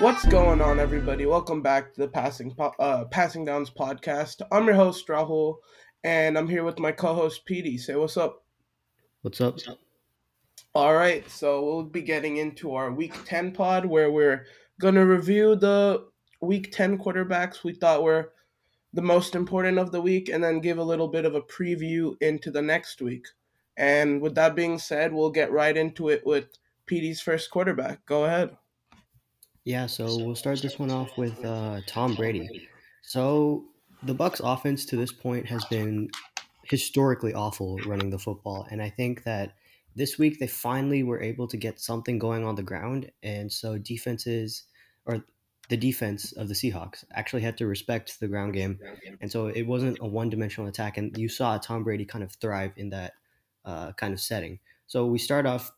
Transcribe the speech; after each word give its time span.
What's 0.00 0.24
going 0.26 0.60
on, 0.60 0.78
everybody? 0.78 1.26
Welcome 1.26 1.60
back 1.60 1.92
to 1.92 2.02
the 2.02 2.06
Passing 2.06 2.54
po- 2.54 2.72
uh, 2.78 3.06
Passing 3.06 3.44
Downs 3.44 3.68
podcast. 3.68 4.42
I'm 4.52 4.64
your 4.66 4.76
host 4.76 5.08
Rahul, 5.08 5.56
and 6.04 6.38
I'm 6.38 6.46
here 6.46 6.62
with 6.62 6.78
my 6.78 6.92
co-host 6.92 7.44
Petey. 7.44 7.76
Say 7.78 7.96
what's 7.96 8.16
up. 8.16 8.44
What's 9.22 9.40
up? 9.40 9.58
All 10.72 10.94
right, 10.94 11.28
so 11.28 11.64
we'll 11.64 11.82
be 11.82 12.02
getting 12.02 12.36
into 12.36 12.76
our 12.76 12.92
Week 12.92 13.12
Ten 13.24 13.50
pod, 13.50 13.86
where 13.86 14.12
we're 14.12 14.46
gonna 14.80 15.04
review 15.04 15.56
the 15.56 16.06
Week 16.40 16.70
Ten 16.70 16.96
quarterbacks 16.96 17.64
we 17.64 17.72
thought 17.72 18.04
were 18.04 18.34
the 18.92 19.02
most 19.02 19.34
important 19.34 19.80
of 19.80 19.90
the 19.90 20.00
week, 20.00 20.28
and 20.28 20.44
then 20.44 20.60
give 20.60 20.78
a 20.78 20.84
little 20.84 21.08
bit 21.08 21.24
of 21.24 21.34
a 21.34 21.42
preview 21.42 22.14
into 22.20 22.52
the 22.52 22.62
next 22.62 23.02
week. 23.02 23.26
And 23.76 24.20
with 24.20 24.36
that 24.36 24.54
being 24.54 24.78
said, 24.78 25.12
we'll 25.12 25.32
get 25.32 25.50
right 25.50 25.76
into 25.76 26.08
it 26.08 26.24
with 26.24 26.46
Petey's 26.86 27.20
first 27.20 27.50
quarterback. 27.50 28.06
Go 28.06 28.26
ahead. 28.26 28.56
Yeah, 29.68 29.84
so 29.84 30.06
we'll 30.16 30.34
start 30.34 30.62
this 30.62 30.78
one 30.78 30.90
off 30.90 31.18
with 31.18 31.44
uh, 31.44 31.82
Tom 31.86 32.14
Brady. 32.14 32.70
So 33.02 33.66
the 34.02 34.14
Bucs' 34.14 34.40
offense 34.42 34.86
to 34.86 34.96
this 34.96 35.12
point 35.12 35.44
has 35.44 35.62
been 35.66 36.08
historically 36.62 37.34
awful 37.34 37.76
running 37.84 38.08
the 38.08 38.18
football, 38.18 38.66
and 38.70 38.80
I 38.80 38.88
think 38.88 39.24
that 39.24 39.56
this 39.94 40.18
week 40.18 40.40
they 40.40 40.46
finally 40.46 41.02
were 41.02 41.20
able 41.20 41.46
to 41.48 41.58
get 41.58 41.80
something 41.80 42.18
going 42.18 42.46
on 42.46 42.54
the 42.54 42.62
ground, 42.62 43.10
and 43.22 43.52
so 43.52 43.76
defenses 43.76 44.62
or 45.04 45.22
the 45.68 45.76
defense 45.76 46.32
of 46.32 46.48
the 46.48 46.54
Seahawks 46.54 47.04
actually 47.12 47.42
had 47.42 47.58
to 47.58 47.66
respect 47.66 48.20
the 48.20 48.28
ground 48.28 48.54
game, 48.54 48.80
and 49.20 49.30
so 49.30 49.48
it 49.48 49.64
wasn't 49.64 49.98
a 50.00 50.06
one-dimensional 50.06 50.70
attack, 50.70 50.96
and 50.96 51.14
you 51.18 51.28
saw 51.28 51.58
Tom 51.58 51.84
Brady 51.84 52.06
kind 52.06 52.24
of 52.24 52.32
thrive 52.32 52.72
in 52.78 52.88
that 52.88 53.12
uh, 53.66 53.92
kind 53.92 54.14
of 54.14 54.20
setting. 54.20 54.60
So 54.86 55.04
we 55.04 55.18
start 55.18 55.44
off 55.44 55.72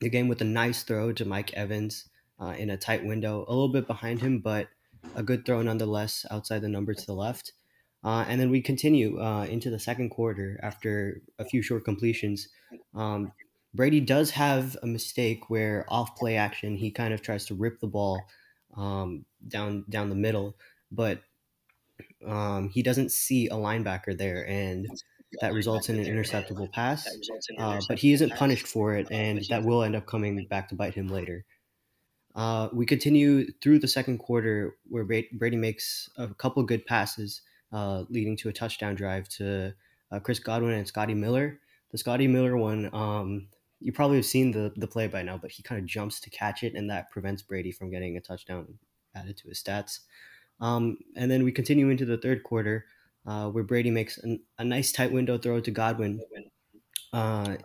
the 0.00 0.08
game 0.08 0.28
with 0.28 0.40
a 0.40 0.46
nice 0.46 0.84
throw 0.84 1.12
to 1.12 1.26
Mike 1.26 1.52
Evans 1.52 2.08
uh, 2.40 2.54
in 2.58 2.70
a 2.70 2.76
tight 2.76 3.04
window, 3.04 3.44
a 3.48 3.52
little 3.52 3.68
bit 3.68 3.86
behind 3.86 4.20
him, 4.20 4.38
but 4.40 4.68
a 5.14 5.22
good 5.22 5.44
throw 5.44 5.62
nonetheless 5.62 6.26
outside 6.30 6.60
the 6.60 6.68
number 6.68 6.94
to 6.94 7.06
the 7.06 7.14
left. 7.14 7.52
Uh, 8.04 8.24
and 8.28 8.40
then 8.40 8.50
we 8.50 8.60
continue 8.60 9.20
uh, 9.20 9.44
into 9.44 9.70
the 9.70 9.78
second 9.78 10.10
quarter 10.10 10.60
after 10.62 11.22
a 11.38 11.44
few 11.44 11.62
short 11.62 11.84
completions. 11.84 12.48
Um, 12.94 13.32
Brady 13.74 14.00
does 14.00 14.30
have 14.30 14.76
a 14.82 14.86
mistake 14.86 15.50
where 15.50 15.84
off 15.88 16.16
play 16.16 16.36
action, 16.36 16.76
he 16.76 16.90
kind 16.90 17.12
of 17.12 17.20
tries 17.20 17.46
to 17.46 17.54
rip 17.54 17.80
the 17.80 17.86
ball 17.86 18.22
um, 18.76 19.24
down 19.46 19.84
down 19.88 20.08
the 20.08 20.14
middle, 20.16 20.56
but 20.90 21.20
um, 22.26 22.68
he 22.68 22.82
doesn't 22.82 23.12
see 23.12 23.48
a 23.48 23.54
linebacker 23.54 24.16
there, 24.16 24.46
and 24.48 24.86
that 25.40 25.52
results 25.52 25.88
in 25.88 25.98
an 25.98 26.04
interceptable 26.04 26.70
pass. 26.72 27.08
Uh, 27.58 27.80
but 27.88 27.98
he 27.98 28.12
isn't 28.12 28.32
punished 28.34 28.66
for 28.66 28.94
it, 28.94 29.08
and 29.10 29.44
that 29.50 29.64
will 29.64 29.82
end 29.82 29.96
up 29.96 30.06
coming 30.06 30.46
back 30.46 30.68
to 30.68 30.74
bite 30.74 30.94
him 30.94 31.08
later. 31.08 31.44
Uh, 32.36 32.68
we 32.72 32.84
continue 32.84 33.50
through 33.62 33.78
the 33.78 33.88
second 33.88 34.18
quarter 34.18 34.76
where 34.88 35.04
Brady 35.04 35.56
makes 35.56 36.10
a 36.18 36.28
couple 36.34 36.62
good 36.62 36.84
passes, 36.84 37.40
uh, 37.72 38.04
leading 38.10 38.36
to 38.36 38.50
a 38.50 38.52
touchdown 38.52 38.94
drive 38.94 39.26
to 39.30 39.74
uh, 40.12 40.20
Chris 40.20 40.38
Godwin 40.38 40.74
and 40.74 40.86
Scotty 40.86 41.14
Miller. 41.14 41.58
The 41.92 41.98
Scotty 41.98 42.28
Miller 42.28 42.58
one, 42.58 42.94
um, 42.94 43.48
you 43.80 43.90
probably 43.90 44.16
have 44.16 44.26
seen 44.26 44.52
the, 44.52 44.70
the 44.76 44.86
play 44.86 45.06
by 45.06 45.22
now, 45.22 45.38
but 45.38 45.50
he 45.50 45.62
kind 45.62 45.80
of 45.80 45.86
jumps 45.86 46.20
to 46.20 46.30
catch 46.30 46.62
it, 46.62 46.74
and 46.74 46.90
that 46.90 47.10
prevents 47.10 47.40
Brady 47.40 47.72
from 47.72 47.90
getting 47.90 48.18
a 48.18 48.20
touchdown 48.20 48.78
added 49.14 49.38
to 49.38 49.48
his 49.48 49.62
stats. 49.62 50.00
Um, 50.60 50.98
and 51.16 51.30
then 51.30 51.42
we 51.42 51.52
continue 51.52 51.88
into 51.88 52.04
the 52.04 52.18
third 52.18 52.42
quarter 52.42 52.84
uh, 53.26 53.48
where 53.48 53.64
Brady 53.64 53.90
makes 53.90 54.18
an, 54.18 54.40
a 54.58 54.64
nice 54.64 54.92
tight 54.92 55.10
window 55.10 55.38
throw 55.38 55.60
to 55.60 55.70
Godwin 55.70 56.20
uh, 57.14 57.56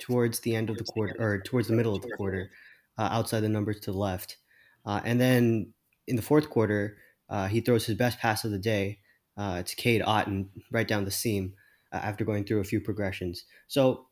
towards 0.00 0.40
the 0.40 0.56
end 0.56 0.70
of 0.70 0.76
the 0.76 0.84
quarter 0.84 1.14
or 1.20 1.40
towards 1.40 1.68
the 1.68 1.74
middle 1.74 1.94
of 1.94 2.02
the 2.02 2.10
quarter 2.16 2.50
uh, 2.98 3.08
outside 3.10 3.40
the 3.40 3.48
numbers 3.48 3.80
to 3.80 3.92
the 3.92 3.98
left. 3.98 4.36
Uh, 4.84 5.00
and 5.04 5.20
then 5.20 5.72
in 6.06 6.16
the 6.16 6.22
fourth 6.22 6.50
quarter, 6.50 6.98
uh, 7.30 7.46
he 7.46 7.60
throws 7.60 7.86
his 7.86 7.96
best 7.96 8.18
pass 8.18 8.44
of 8.44 8.50
the 8.50 8.58
day 8.58 8.98
uh, 9.36 9.62
to 9.62 9.76
Cade 9.76 10.02
Otton 10.02 10.48
right 10.70 10.88
down 10.88 11.04
the 11.04 11.10
seam 11.10 11.54
uh, 11.92 11.96
after 11.96 12.24
going 12.24 12.44
through 12.44 12.60
a 12.60 12.64
few 12.64 12.80
progressions. 12.80 13.44
So, 13.68 14.06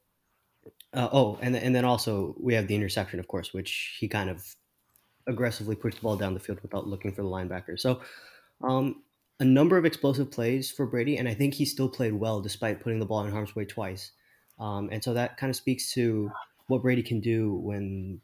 oh, 0.94 1.38
and, 1.42 1.56
and 1.56 1.74
then 1.74 1.84
also 1.84 2.36
we 2.38 2.54
have 2.54 2.68
the 2.68 2.76
interception, 2.76 3.18
of 3.18 3.28
course, 3.28 3.52
which 3.52 3.96
he 3.98 4.08
kind 4.08 4.30
of 4.30 4.54
aggressively 5.26 5.74
pushed 5.74 5.96
the 5.96 6.02
ball 6.02 6.16
down 6.16 6.34
the 6.34 6.40
field 6.40 6.60
without 6.62 6.86
looking 6.86 7.12
for 7.12 7.22
the 7.22 7.28
linebacker. 7.28 7.78
So, 7.78 8.00
um, 8.62 9.02
a 9.38 9.44
number 9.44 9.76
of 9.76 9.84
explosive 9.84 10.30
plays 10.30 10.70
for 10.70 10.86
Brady, 10.86 11.18
and 11.18 11.28
I 11.28 11.34
think 11.34 11.54
he 11.54 11.66
still 11.66 11.90
played 11.90 12.14
well 12.14 12.40
despite 12.40 12.80
putting 12.80 13.00
the 13.00 13.06
ball 13.06 13.24
in 13.24 13.30
harm's 13.30 13.54
way 13.54 13.66
twice. 13.66 14.12
Um, 14.58 14.88
and 14.90 15.04
so 15.04 15.12
that 15.12 15.36
kind 15.36 15.50
of 15.50 15.56
speaks 15.56 15.92
to 15.92 16.30
what 16.68 16.82
Brady 16.82 17.02
can 17.02 17.20
do 17.20 17.54
when 17.54 18.22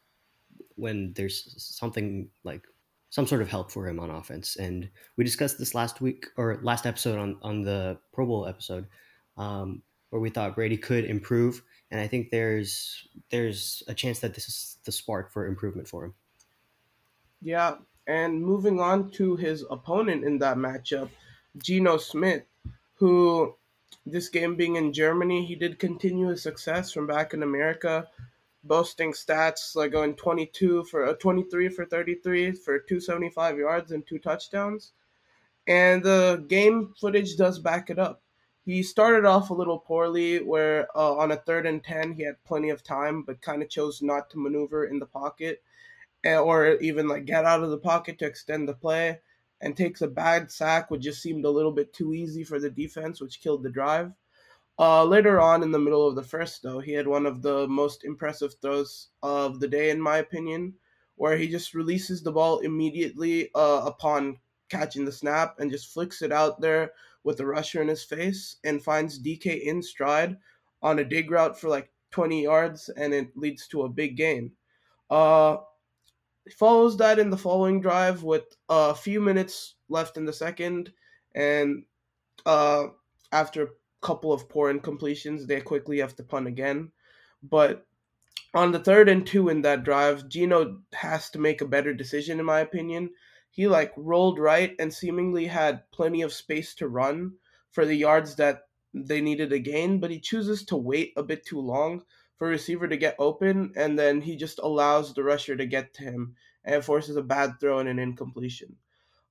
when 0.76 1.12
there's 1.14 1.54
something 1.58 2.28
like 2.44 2.62
some 3.10 3.26
sort 3.26 3.42
of 3.42 3.48
help 3.48 3.70
for 3.70 3.86
him 3.86 4.00
on 4.00 4.08
offense. 4.08 4.56
And 4.56 4.88
we 5.16 5.24
discussed 5.24 5.58
this 5.58 5.74
last 5.74 6.00
week 6.00 6.26
or 6.38 6.58
last 6.62 6.86
episode 6.86 7.18
on, 7.18 7.36
on 7.42 7.62
the 7.62 7.98
Pro 8.12 8.24
Bowl 8.24 8.46
episode, 8.46 8.86
um, 9.36 9.82
where 10.08 10.20
we 10.20 10.30
thought 10.30 10.54
Brady 10.54 10.78
could 10.78 11.04
improve. 11.04 11.62
And 11.90 12.00
I 12.00 12.06
think 12.06 12.30
there's 12.30 13.06
there's 13.30 13.82
a 13.86 13.92
chance 13.92 14.20
that 14.20 14.34
this 14.34 14.48
is 14.48 14.78
the 14.84 14.92
spark 14.92 15.30
for 15.30 15.46
improvement 15.46 15.88
for 15.88 16.06
him. 16.06 16.14
Yeah, 17.42 17.76
and 18.06 18.42
moving 18.42 18.80
on 18.80 19.10
to 19.12 19.36
his 19.36 19.64
opponent 19.70 20.24
in 20.24 20.38
that 20.38 20.56
matchup, 20.56 21.10
Geno 21.58 21.98
Smith, 21.98 22.44
who 22.94 23.54
this 24.06 24.30
game 24.30 24.56
being 24.56 24.76
in 24.76 24.92
Germany, 24.92 25.44
he 25.44 25.54
did 25.54 25.78
continue 25.78 26.28
his 26.28 26.42
success 26.42 26.92
from 26.92 27.06
back 27.06 27.34
in 27.34 27.42
America 27.42 28.08
boasting 28.64 29.12
stats 29.12 29.74
like 29.74 29.92
going 29.92 30.14
22 30.14 30.84
for 30.84 31.04
a 31.04 31.10
uh, 31.10 31.14
23 31.14 31.68
for 31.68 31.84
33 31.84 32.52
for 32.52 32.78
275 32.78 33.58
yards 33.58 33.92
and 33.92 34.06
two 34.06 34.18
touchdowns. 34.18 34.92
And 35.66 36.02
the 36.02 36.44
game 36.48 36.92
footage 37.00 37.36
does 37.36 37.58
back 37.58 37.90
it 37.90 37.98
up. 37.98 38.22
He 38.64 38.82
started 38.82 39.24
off 39.24 39.50
a 39.50 39.54
little 39.54 39.78
poorly, 39.78 40.40
where 40.40 40.86
uh, 40.96 41.14
on 41.16 41.32
a 41.32 41.36
third 41.36 41.66
and 41.66 41.82
10, 41.82 42.12
he 42.12 42.22
had 42.22 42.42
plenty 42.44 42.70
of 42.70 42.84
time, 42.84 43.22
but 43.22 43.42
kind 43.42 43.62
of 43.62 43.68
chose 43.68 44.02
not 44.02 44.30
to 44.30 44.38
maneuver 44.38 44.84
in 44.86 45.00
the 45.00 45.06
pocket 45.06 45.62
eh, 46.24 46.36
or 46.36 46.74
even 46.76 47.08
like 47.08 47.24
get 47.24 47.44
out 47.44 47.64
of 47.64 47.70
the 47.70 47.78
pocket 47.78 48.18
to 48.18 48.24
extend 48.24 48.68
the 48.68 48.74
play 48.74 49.18
and 49.60 49.76
takes 49.76 50.02
a 50.02 50.08
bad 50.08 50.50
sack, 50.50 50.90
which 50.90 51.02
just 51.02 51.22
seemed 51.22 51.44
a 51.44 51.50
little 51.50 51.72
bit 51.72 51.92
too 51.92 52.14
easy 52.14 52.44
for 52.44 52.60
the 52.60 52.70
defense, 52.70 53.20
which 53.20 53.40
killed 53.40 53.62
the 53.62 53.70
drive. 53.70 54.12
Uh, 54.78 55.04
later 55.04 55.40
on 55.40 55.62
in 55.62 55.70
the 55.70 55.78
middle 55.78 56.08
of 56.08 56.14
the 56.14 56.22
first, 56.22 56.62
though, 56.62 56.80
he 56.80 56.92
had 56.92 57.06
one 57.06 57.26
of 57.26 57.42
the 57.42 57.68
most 57.68 58.04
impressive 58.04 58.54
throws 58.60 59.08
of 59.22 59.60
the 59.60 59.68
day, 59.68 59.90
in 59.90 60.00
my 60.00 60.18
opinion, 60.18 60.74
where 61.16 61.36
he 61.36 61.46
just 61.46 61.74
releases 61.74 62.22
the 62.22 62.32
ball 62.32 62.58
immediately 62.60 63.50
uh, 63.54 63.82
upon 63.84 64.38
catching 64.70 65.04
the 65.04 65.12
snap 65.12 65.56
and 65.58 65.70
just 65.70 65.92
flicks 65.92 66.22
it 66.22 66.32
out 66.32 66.60
there 66.60 66.92
with 67.24 67.36
the 67.36 67.46
rusher 67.46 67.82
in 67.82 67.88
his 67.88 68.02
face 68.02 68.56
and 68.64 68.82
finds 68.82 69.22
DK 69.22 69.62
in 69.62 69.82
stride 69.82 70.36
on 70.82 70.98
a 70.98 71.04
dig 71.04 71.30
route 71.30 71.58
for 71.58 71.68
like 71.68 71.90
20 72.10 72.42
yards, 72.42 72.88
and 72.90 73.14
it 73.14 73.36
leads 73.36 73.68
to 73.68 73.82
a 73.82 73.88
big 73.88 74.16
gain. 74.16 74.50
Uh, 75.10 75.58
follows 76.56 76.96
that 76.96 77.18
in 77.18 77.30
the 77.30 77.36
following 77.36 77.80
drive 77.80 78.22
with 78.22 78.56
a 78.68 78.94
few 78.94 79.20
minutes 79.20 79.74
left 79.88 80.16
in 80.16 80.24
the 80.24 80.32
second, 80.32 80.92
and 81.34 81.84
uh, 82.46 82.86
after 83.30 83.68
couple 84.02 84.32
of 84.32 84.48
poor 84.48 84.72
incompletions, 84.72 85.46
they 85.46 85.60
quickly 85.60 85.98
have 85.98 86.14
to 86.16 86.22
punt 86.22 86.46
again. 86.46 86.90
But 87.42 87.86
on 88.54 88.72
the 88.72 88.78
third 88.78 89.08
and 89.08 89.26
two 89.26 89.48
in 89.48 89.62
that 89.62 89.84
drive, 89.84 90.28
Geno 90.28 90.80
has 90.92 91.30
to 91.30 91.38
make 91.38 91.60
a 91.60 91.66
better 91.66 91.94
decision, 91.94 92.38
in 92.38 92.44
my 92.44 92.60
opinion. 92.60 93.10
He 93.50 93.66
like 93.68 93.92
rolled 93.96 94.38
right 94.38 94.74
and 94.78 94.92
seemingly 94.92 95.46
had 95.46 95.90
plenty 95.90 96.22
of 96.22 96.32
space 96.32 96.74
to 96.76 96.88
run 96.88 97.32
for 97.70 97.86
the 97.86 97.94
yards 97.94 98.36
that 98.36 98.62
they 98.94 99.20
needed 99.20 99.50
to 99.50 99.58
gain, 99.58 100.00
but 100.00 100.10
he 100.10 100.20
chooses 100.20 100.64
to 100.66 100.76
wait 100.76 101.12
a 101.16 101.22
bit 101.22 101.46
too 101.46 101.60
long 101.60 102.02
for 102.36 102.48
a 102.48 102.50
receiver 102.50 102.88
to 102.88 102.96
get 102.96 103.16
open, 103.18 103.72
and 103.76 103.98
then 103.98 104.20
he 104.20 104.36
just 104.36 104.58
allows 104.58 105.14
the 105.14 105.22
rusher 105.22 105.56
to 105.56 105.64
get 105.64 105.94
to 105.94 106.02
him 106.02 106.34
and 106.64 106.84
forces 106.84 107.16
a 107.16 107.22
bad 107.22 107.58
throw 107.60 107.78
and 107.78 107.88
an 107.88 107.98
incompletion. 107.98 108.76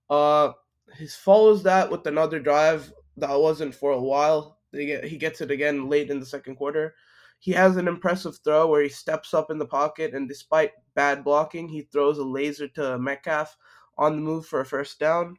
Uh, 0.10 0.52
he 0.98 1.08
follows 1.08 1.64
that 1.64 1.92
with 1.92 2.06
another 2.08 2.40
drive 2.40 2.92
that 3.18 3.40
wasn't 3.40 3.76
for 3.76 3.92
a 3.92 4.02
while. 4.02 4.58
They 4.72 4.86
get 4.86 5.04
he 5.04 5.18
gets 5.18 5.42
it 5.42 5.52
again 5.52 5.90
late 5.90 6.10
in 6.10 6.20
the 6.20 6.26
second 6.26 6.56
quarter. 6.56 6.96
He 7.40 7.52
has 7.54 7.76
an 7.76 7.88
impressive 7.88 8.38
throw 8.44 8.68
where 8.68 8.84
he 8.84 8.90
steps 8.90 9.34
up 9.34 9.50
in 9.50 9.58
the 9.58 9.66
pocket 9.66 10.14
and 10.14 10.28
despite 10.28 10.74
bad 10.94 11.24
blocking, 11.24 11.68
he 11.70 11.82
throws 11.82 12.20
a 12.20 12.24
laser 12.24 12.68
to 12.70 13.00
Metcalf 13.00 13.58
on 13.98 14.16
the 14.16 14.22
move 14.22 14.46
for 14.46 14.62
a 14.62 14.66
first 14.66 15.00
down. 15.00 15.38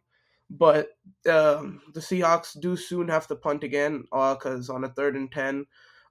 But 0.50 0.90
um, 1.30 1.80
the 1.94 2.00
Seahawks 2.00 2.60
do 2.60 2.76
soon 2.76 3.08
have 3.08 3.26
to 3.28 3.36
punt 3.36 3.64
again 3.64 4.02
because 4.10 4.68
uh, 4.68 4.74
on 4.74 4.84
a 4.84 4.88
third 4.88 5.16
and 5.16 5.30
ten, 5.30 5.66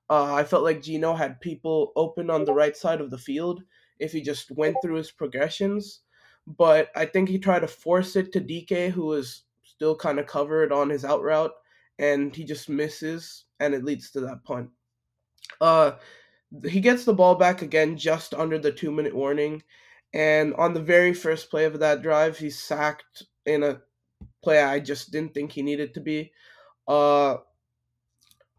uh, 0.09 0.33
I 0.33 0.43
felt 0.43 0.63
like 0.63 0.81
Geno 0.81 1.13
had 1.13 1.39
people 1.41 1.93
open 1.95 2.29
on 2.29 2.43
the 2.45 2.53
right 2.53 2.75
side 2.75 3.01
of 3.01 3.11
the 3.11 3.17
field 3.17 3.61
if 3.99 4.11
he 4.11 4.21
just 4.21 4.49
went 4.51 4.77
through 4.81 4.95
his 4.95 5.11
progressions. 5.11 6.01
But 6.47 6.89
I 6.95 7.05
think 7.05 7.29
he 7.29 7.37
tried 7.37 7.59
to 7.59 7.67
force 7.67 8.15
it 8.15 8.33
to 8.33 8.41
DK, 8.41 8.89
who 8.89 9.05
was 9.05 9.43
still 9.63 9.95
kind 9.95 10.19
of 10.19 10.25
covered 10.25 10.71
on 10.71 10.89
his 10.89 11.05
out 11.05 11.21
route, 11.21 11.53
and 12.01 12.35
he 12.35 12.43
just 12.43 12.69
misses, 12.69 13.45
and 13.61 13.73
it 13.75 13.85
leads 13.85 14.11
to 14.11 14.21
that 14.21 14.43
punt. 14.43 14.71
Uh, 15.61 15.93
he 16.67 16.81
gets 16.81 17.05
the 17.05 17.13
ball 17.13 17.35
back 17.35 17.61
again 17.63 17.97
just 17.97 18.33
under 18.33 18.59
the 18.59 18.73
two 18.73 18.91
minute 18.91 19.15
warning, 19.15 19.63
And 20.13 20.53
on 20.55 20.73
the 20.73 20.81
very 20.81 21.13
first 21.13 21.49
play 21.51 21.65
of 21.65 21.79
that 21.79 22.01
drive, 22.01 22.37
he's 22.37 22.59
sacked 22.59 23.23
in 23.45 23.63
a 23.63 23.81
play 24.43 24.61
I 24.61 24.79
just 24.79 25.11
didn't 25.11 25.33
think 25.33 25.53
he 25.53 25.61
needed 25.63 25.93
to 25.95 26.01
be. 26.01 26.33
Uh, 26.87 27.37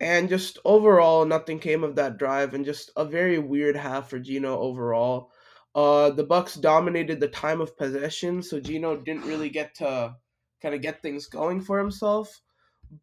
and 0.00 0.28
just 0.28 0.58
overall, 0.64 1.24
nothing 1.24 1.58
came 1.60 1.84
of 1.84 1.96
that 1.96 2.18
drive, 2.18 2.54
and 2.54 2.64
just 2.64 2.90
a 2.96 3.04
very 3.04 3.38
weird 3.38 3.76
half 3.76 4.10
for 4.10 4.18
Geno 4.18 4.58
overall. 4.58 5.30
Uh, 5.74 6.10
the 6.10 6.26
Bucs 6.26 6.60
dominated 6.60 7.20
the 7.20 7.28
time 7.28 7.60
of 7.60 7.76
possession, 7.76 8.42
so 8.42 8.60
Geno 8.60 8.96
didn't 8.96 9.24
really 9.26 9.50
get 9.50 9.74
to 9.76 10.16
kind 10.62 10.74
of 10.74 10.82
get 10.82 11.02
things 11.02 11.26
going 11.26 11.60
for 11.62 11.78
himself. 11.78 12.42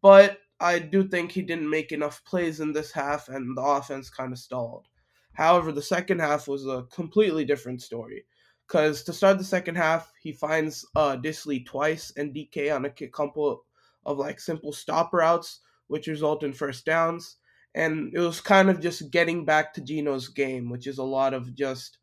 But 0.02 0.38
I 0.60 0.78
do 0.78 1.08
think 1.08 1.32
he 1.32 1.42
didn't 1.42 1.70
make 1.70 1.90
enough 1.92 2.24
plays 2.24 2.60
in 2.60 2.72
this 2.72 2.92
half, 2.92 3.28
and 3.28 3.56
the 3.56 3.62
offense 3.62 4.10
kind 4.10 4.32
of 4.32 4.38
stalled. 4.38 4.86
However, 5.32 5.72
the 5.72 5.82
second 5.82 6.20
half 6.20 6.48
was 6.48 6.66
a 6.66 6.86
completely 6.92 7.44
different 7.44 7.82
story. 7.82 8.26
Because 8.66 9.02
to 9.04 9.12
start 9.12 9.38
the 9.38 9.44
second 9.44 9.76
half, 9.76 10.12
he 10.22 10.32
finds 10.32 10.86
uh, 10.94 11.16
Dissly 11.16 11.66
twice 11.66 12.12
and 12.16 12.32
DK 12.32 12.74
on 12.74 12.84
a 12.84 12.90
couple 13.08 13.64
of 14.06 14.18
like 14.18 14.38
simple 14.38 14.72
stop 14.72 15.12
routes 15.12 15.60
which 15.88 16.06
result 16.06 16.44
in 16.44 16.52
first 16.52 16.84
downs. 16.84 17.38
And 17.74 18.12
it 18.14 18.20
was 18.20 18.40
kind 18.40 18.70
of 18.70 18.80
just 18.80 19.10
getting 19.10 19.44
back 19.44 19.74
to 19.74 19.80
Geno's 19.80 20.28
game, 20.28 20.70
which 20.70 20.86
is 20.86 20.98
a 20.98 21.04
lot 21.04 21.34
of 21.34 21.52
just, 21.54 21.98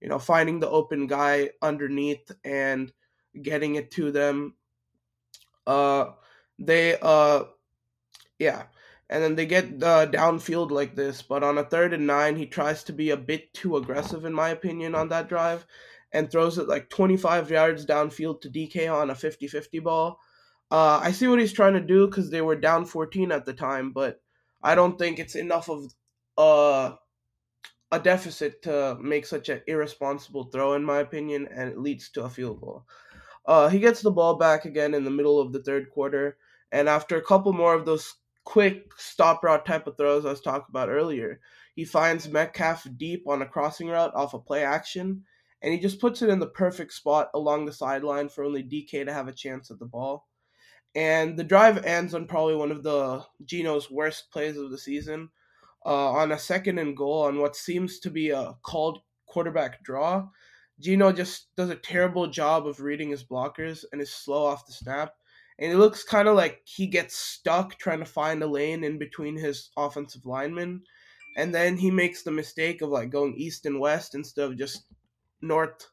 you 0.00 0.08
know, 0.08 0.18
finding 0.18 0.58
the 0.58 0.68
open 0.68 1.06
guy 1.06 1.50
underneath 1.62 2.32
and 2.44 2.92
getting 3.40 3.76
it 3.76 3.92
to 3.92 4.10
them. 4.10 4.56
Uh, 5.68 6.06
they, 6.58 6.98
uh, 7.00 7.44
yeah. 8.38 8.64
And 9.10 9.22
then 9.22 9.36
they 9.36 9.46
get 9.46 9.64
uh, 9.82 10.06
downfield 10.06 10.70
like 10.70 10.94
this, 10.94 11.22
but 11.22 11.42
on 11.42 11.56
a 11.56 11.64
third 11.64 11.94
and 11.94 12.06
nine, 12.06 12.36
he 12.36 12.46
tries 12.46 12.84
to 12.84 12.92
be 12.92 13.10
a 13.10 13.16
bit 13.16 13.54
too 13.54 13.76
aggressive, 13.76 14.26
in 14.26 14.34
my 14.34 14.50
opinion, 14.50 14.94
on 14.94 15.08
that 15.08 15.28
drive 15.28 15.66
and 16.12 16.30
throws 16.30 16.58
it 16.58 16.68
like 16.68 16.90
25 16.90 17.50
yards 17.50 17.86
downfield 17.86 18.40
to 18.42 18.50
DK 18.50 18.92
on 18.92 19.10
a 19.10 19.14
50 19.14 19.46
50 19.46 19.78
ball 19.78 20.18
uh, 20.70 21.00
I 21.02 21.12
see 21.12 21.26
what 21.28 21.38
he's 21.38 21.52
trying 21.52 21.74
to 21.74 21.80
do 21.80 22.06
because 22.06 22.30
they 22.30 22.42
were 22.42 22.56
down 22.56 22.84
14 22.84 23.32
at 23.32 23.46
the 23.46 23.54
time, 23.54 23.92
but 23.92 24.20
I 24.62 24.74
don't 24.74 24.98
think 24.98 25.18
it's 25.18 25.34
enough 25.34 25.70
of 25.70 25.94
uh, 26.36 26.96
a 27.90 27.98
deficit 27.98 28.62
to 28.62 28.98
make 29.00 29.24
such 29.24 29.48
an 29.48 29.62
irresponsible 29.66 30.44
throw, 30.44 30.74
in 30.74 30.84
my 30.84 30.98
opinion, 30.98 31.48
and 31.50 31.70
it 31.70 31.78
leads 31.78 32.10
to 32.10 32.24
a 32.24 32.30
field 32.30 32.60
goal. 32.60 32.84
Uh, 33.46 33.68
he 33.68 33.78
gets 33.78 34.02
the 34.02 34.10
ball 34.10 34.36
back 34.36 34.66
again 34.66 34.92
in 34.92 35.04
the 35.04 35.10
middle 35.10 35.40
of 35.40 35.52
the 35.52 35.62
third 35.62 35.90
quarter, 35.90 36.36
and 36.72 36.88
after 36.88 37.16
a 37.16 37.22
couple 37.22 37.52
more 37.52 37.74
of 37.74 37.86
those 37.86 38.14
quick 38.44 38.90
stop 38.96 39.42
route 39.44 39.66
type 39.66 39.86
of 39.86 39.96
throws 39.96 40.24
I 40.24 40.30
was 40.30 40.40
talking 40.40 40.66
about 40.68 40.88
earlier, 40.88 41.40
he 41.74 41.84
finds 41.84 42.28
Metcalf 42.28 42.86
deep 42.96 43.24
on 43.28 43.42
a 43.42 43.46
crossing 43.46 43.88
route 43.88 44.14
off 44.14 44.34
a 44.34 44.38
play 44.38 44.64
action, 44.64 45.24
and 45.62 45.72
he 45.72 45.78
just 45.78 46.00
puts 46.00 46.22
it 46.22 46.30
in 46.30 46.38
the 46.38 46.46
perfect 46.46 46.92
spot 46.92 47.30
along 47.34 47.64
the 47.64 47.72
sideline 47.72 48.28
for 48.28 48.44
only 48.44 48.62
DK 48.62 49.04
to 49.04 49.12
have 49.12 49.28
a 49.28 49.32
chance 49.32 49.70
at 49.70 49.78
the 49.78 49.86
ball. 49.86 50.26
And 50.94 51.38
the 51.38 51.44
drive 51.44 51.84
ends 51.84 52.14
on 52.14 52.26
probably 52.26 52.56
one 52.56 52.70
of 52.70 52.82
the 52.82 53.24
Geno's 53.44 53.90
worst 53.90 54.30
plays 54.32 54.56
of 54.56 54.70
the 54.70 54.78
season. 54.78 55.28
Uh, 55.86 56.10
on 56.10 56.32
a 56.32 56.38
second 56.38 56.78
and 56.78 56.96
goal 56.96 57.22
on 57.22 57.38
what 57.38 57.54
seems 57.54 58.00
to 58.00 58.10
be 58.10 58.30
a 58.30 58.54
called 58.62 58.98
quarterback 59.26 59.82
draw. 59.84 60.26
Geno 60.80 61.12
just 61.12 61.54
does 61.56 61.70
a 61.70 61.76
terrible 61.76 62.26
job 62.26 62.66
of 62.66 62.80
reading 62.80 63.10
his 63.10 63.24
blockers 63.24 63.84
and 63.92 64.00
is 64.00 64.12
slow 64.12 64.44
off 64.44 64.66
the 64.66 64.72
snap. 64.72 65.14
And 65.58 65.72
it 65.72 65.76
looks 65.78 66.04
kind 66.04 66.28
of 66.28 66.36
like 66.36 66.62
he 66.64 66.86
gets 66.86 67.16
stuck 67.16 67.78
trying 67.78 67.98
to 67.98 68.04
find 68.04 68.42
a 68.42 68.46
lane 68.46 68.84
in 68.84 68.98
between 68.98 69.36
his 69.36 69.70
offensive 69.76 70.24
linemen. 70.24 70.82
And 71.36 71.54
then 71.54 71.76
he 71.76 71.90
makes 71.90 72.22
the 72.22 72.30
mistake 72.30 72.82
of 72.82 72.90
like 72.90 73.10
going 73.10 73.34
east 73.36 73.66
and 73.66 73.80
west 73.80 74.14
instead 74.14 74.44
of 74.50 74.58
just 74.58 74.84
north 75.40 75.88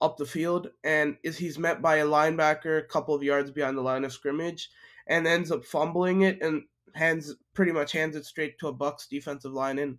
up 0.00 0.16
the 0.16 0.26
field 0.26 0.68
and 0.82 1.16
is 1.22 1.38
he's 1.38 1.58
met 1.58 1.80
by 1.80 1.96
a 1.96 2.06
linebacker 2.06 2.78
a 2.78 2.86
couple 2.86 3.14
of 3.14 3.22
yards 3.22 3.50
behind 3.50 3.76
the 3.76 3.82
line 3.82 4.04
of 4.04 4.12
scrimmage 4.12 4.68
and 5.06 5.26
ends 5.26 5.50
up 5.50 5.64
fumbling 5.64 6.22
it 6.22 6.42
and 6.42 6.64
hands 6.94 7.34
pretty 7.54 7.72
much 7.72 7.92
hands 7.92 8.14
it 8.16 8.24
straight 8.24 8.58
to 8.58 8.68
a 8.68 8.74
Bucs 8.74 9.08
defensive 9.08 9.52
line 9.52 9.78
and 9.78 9.98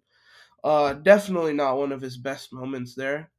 uh, 0.63 0.93
definitely 0.93 1.53
not 1.53 1.77
one 1.77 1.91
of 1.91 2.01
his 2.01 2.17
best 2.17 2.51
moments 2.51 2.95
there. 2.95 3.31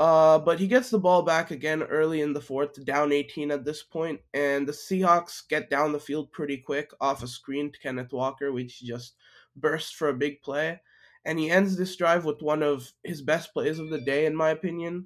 Uh, 0.00 0.38
but 0.38 0.58
he 0.58 0.66
gets 0.66 0.90
the 0.90 0.98
ball 0.98 1.22
back 1.22 1.50
again 1.50 1.82
early 1.82 2.22
in 2.22 2.32
the 2.32 2.40
fourth, 2.40 2.84
down 2.86 3.12
18 3.12 3.50
at 3.50 3.64
this 3.64 3.82
point, 3.82 4.18
and 4.34 4.66
the 4.66 4.72
Seahawks 4.72 5.46
get 5.46 5.68
down 5.68 5.92
the 5.92 6.00
field 6.00 6.32
pretty 6.32 6.56
quick 6.56 6.90
off 7.02 7.22
a 7.22 7.28
screen 7.28 7.70
to 7.70 7.78
Kenneth 7.78 8.12
Walker, 8.12 8.50
which 8.50 8.80
just 8.80 9.14
burst 9.56 9.96
for 9.96 10.08
a 10.08 10.14
big 10.14 10.40
play. 10.40 10.80
And 11.26 11.38
he 11.38 11.50
ends 11.50 11.76
this 11.76 11.94
drive 11.96 12.24
with 12.24 12.40
one 12.40 12.62
of 12.62 12.90
his 13.04 13.20
best 13.20 13.52
plays 13.52 13.78
of 13.78 13.90
the 13.90 14.00
day, 14.00 14.24
in 14.24 14.34
my 14.34 14.50
opinion 14.50 15.04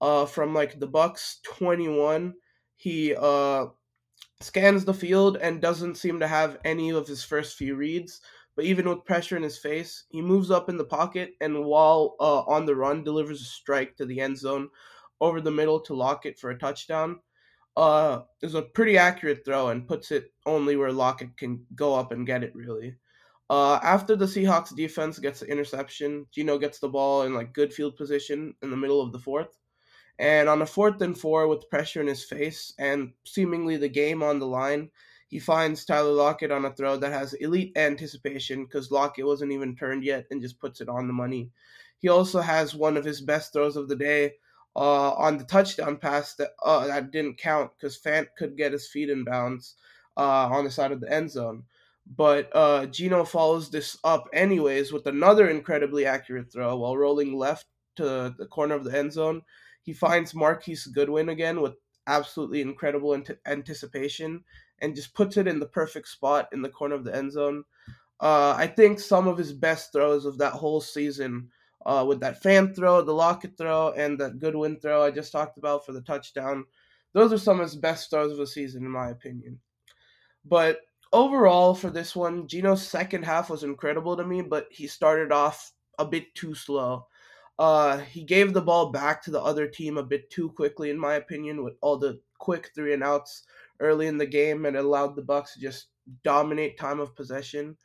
uh, 0.00 0.26
from 0.26 0.54
like 0.54 0.78
the 0.78 0.88
Bucs 0.88 1.42
21. 1.42 2.34
He 2.76 3.14
uh, 3.14 3.66
scans 4.40 4.84
the 4.84 4.94
field 4.94 5.38
and 5.38 5.60
doesn't 5.60 5.96
seem 5.96 6.20
to 6.20 6.28
have 6.28 6.58
any 6.64 6.90
of 6.90 7.06
his 7.06 7.24
first 7.24 7.56
few 7.56 7.74
reads. 7.74 8.20
But 8.56 8.64
even 8.64 8.88
with 8.88 9.04
pressure 9.04 9.36
in 9.36 9.42
his 9.42 9.58
face, 9.58 10.04
he 10.08 10.22
moves 10.22 10.50
up 10.50 10.70
in 10.70 10.78
the 10.78 10.84
pocket 10.84 11.34
and 11.42 11.64
while 11.64 12.16
uh, 12.18 12.40
on 12.40 12.64
the 12.64 12.74
run, 12.74 13.04
delivers 13.04 13.42
a 13.42 13.44
strike 13.44 13.96
to 13.96 14.06
the 14.06 14.20
end 14.20 14.38
zone 14.38 14.70
over 15.20 15.40
the 15.40 15.50
middle 15.50 15.78
to 15.80 15.94
Lockett 15.94 16.38
for 16.38 16.50
a 16.50 16.58
touchdown. 16.58 17.20
Uh, 17.76 18.22
a 18.42 18.62
pretty 18.62 18.96
accurate 18.96 19.44
throw 19.44 19.68
and 19.68 19.86
puts 19.86 20.10
it 20.10 20.32
only 20.46 20.76
where 20.76 20.90
Lockett 20.90 21.36
can 21.36 21.64
go 21.74 21.94
up 21.94 22.12
and 22.12 22.26
get 22.26 22.42
it. 22.42 22.54
Really. 22.54 22.96
Uh, 23.50 23.78
after 23.82 24.16
the 24.16 24.24
Seahawks 24.24 24.74
defense 24.74 25.18
gets 25.18 25.40
the 25.40 25.46
interception, 25.46 26.26
Geno 26.32 26.58
gets 26.58 26.78
the 26.78 26.88
ball 26.88 27.22
in 27.22 27.34
like 27.34 27.52
good 27.52 27.72
field 27.72 27.96
position 27.96 28.54
in 28.62 28.70
the 28.70 28.76
middle 28.76 29.02
of 29.02 29.12
the 29.12 29.18
fourth. 29.18 29.58
And 30.18 30.48
on 30.48 30.62
a 30.62 30.66
fourth 30.66 31.02
and 31.02 31.16
four 31.16 31.46
with 31.46 31.68
pressure 31.68 32.00
in 32.00 32.06
his 32.06 32.24
face 32.24 32.72
and 32.78 33.12
seemingly 33.24 33.76
the 33.76 33.88
game 33.88 34.22
on 34.22 34.38
the 34.38 34.46
line, 34.46 34.90
he 35.28 35.38
finds 35.38 35.84
Tyler 35.84 36.12
Lockett 36.12 36.50
on 36.50 36.64
a 36.64 36.72
throw 36.72 36.96
that 36.96 37.12
has 37.12 37.34
elite 37.34 37.72
anticipation 37.76 38.64
because 38.64 38.90
Lockett 38.90 39.26
wasn't 39.26 39.52
even 39.52 39.76
turned 39.76 40.04
yet 40.04 40.26
and 40.30 40.42
just 40.42 40.60
puts 40.60 40.80
it 40.80 40.88
on 40.88 41.06
the 41.06 41.12
money. 41.12 41.50
He 41.98 42.08
also 42.08 42.40
has 42.40 42.74
one 42.74 42.96
of 42.96 43.04
his 43.04 43.20
best 43.20 43.52
throws 43.52 43.76
of 43.76 43.88
the 43.88 43.96
day 43.96 44.34
uh, 44.76 45.12
on 45.12 45.38
the 45.38 45.44
touchdown 45.44 45.96
pass 45.96 46.34
that 46.34 46.50
uh, 46.62 46.86
that 46.86 47.10
didn't 47.10 47.38
count 47.38 47.70
because 47.76 47.98
Fant 47.98 48.26
could 48.36 48.56
get 48.56 48.72
his 48.72 48.88
feet 48.88 49.10
in 49.10 49.24
bounds 49.24 49.76
uh, 50.16 50.48
on 50.48 50.64
the 50.64 50.70
side 50.70 50.92
of 50.92 51.00
the 51.00 51.12
end 51.12 51.30
zone. 51.30 51.64
But 52.16 52.50
uh, 52.54 52.86
Geno 52.86 53.24
follows 53.24 53.70
this 53.70 53.96
up 54.04 54.28
anyways 54.32 54.92
with 54.92 55.06
another 55.06 55.48
incredibly 55.48 56.06
accurate 56.06 56.52
throw 56.52 56.76
while 56.76 56.96
rolling 56.96 57.36
left 57.36 57.66
to 57.96 58.34
the 58.38 58.46
corner 58.46 58.74
of 58.74 58.84
the 58.84 58.96
end 58.96 59.12
zone 59.12 59.42
he 59.86 59.92
finds 59.92 60.34
Marquise 60.34 60.84
Goodwin 60.86 61.28
again 61.28 61.60
with 61.60 61.76
absolutely 62.08 62.60
incredible 62.60 63.14
ant- 63.14 63.38
anticipation 63.46 64.42
and 64.80 64.94
just 64.94 65.14
puts 65.14 65.36
it 65.36 65.48
in 65.48 65.58
the 65.58 65.66
perfect 65.66 66.08
spot 66.08 66.48
in 66.52 66.62
the 66.62 66.68
corner 66.68 66.94
of 66.94 67.04
the 67.04 67.14
end 67.14 67.32
zone. 67.32 67.64
Uh, 68.20 68.54
I 68.56 68.66
think 68.66 68.98
some 68.98 69.28
of 69.28 69.38
his 69.38 69.52
best 69.52 69.92
throws 69.92 70.24
of 70.24 70.38
that 70.38 70.52
whole 70.52 70.80
season, 70.80 71.48
uh, 71.84 72.04
with 72.06 72.20
that 72.20 72.42
Fant 72.42 72.74
throw, 72.74 73.02
the 73.02 73.12
Lockett 73.12 73.56
throw, 73.56 73.92
and 73.92 74.18
that 74.18 74.38
Goodwin 74.38 74.78
throw 74.80 75.02
I 75.02 75.10
just 75.10 75.32
talked 75.32 75.58
about 75.58 75.84
for 75.84 75.92
the 75.92 76.00
touchdown, 76.00 76.64
those 77.12 77.32
are 77.32 77.38
some 77.38 77.60
of 77.60 77.66
his 77.66 77.76
best 77.76 78.10
throws 78.10 78.32
of 78.32 78.38
the 78.38 78.46
season, 78.46 78.84
in 78.84 78.90
my 78.90 79.10
opinion. 79.10 79.58
But 80.44 80.80
overall, 81.12 81.74
for 81.74 81.90
this 81.90 82.14
one, 82.14 82.46
Geno's 82.46 82.86
second 82.86 83.24
half 83.24 83.50
was 83.50 83.64
incredible 83.64 84.16
to 84.16 84.24
me, 84.24 84.42
but 84.42 84.66
he 84.70 84.86
started 84.86 85.32
off 85.32 85.72
a 85.98 86.04
bit 86.04 86.34
too 86.34 86.54
slow. 86.54 87.06
Uh, 87.58 87.98
he 87.98 88.22
gave 88.22 88.52
the 88.52 88.60
ball 88.60 88.90
back 88.90 89.22
to 89.22 89.30
the 89.30 89.40
other 89.40 89.66
team 89.66 89.96
a 89.96 90.02
bit 90.02 90.28
too 90.30 90.50
quickly, 90.50 90.90
in 90.90 90.98
my 90.98 91.14
opinion, 91.14 91.64
with 91.64 91.74
all 91.80 91.96
the 91.96 92.20
quick 92.38 92.70
three 92.74 92.92
and 92.92 93.02
outs 93.02 93.44
early 93.80 94.06
in 94.06 94.18
the 94.18 94.26
game, 94.26 94.66
and 94.66 94.76
allowed 94.76 95.16
the 95.16 95.22
Bucs 95.22 95.54
to 95.54 95.60
just 95.60 95.88
dominate 96.22 96.78
time 96.78 97.00
of 97.00 97.16
possession. 97.16 97.76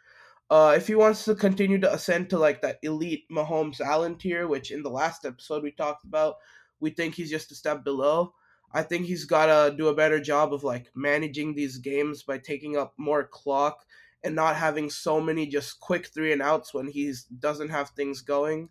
Uh, 0.50 0.74
if 0.76 0.88
he 0.88 0.96
wants 0.96 1.24
to 1.24 1.34
continue 1.34 1.80
to 1.80 1.94
ascend 1.94 2.30
to 2.30 2.38
like 2.38 2.62
that 2.62 2.78
elite 2.84 3.24
Mahomes 3.32 3.80
Allen 3.80 4.18
tier, 4.18 4.48
which 4.48 4.72
in 4.72 4.84
the 4.84 4.90
last 4.90 5.26
episode 5.26 5.64
we 5.64 5.72
talked 5.72 6.04
about, 6.04 6.36
we 6.82 6.90
think 6.90 7.16
he's 7.16 7.30
just 7.30 7.52
a 7.52 7.56
step 7.56 7.84
below. 7.86 8.34
I 8.74 8.84
think 8.84 9.06
he's 9.06 9.26
got 9.26 9.46
to 9.46 9.76
do 9.76 9.88
a 9.88 9.96
better 9.96 10.20
job 10.20 10.54
of 10.54 10.64
like 10.64 10.92
managing 10.96 11.56
these 11.56 11.78
games 11.78 12.24
by 12.24 12.38
taking 12.38 12.78
up 12.78 12.94
more 12.98 13.24
clock 13.24 13.86
and 14.24 14.36
not 14.36 14.56
having 14.56 14.90
so 14.90 15.20
many 15.20 15.48
just 15.48 15.80
quick 15.80 16.08
three 16.08 16.32
and 16.32 16.42
outs 16.42 16.74
when 16.74 16.88
he 16.88 17.14
doesn't 17.40 17.70
have 17.70 17.90
things 17.90 18.22
going. 18.22 18.70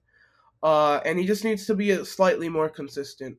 Uh, 0.62 1.00
and 1.04 1.18
he 1.18 1.26
just 1.26 1.44
needs 1.44 1.66
to 1.66 1.74
be 1.74 2.04
slightly 2.04 2.48
more 2.48 2.68
consistent. 2.68 3.38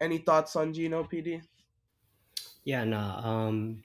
Any 0.00 0.18
thoughts 0.18 0.56
on 0.56 0.74
Geno 0.74 1.04
PD? 1.04 1.42
Yeah, 2.64 2.84
nah. 2.84 3.18
Um, 3.26 3.82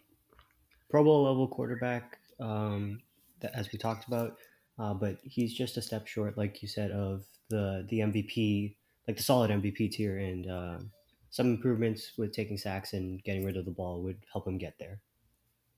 Pro 0.90 1.04
Bowl 1.04 1.24
level 1.24 1.48
quarterback, 1.48 2.20
um, 2.40 3.02
that, 3.42 3.52
as 3.54 3.72
we 3.72 3.80
talked 3.80 4.08
about, 4.08 4.38
uh, 4.80 4.94
but 4.94 5.18
he's 5.24 5.54
just 5.54 5.78
a 5.78 5.82
step 5.82 6.08
short, 6.08 6.38
like 6.38 6.62
you 6.62 6.68
said, 6.68 6.92
of 6.92 7.24
the 7.50 7.86
the 7.90 8.00
MVP, 8.00 8.76
like 9.08 9.18
the 9.18 9.24
solid 9.24 9.52
MVP 9.52 9.92
tier, 9.92 10.18
and 10.18 10.50
uh, 10.50 10.78
some 11.30 11.48
improvements 11.48 12.14
with 12.18 12.32
taking 12.32 12.58
sacks 12.58 12.94
and 12.94 13.24
getting 13.24 13.46
rid 13.46 13.58
of 13.58 13.66
the 13.66 13.72
ball 13.72 14.02
would 14.04 14.20
help 14.32 14.48
him 14.48 14.58
get 14.58 14.78
there. 14.80 15.00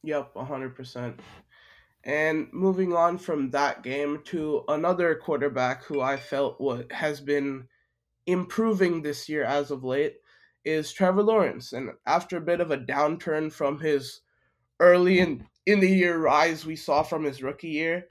Yep, 0.03 0.35
hundred 0.35 0.75
percent. 0.75 1.19
And 2.03 2.47
moving 2.53 2.93
on 2.93 3.17
from 3.17 3.51
that 3.51 3.83
game 3.83 4.21
to 4.25 4.63
another 4.69 5.15
quarterback 5.15 5.83
who 5.83 5.99
I 5.99 6.15
felt 6.15 6.59
what 6.59 6.89
has 6.91 7.19
been 7.19 7.67
improving 8.25 9.01
this 9.01 9.27
year 9.27 9.43
as 9.43 9.69
of 9.71 9.83
late 9.83 10.17
is 10.69 10.91
Trevor 10.91 11.23
Lawrence. 11.23 11.73
And 11.73 11.91
after 12.05 12.37
a 12.37 12.41
bit 12.41 12.61
of 12.61 12.71
a 12.71 12.77
downturn 12.77 13.51
from 13.51 13.79
his 13.79 14.21
early 14.79 15.19
in, 15.19 15.45
in 15.65 15.79
the 15.79 15.89
year 15.89 16.17
rise 16.17 16.65
we 16.65 16.75
saw 16.75 17.03
from 17.03 17.23
his 17.23 17.43
rookie 17.43 17.69
year, 17.69 18.07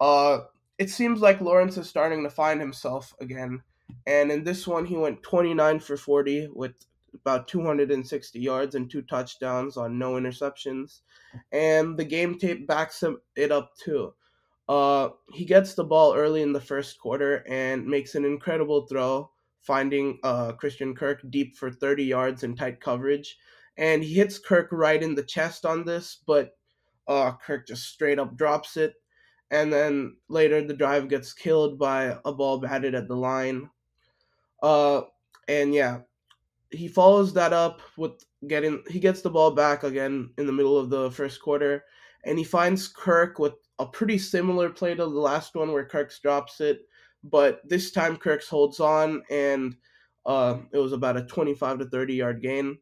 uh, 0.00 0.40
it 0.78 0.90
seems 0.90 1.20
like 1.20 1.40
Lawrence 1.40 1.76
is 1.76 1.88
starting 1.88 2.22
to 2.22 2.30
find 2.30 2.60
himself 2.60 3.14
again. 3.20 3.62
And 4.06 4.30
in 4.30 4.44
this 4.44 4.66
one, 4.66 4.86
he 4.86 4.96
went 4.96 5.22
29 5.22 5.80
for 5.80 5.96
40 5.96 6.48
with 6.54 6.72
about 7.14 7.48
260 7.48 8.38
yards 8.38 8.74
and 8.74 8.90
two 8.90 9.02
touchdowns 9.02 9.76
on 9.76 9.98
no 9.98 10.12
interceptions. 10.12 11.00
And 11.52 11.98
the 11.98 12.04
game 12.04 12.38
tape 12.38 12.66
backs 12.66 13.02
it 13.36 13.52
up 13.52 13.72
too. 13.76 14.14
Uh, 14.68 15.10
he 15.32 15.44
gets 15.44 15.74
the 15.74 15.84
ball 15.84 16.14
early 16.14 16.42
in 16.42 16.52
the 16.52 16.60
first 16.60 16.98
quarter 17.00 17.44
and 17.48 17.86
makes 17.86 18.14
an 18.14 18.24
incredible 18.24 18.86
throw, 18.86 19.28
finding 19.62 20.18
uh, 20.22 20.52
Christian 20.52 20.94
Kirk 20.94 21.22
deep 21.30 21.56
for 21.56 21.70
30 21.70 22.04
yards 22.04 22.42
in 22.42 22.56
tight 22.56 22.80
coverage. 22.80 23.36
And 23.76 24.02
he 24.02 24.14
hits 24.14 24.38
Kirk 24.38 24.68
right 24.72 25.02
in 25.02 25.14
the 25.14 25.22
chest 25.22 25.64
on 25.64 25.84
this, 25.84 26.18
but 26.26 26.56
uh, 27.06 27.32
Kirk 27.32 27.66
just 27.66 27.84
straight 27.84 28.18
up 28.18 28.36
drops 28.36 28.76
it. 28.76 28.94
And 29.50 29.72
then 29.72 30.16
later, 30.28 30.64
the 30.64 30.74
drive 30.74 31.08
gets 31.08 31.32
killed 31.32 31.78
by 31.78 32.16
a 32.24 32.32
ball 32.32 32.58
batted 32.60 32.94
at 32.94 33.08
the 33.08 33.16
line. 33.16 33.68
Uh, 34.62 35.02
and 35.48 35.74
yeah, 35.74 36.00
he 36.70 36.86
follows 36.88 37.32
that 37.34 37.52
up 37.52 37.82
with 37.96 38.24
getting 38.46 38.82
he 38.88 39.00
gets 39.00 39.22
the 39.22 39.30
ball 39.30 39.50
back 39.50 39.82
again 39.82 40.30
in 40.38 40.46
the 40.46 40.52
middle 40.52 40.78
of 40.78 40.90
the 40.90 41.10
first 41.10 41.42
quarter, 41.42 41.84
and 42.24 42.38
he 42.38 42.44
finds 42.44 42.88
Kirk 42.88 43.38
with 43.38 43.54
a 43.78 43.86
pretty 43.86 44.18
similar 44.18 44.70
play 44.70 44.94
to 44.94 45.02
the 45.02 45.08
last 45.08 45.54
one 45.54 45.72
where 45.72 45.84
Kirk 45.84 46.12
drops 46.22 46.60
it, 46.60 46.82
but 47.22 47.60
this 47.68 47.90
time 47.90 48.16
Kirk 48.16 48.44
holds 48.44 48.80
on, 48.80 49.22
and 49.30 49.76
uh, 50.26 50.58
it 50.72 50.78
was 50.78 50.92
about 50.92 51.16
a 51.16 51.24
25 51.24 51.80
to 51.80 51.84
30 51.86 52.14
yard 52.14 52.42
gain. 52.42 52.78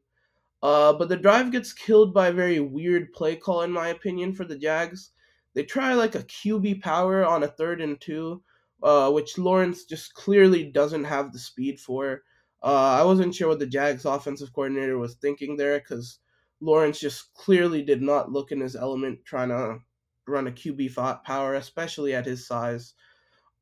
Uh, 0.62 0.92
but 0.92 1.08
the 1.08 1.16
drive 1.16 1.52
gets 1.52 1.72
killed 1.72 2.12
by 2.12 2.28
a 2.28 2.32
very 2.32 2.58
weird 2.60 3.12
play 3.12 3.36
call, 3.36 3.62
in 3.62 3.70
my 3.70 3.88
opinion, 3.88 4.34
for 4.34 4.44
the 4.44 4.58
Jags. 4.58 5.12
They 5.54 5.64
try 5.64 5.94
like 5.94 6.14
a 6.14 6.24
QB 6.24 6.82
power 6.82 7.24
on 7.24 7.42
a 7.42 7.48
third 7.48 7.80
and 7.80 8.00
two, 8.00 8.42
uh, 8.82 9.10
which 9.10 9.38
Lawrence 9.38 9.84
just 9.84 10.14
clearly 10.14 10.64
doesn't 10.64 11.04
have 11.04 11.32
the 11.32 11.38
speed 11.38 11.78
for. 11.80 12.22
Uh, 12.62 12.98
I 13.00 13.04
wasn't 13.04 13.34
sure 13.34 13.48
what 13.48 13.60
the 13.60 13.66
Jags 13.66 14.04
offensive 14.04 14.52
coordinator 14.52 14.98
was 14.98 15.14
thinking 15.14 15.56
there 15.56 15.78
because 15.78 16.18
Lawrence 16.60 16.98
just 16.98 17.32
clearly 17.34 17.82
did 17.82 18.02
not 18.02 18.32
look 18.32 18.50
in 18.50 18.60
his 18.60 18.74
element 18.74 19.20
trying 19.24 19.50
to 19.50 19.78
run 20.26 20.48
a 20.48 20.52
QB 20.52 21.24
power, 21.24 21.54
especially 21.54 22.14
at 22.14 22.26
his 22.26 22.46
size. 22.46 22.94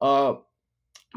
Uh, 0.00 0.34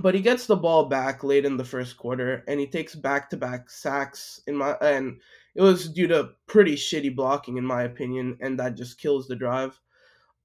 but 0.02 0.16
he 0.16 0.22
gets 0.22 0.46
the 0.46 0.56
ball 0.56 0.86
back 0.86 1.24
late 1.24 1.46
in 1.46 1.58
the 1.58 1.64
first 1.64 1.98
quarter 1.98 2.44
and 2.48 2.60
he 2.60 2.68
takes 2.68 2.96
back-to-back 2.96 3.70
sacks 3.70 4.42
in 4.48 4.56
my 4.56 4.72
and 4.82 5.20
it 5.56 5.62
was 5.62 5.90
due 5.90 6.08
to 6.08 6.30
pretty 6.48 6.76
shitty 6.76 7.14
blocking 7.16 7.58
in 7.58 7.66
my 7.66 7.84
opinion 7.84 8.38
and 8.42 8.60
that 8.60 8.76
just 8.76 9.00
kills 9.00 9.28
the 9.28 9.36
drive. 9.36 9.80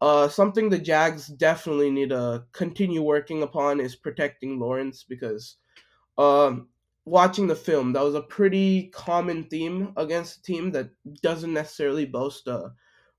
Uh, 0.01 0.29
something 0.29 0.69
the 0.69 0.79
Jags 0.79 1.29
definitely 1.29 1.91
need 1.91 2.11
to 2.11 2.45
continue 2.53 3.03
working 3.03 3.43
upon 3.43 3.81
is 3.81 3.97
protecting 3.97 4.59
Lawrence 4.59 5.05
because 5.05 5.57
um, 6.19 6.69
watching 7.05 7.47
the 7.47 7.57
film, 7.57 7.93
that 7.93 8.03
was 8.03 8.15
a 8.15 8.23
pretty 8.23 8.89
common 8.89 9.45
theme 9.45 9.93
against 9.97 10.39
a 10.39 10.43
team 10.43 10.71
that 10.73 10.91
doesn't 11.23 11.53
necessarily 11.53 12.07
boast 12.07 12.49
a 12.49 12.73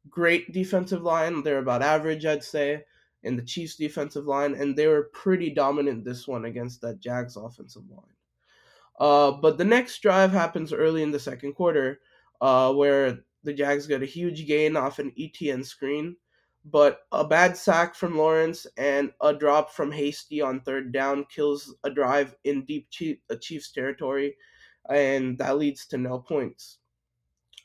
great 0.09 0.51
defensive 0.51 1.01
line. 1.01 1.43
They're 1.43 1.59
about 1.59 1.81
average, 1.81 2.25
I'd 2.25 2.43
say, 2.43 2.83
in 3.25 3.35
the 3.35 3.43
Chiefs' 3.43 3.75
defensive 3.75 4.25
line, 4.25 4.53
and 4.53 4.75
they 4.75 4.87
were 4.87 5.09
pretty 5.13 5.49
dominant 5.49 6.05
this 6.05 6.27
one 6.27 6.45
against 6.45 6.81
that 6.81 6.99
Jags 6.99 7.35
offensive 7.35 7.83
line. 7.89 7.99
Uh, 8.99 9.31
but 9.31 9.57
the 9.57 9.65
next 9.65 10.01
drive 10.01 10.31
happens 10.31 10.71
early 10.71 11.03
in 11.03 11.11
the 11.11 11.19
second 11.19 11.53
quarter, 11.53 11.99
uh, 12.39 12.71
where 12.73 13.19
the 13.43 13.53
Jags 13.53 13.87
get 13.87 14.01
a 14.01 14.07
huge 14.07 14.47
gain 14.47 14.77
off 14.77 14.99
an 14.99 15.11
ETN 15.19 15.65
screen 15.65 16.15
but 16.65 17.01
a 17.11 17.25
bad 17.25 17.55
sack 17.55 17.93
from 17.93 18.17
Lawrence 18.17 18.65
and 18.77 19.11
a 19.21 19.33
drop 19.33 19.71
from 19.71 19.91
Hasty 19.91 20.41
on 20.41 20.61
third 20.61 20.91
down 20.91 21.25
kills 21.25 21.75
a 21.83 21.89
drive 21.91 22.35
in 22.43 22.65
deep 22.65 22.87
uh, 23.29 23.35
Chiefs 23.35 23.71
territory, 23.71 24.35
and 24.89 25.37
that 25.37 25.57
leads 25.57 25.85
to 25.87 25.97
no 25.97 26.19
points. 26.19 26.79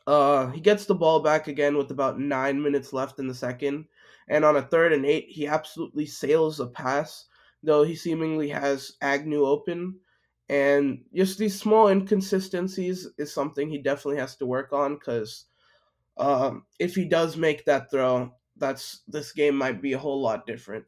Uh, 0.07 0.51
he 0.51 0.61
gets 0.61 0.85
the 0.85 0.95
ball 0.95 1.21
back 1.21 1.49
again 1.49 1.77
with 1.77 1.91
about 1.91 2.21
nine 2.21 2.61
minutes 2.61 2.93
left 2.93 3.19
in 3.19 3.27
the 3.27 3.35
second, 3.35 3.87
and 4.31 4.45
on 4.45 4.57
a 4.57 4.63
third 4.63 4.93
and 4.93 5.05
eight, 5.05 5.27
he 5.29 5.47
absolutely 5.49 6.07
sails 6.07 6.61
a 6.61 6.67
pass, 6.67 7.27
though 7.65 7.83
he 7.83 7.97
seemingly 7.97 8.49
has 8.49 8.93
Agnew 9.03 9.45
open. 9.45 9.99
And 10.49 11.03
just 11.13 11.37
these 11.37 11.59
small 11.59 11.89
inconsistencies 11.89 13.09
is 13.19 13.33
something 13.33 13.69
he 13.69 13.79
definitely 13.79 14.21
has 14.21 14.37
to 14.37 14.47
work 14.47 14.73
on 14.73 14.95
because 14.95 15.47
um, 16.17 16.65
if 16.79 16.95
he 16.95 17.05
does 17.05 17.37
make 17.37 17.65
that 17.65 17.91
throw, 17.91 18.33
that's 18.57 19.01
this 19.09 19.33
game 19.33 19.57
might 19.57 19.83
be 19.83 19.95
a 19.95 19.99
whole 19.99 20.23
lot 20.23 20.47
different. 20.47 20.85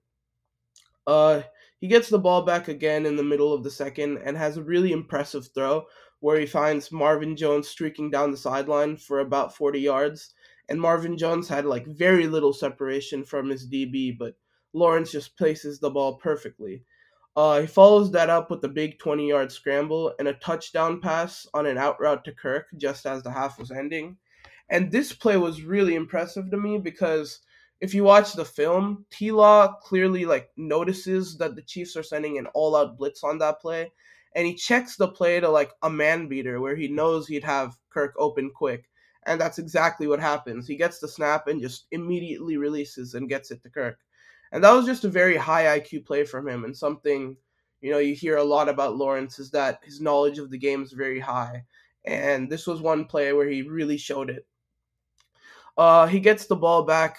Uh, 1.06 1.42
he 1.80 1.88
gets 1.88 2.08
the 2.08 2.18
ball 2.18 2.42
back 2.42 2.68
again 2.68 3.06
in 3.06 3.16
the 3.16 3.24
middle 3.24 3.52
of 3.52 3.64
the 3.64 3.70
second 3.70 4.18
and 4.18 4.36
has 4.36 4.56
a 4.56 4.62
really 4.62 4.92
impressive 4.92 5.48
throw 5.52 5.84
where 6.20 6.38
he 6.38 6.46
finds 6.46 6.92
Marvin 6.92 7.34
Jones 7.34 7.66
streaking 7.66 8.08
down 8.08 8.30
the 8.30 8.36
sideline 8.36 8.96
for 8.96 9.18
about 9.18 9.56
40 9.56 9.80
yards. 9.80 10.34
And 10.68 10.80
Marvin 10.80 11.18
Jones 11.18 11.48
had 11.48 11.66
like 11.66 11.86
very 11.86 12.26
little 12.26 12.52
separation 12.52 13.24
from 13.24 13.50
his 13.50 13.68
DB, 13.68 14.16
but 14.16 14.34
Lawrence 14.72 15.12
just 15.12 15.36
places 15.36 15.80
the 15.80 15.90
ball 15.90 16.16
perfectly. 16.16 16.84
Uh, 17.34 17.62
he 17.62 17.66
follows 17.66 18.12
that 18.12 18.28
up 18.28 18.50
with 18.50 18.62
a 18.64 18.68
big 18.68 18.98
20 18.98 19.28
yard 19.28 19.50
scramble 19.50 20.14
and 20.18 20.28
a 20.28 20.34
touchdown 20.34 21.00
pass 21.00 21.46
on 21.54 21.66
an 21.66 21.78
out 21.78 21.98
route 22.00 22.24
to 22.24 22.32
Kirk 22.32 22.66
just 22.76 23.06
as 23.06 23.22
the 23.22 23.32
half 23.32 23.58
was 23.58 23.70
ending. 23.70 24.16
And 24.68 24.90
this 24.90 25.12
play 25.12 25.36
was 25.36 25.62
really 25.62 25.94
impressive 25.94 26.50
to 26.50 26.56
me 26.56 26.78
because 26.78 27.40
if 27.80 27.94
you 27.94 28.04
watch 28.04 28.34
the 28.34 28.44
film, 28.44 29.04
T 29.10 29.32
Law 29.32 29.74
clearly 29.82 30.24
like 30.24 30.50
notices 30.56 31.36
that 31.38 31.56
the 31.56 31.62
Chiefs 31.62 31.96
are 31.96 32.02
sending 32.02 32.38
an 32.38 32.46
all 32.54 32.76
out 32.76 32.96
blitz 32.96 33.24
on 33.24 33.38
that 33.38 33.60
play, 33.60 33.90
and 34.36 34.46
he 34.46 34.54
checks 34.54 34.96
the 34.96 35.08
play 35.08 35.40
to 35.40 35.48
like 35.48 35.72
a 35.82 35.90
man 35.90 36.28
beater 36.28 36.60
where 36.60 36.76
he 36.76 36.86
knows 36.86 37.26
he'd 37.26 37.44
have 37.44 37.76
Kirk 37.90 38.14
open 38.18 38.50
quick. 38.54 38.88
And 39.26 39.40
that's 39.40 39.58
exactly 39.58 40.06
what 40.06 40.20
happens. 40.20 40.66
He 40.66 40.76
gets 40.76 40.98
the 40.98 41.08
snap 41.08 41.46
and 41.46 41.60
just 41.60 41.86
immediately 41.92 42.56
releases 42.56 43.14
and 43.14 43.28
gets 43.28 43.50
it 43.50 43.62
to 43.62 43.70
Kirk. 43.70 43.98
And 44.50 44.62
that 44.62 44.72
was 44.72 44.86
just 44.86 45.04
a 45.04 45.08
very 45.08 45.36
high 45.36 45.78
IQ 45.78 46.04
play 46.04 46.24
from 46.24 46.46
him 46.46 46.64
and 46.64 46.76
something 46.76 47.36
you 47.80 47.90
know 47.90 47.98
you 47.98 48.14
hear 48.14 48.36
a 48.36 48.44
lot 48.44 48.68
about 48.68 48.96
Lawrence 48.96 49.38
is 49.38 49.50
that 49.50 49.80
his 49.82 50.00
knowledge 50.00 50.38
of 50.38 50.50
the 50.50 50.58
game 50.58 50.82
is 50.82 50.92
very 50.92 51.18
high. 51.20 51.64
And 52.04 52.50
this 52.50 52.66
was 52.66 52.80
one 52.80 53.04
play 53.04 53.32
where 53.32 53.48
he 53.48 53.62
really 53.62 53.96
showed 53.96 54.30
it. 54.30 54.46
Uh, 55.76 56.06
he 56.06 56.20
gets 56.20 56.46
the 56.46 56.56
ball 56.56 56.82
back 56.82 57.18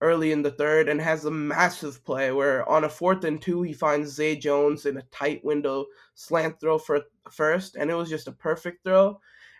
early 0.00 0.32
in 0.32 0.42
the 0.42 0.50
third 0.50 0.88
and 0.88 1.00
has 1.00 1.24
a 1.24 1.30
massive 1.30 2.04
play 2.04 2.30
where 2.30 2.68
on 2.68 2.84
a 2.84 2.88
fourth 2.88 3.24
and 3.24 3.40
two 3.40 3.62
he 3.62 3.72
finds 3.72 4.10
Zay 4.10 4.36
Jones 4.36 4.86
in 4.86 4.98
a 4.98 5.02
tight 5.10 5.44
window 5.44 5.86
slant 6.14 6.60
throw 6.60 6.78
for 6.78 7.00
first 7.30 7.76
and 7.76 7.90
it 7.90 7.94
was 7.94 8.10
just 8.10 8.28
a 8.28 8.32
perfect 8.32 8.84
throw. 8.84 9.18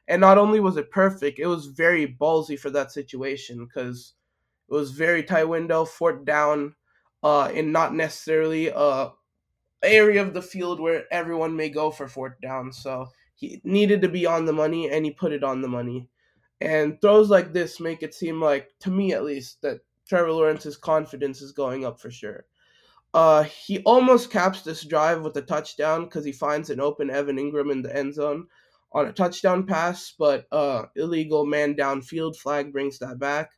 And 0.09 0.21
not 0.21 0.39
only 0.39 0.61
was 0.61 0.77
it 0.77 0.91
perfect, 0.91 1.39
it 1.39 1.47
was 1.47 1.67
very 1.67 2.07
ballsy 2.07 2.59
for 2.59 2.71
that 2.71 2.93
situation 2.93 3.65
because 3.65 4.15
it 4.69 4.75
was 4.75 4.91
very 4.91 5.23
tight 5.23 5.45
window, 5.45 5.85
fourth 5.85 6.25
down, 6.25 6.75
uh, 7.23 7.51
in 7.55 7.73
not 7.73 7.95
necessarily 7.95 8.69
a 8.69 9.11
area 9.83 10.23
of 10.23 10.35
the 10.35 10.43
field 10.43 10.81
where 10.81 11.05
everyone 11.11 11.57
may 11.57 11.69
go 11.69 11.91
for 11.91 12.09
fourth 12.09 12.41
down. 12.41 12.73
So 12.73 13.09
he 13.35 13.61
needed 13.65 14.03
to 14.03 14.09
be 14.09 14.27
on 14.27 14.45
the 14.45 14.53
money 14.53 14.91
and 14.91 15.05
he 15.05 15.11
put 15.11 15.33
it 15.33 15.45
on 15.45 15.63
the 15.63 15.69
money. 15.69 16.09
And 16.61 17.01
throws 17.01 17.31
like 17.31 17.53
this 17.53 17.81
make 17.81 18.03
it 18.03 18.15
seem 18.15 18.41
like, 18.41 18.71
to 18.81 18.91
me 18.91 19.13
at 19.13 19.25
least, 19.25 19.61
that 19.63 19.81
Trevor 20.09 20.33
Lawrence's 20.33 20.77
confidence 20.77 21.43
is 21.43 21.53
going 21.53 21.85
up 21.85 22.01
for 22.01 22.11
sure. 22.11 22.45
Uh, 23.13 23.45
he 23.45 23.79
almost 23.81 24.31
caps 24.31 24.63
this 24.63 24.85
drive 24.85 25.23
with 25.23 25.37
a 25.37 25.43
touchdown 25.43 26.05
because 26.05 26.25
he 26.25 26.33
finds 26.33 26.71
an 26.71 26.81
open 26.81 27.11
Evan 27.11 27.37
Engram 27.37 27.71
in 27.71 27.83
the 27.83 27.95
end 27.95 28.15
zone 28.15 28.47
on 28.95 29.07
a 29.07 29.13
touchdown 29.13 29.67
pass, 29.67 30.15
but 30.19 30.47
uh, 30.53 30.85
illegal 30.97 31.45
man 31.45 31.75
downfield 31.75 32.37
flag 32.37 32.73
brings 32.73 32.99
that 33.01 33.19
back. 33.19 33.51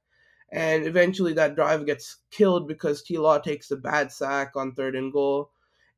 And 0.52 0.86
eventually 0.86 1.34
that 1.34 1.54
drive 1.54 1.86
gets 1.86 2.18
killed 2.30 2.66
because 2.66 3.02
T 3.02 3.18
Law 3.18 3.38
takes 3.38 3.70
a 3.70 3.76
bad 3.76 4.10
sack 4.10 4.52
on 4.56 4.72
third 4.72 4.96
and 4.96 5.12
goal. 5.12 5.50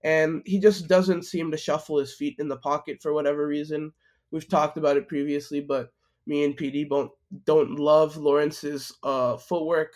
And 0.02 0.42
he 0.44 0.58
just 0.58 0.88
doesn't 0.88 1.24
seem 1.24 1.50
to 1.50 1.56
shuffle 1.56 1.98
his 1.98 2.14
feet 2.14 2.36
in 2.38 2.48
the 2.48 2.56
pocket 2.56 3.00
for 3.00 3.12
whatever 3.12 3.46
reason. 3.46 3.92
We've 4.30 4.48
talked 4.48 4.76
about 4.76 4.96
it 4.96 5.08
previously, 5.08 5.60
but 5.60 5.92
me 6.26 6.44
and 6.44 6.56
PD 6.56 6.88
don't, 6.88 7.10
don't 7.44 7.78
love 7.78 8.16
Lawrence's 8.16 8.92
uh, 9.02 9.36
footwork 9.36 9.94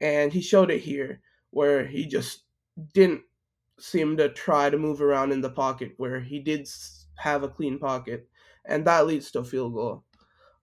and 0.00 0.32
he 0.32 0.40
showed 0.40 0.70
it 0.70 0.80
here 0.82 1.20
where 1.50 1.86
he 1.86 2.06
just 2.06 2.44
didn't 2.92 3.22
seem 3.78 4.16
to 4.16 4.28
try 4.28 4.70
to 4.70 4.78
move 4.78 5.00
around 5.00 5.32
in 5.32 5.40
the 5.40 5.50
pocket 5.50 5.92
where 5.96 6.20
he 6.20 6.38
did 6.38 6.68
have 7.16 7.42
a 7.42 7.48
clean 7.48 7.78
pocket, 7.78 8.28
and 8.66 8.86
that 8.86 9.06
leads 9.06 9.30
to 9.30 9.40
a 9.40 9.44
field 9.44 9.74
goal. 9.74 10.04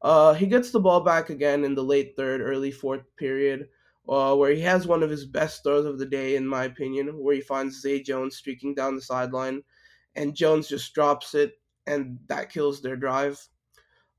Uh, 0.02 0.34
he 0.34 0.48
gets 0.48 0.72
the 0.72 0.80
ball 0.80 1.02
back 1.02 1.30
again 1.30 1.64
in 1.64 1.76
the 1.76 1.84
late 1.84 2.14
third, 2.16 2.42
early 2.42 2.72
fourth 2.72 3.04
period, 3.18 3.68
uh, 4.10 4.36
where 4.36 4.52
he 4.52 4.62
has 4.62 4.88
one 4.88 5.04
of 5.04 5.10
his 5.10 5.26
best 5.26 5.64
throws 5.64 5.86
of 5.86 6.00
the 6.00 6.06
day, 6.06 6.36
in 6.36 6.48
my 6.48 6.64
opinion, 6.64 7.10
where 7.20 7.36
he 7.36 7.42
finds 7.42 7.82
Zay 7.82 8.02
Jones 8.02 8.36
streaking 8.36 8.74
down 8.74 8.96
the 8.96 9.02
sideline, 9.02 9.62
and 10.16 10.36
Jones 10.36 10.68
just 10.68 10.94
drops 10.94 11.36
it 11.36 11.54
and 11.88 12.20
that 12.28 12.52
kills 12.52 12.82
their 12.82 12.96
drive. 12.96 13.40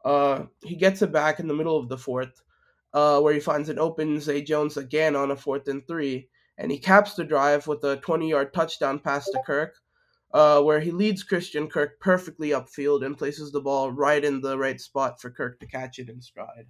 Uh, 0.04 0.44
he 0.62 0.76
gets 0.76 1.02
it 1.02 1.12
back 1.12 1.40
in 1.40 1.46
the 1.46 1.54
middle 1.54 1.76
of 1.78 1.88
the 1.88 1.98
fourth, 1.98 2.42
uh, 2.92 3.20
where 3.20 3.34
he 3.34 3.40
finds 3.40 3.68
an 3.68 3.78
open 3.78 4.20
Zay 4.20 4.42
Jones 4.42 4.76
again 4.76 5.14
on 5.16 5.30
a 5.30 5.36
fourth 5.36 5.68
and 5.68 5.86
three, 5.86 6.28
and 6.58 6.70
he 6.70 6.78
caps 6.78 7.14
the 7.14 7.24
drive 7.24 7.66
with 7.66 7.82
a 7.84 7.96
20 7.96 8.28
yard 8.28 8.52
touchdown 8.52 8.98
pass 8.98 9.26
to 9.26 9.42
Kirk, 9.46 9.74
uh, 10.32 10.62
where 10.62 10.80
he 10.80 10.90
leads 10.90 11.22
Christian 11.22 11.68
Kirk 11.68 12.00
perfectly 12.00 12.50
upfield 12.50 13.04
and 13.04 13.18
places 13.18 13.52
the 13.52 13.60
ball 13.60 13.90
right 13.90 14.24
in 14.24 14.40
the 14.40 14.56
right 14.56 14.80
spot 14.80 15.20
for 15.20 15.30
Kirk 15.30 15.60
to 15.60 15.66
catch 15.66 15.98
it 15.98 16.08
in 16.08 16.20
stride. 16.20 16.66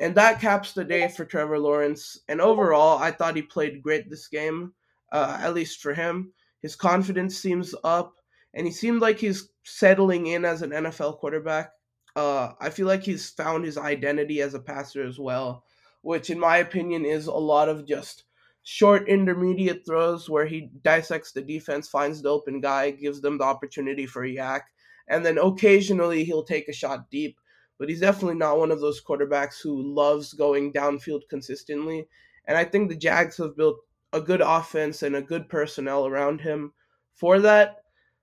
And 0.00 0.14
that 0.14 0.40
caps 0.40 0.72
the 0.72 0.84
day 0.84 1.08
for 1.08 1.24
Trevor 1.24 1.58
Lawrence. 1.58 2.20
And 2.28 2.40
overall, 2.40 2.98
I 2.98 3.10
thought 3.10 3.36
he 3.36 3.42
played 3.42 3.82
great 3.82 4.08
this 4.08 4.28
game, 4.28 4.72
uh, 5.12 5.38
at 5.40 5.54
least 5.54 5.80
for 5.80 5.92
him. 5.92 6.32
His 6.62 6.76
confidence 6.76 7.36
seems 7.36 7.74
up, 7.84 8.14
and 8.54 8.66
he 8.66 8.72
seemed 8.72 9.00
like 9.00 9.18
he's 9.18 9.50
settling 9.64 10.28
in 10.28 10.44
as 10.44 10.62
an 10.62 10.70
NFL 10.70 11.18
quarterback. 11.18 11.72
Uh, 12.16 12.52
I 12.60 12.70
feel 12.70 12.86
like 12.86 13.02
he's 13.02 13.30
found 13.30 13.64
his 13.64 13.78
identity 13.78 14.40
as 14.40 14.54
a 14.54 14.60
passer 14.60 15.04
as 15.04 15.18
well, 15.18 15.64
which, 16.02 16.30
in 16.30 16.38
my 16.38 16.58
opinion, 16.58 17.04
is 17.04 17.26
a 17.26 17.32
lot 17.32 17.68
of 17.68 17.86
just 17.86 18.24
short 18.70 19.08
intermediate 19.08 19.82
throws 19.86 20.28
where 20.28 20.44
he 20.44 20.68
dissects 20.84 21.32
the 21.32 21.40
defense, 21.40 21.88
finds 21.88 22.20
the 22.20 22.28
open 22.28 22.60
guy, 22.60 22.90
gives 22.90 23.18
them 23.22 23.38
the 23.38 23.44
opportunity 23.44 24.04
for 24.04 24.24
a 24.24 24.28
YAC, 24.28 24.60
and 25.08 25.24
then 25.24 25.38
occasionally 25.38 26.22
he'll 26.22 26.44
take 26.44 26.68
a 26.68 26.72
shot 26.72 27.10
deep. 27.10 27.40
But 27.78 27.88
he's 27.88 28.00
definitely 28.00 28.34
not 28.34 28.58
one 28.58 28.70
of 28.70 28.82
those 28.82 29.02
quarterbacks 29.02 29.62
who 29.62 29.94
loves 29.94 30.34
going 30.34 30.74
downfield 30.74 31.22
consistently. 31.30 32.08
And 32.44 32.58
I 32.58 32.64
think 32.64 32.90
the 32.90 32.96
Jags 32.96 33.38
have 33.38 33.56
built 33.56 33.78
a 34.12 34.20
good 34.20 34.42
offense 34.42 35.02
and 35.02 35.16
a 35.16 35.22
good 35.22 35.48
personnel 35.48 36.06
around 36.06 36.42
him 36.42 36.74
for 37.14 37.40
that. 37.40 37.76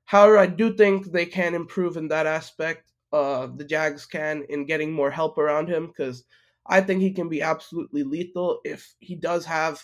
However, 0.03 0.37
I 0.37 0.45
do 0.45 0.75
think 0.75 1.07
they 1.07 1.25
can 1.25 1.55
improve 1.55 1.97
in 1.97 2.09
that 2.09 2.27
aspect. 2.27 2.91
Uh, 3.11 3.47
the 3.47 3.65
Jags 3.65 4.05
can 4.05 4.43
in 4.47 4.67
getting 4.67 4.93
more 4.93 5.09
help 5.09 5.39
around 5.39 5.69
him 5.69 5.87
because 5.87 6.23
I 6.67 6.81
think 6.81 7.01
he 7.01 7.13
can 7.13 7.29
be 7.29 7.41
absolutely 7.41 8.03
lethal 8.03 8.59
if 8.63 8.93
he 8.99 9.15
does 9.15 9.43
have 9.45 9.83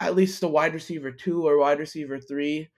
at 0.00 0.14
least 0.14 0.42
a 0.42 0.48
wide 0.48 0.74
receiver 0.74 1.10
two 1.10 1.46
or 1.46 1.58
wide 1.58 1.78
receiver 1.78 2.18
three, 2.18 2.68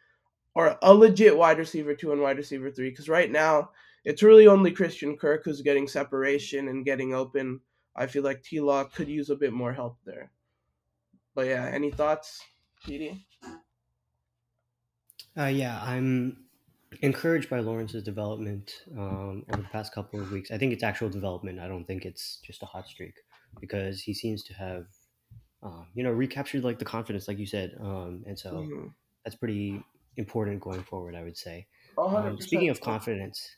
or 0.55 0.79
a 0.83 0.95
legit 0.95 1.37
wide 1.37 1.59
receiver 1.59 1.95
two 1.95 2.13
and 2.13 2.21
wide 2.21 2.37
receiver 2.37 2.71
three. 2.71 2.91
Because 2.91 3.09
right 3.09 3.31
now, 3.31 3.71
it's 4.05 4.23
really 4.23 4.47
only 4.47 4.71
Christian 4.71 5.17
Kirk 5.17 5.45
who's 5.45 5.63
getting 5.63 5.89
separation 5.89 6.69
and 6.69 6.85
getting 6.85 7.15
open. 7.15 7.61
I 7.95 8.07
feel 8.07 8.23
like 8.23 8.43
T 8.43 8.61
Law 8.61 8.85
could 8.85 9.09
use 9.09 9.31
a 9.31 9.37
bit 9.37 9.53
more 9.53 9.73
help 9.73 9.99
there. 10.05 10.31
But 11.35 11.47
yeah, 11.47 11.67
any 11.67 11.91
thoughts, 11.91 12.41
PD? 12.87 13.25
Uh, 15.39 15.47
yeah, 15.47 15.81
I'm 15.83 16.47
encouraged 17.03 17.51
by 17.51 17.61
Lawrence's 17.61 18.03
development 18.03 18.85
um, 18.97 19.45
over 19.53 19.63
the 19.63 19.69
past 19.69 19.93
couple 19.93 20.21
of 20.21 20.33
weeks. 20.33 20.51
I 20.51 20.59
think 20.59 20.73
it's 20.73 20.83
actual 20.83 21.11
development. 21.11 21.61
I 21.61 21.69
don't 21.69 21.85
think 21.85 22.05
it's 22.05 22.41
just 22.45 22.63
a 22.63 22.67
hot 22.67 22.89
streak 22.89 23.15
because 23.61 24.01
he 24.01 24.15
seems 24.15 24.43
to 24.45 24.55
have 24.55 24.87
um, 25.67 25.87
you 25.95 26.05
know, 26.05 26.13
recaptured 26.13 26.63
like 26.65 26.79
the 26.79 26.85
confidence, 26.85 27.27
like 27.27 27.39
you 27.39 27.47
said. 27.47 27.77
Um, 27.81 28.23
and 28.27 28.39
so 28.39 28.53
mm-hmm. 28.53 28.87
that's 29.25 29.37
pretty 29.37 29.83
important 30.17 30.61
going 30.61 30.83
forward, 30.83 31.15
I 31.15 31.23
would 31.23 31.37
say. 31.37 31.67
Um, 31.99 32.41
speaking 32.41 32.69
of 32.69 32.81
confidence, 32.81 33.57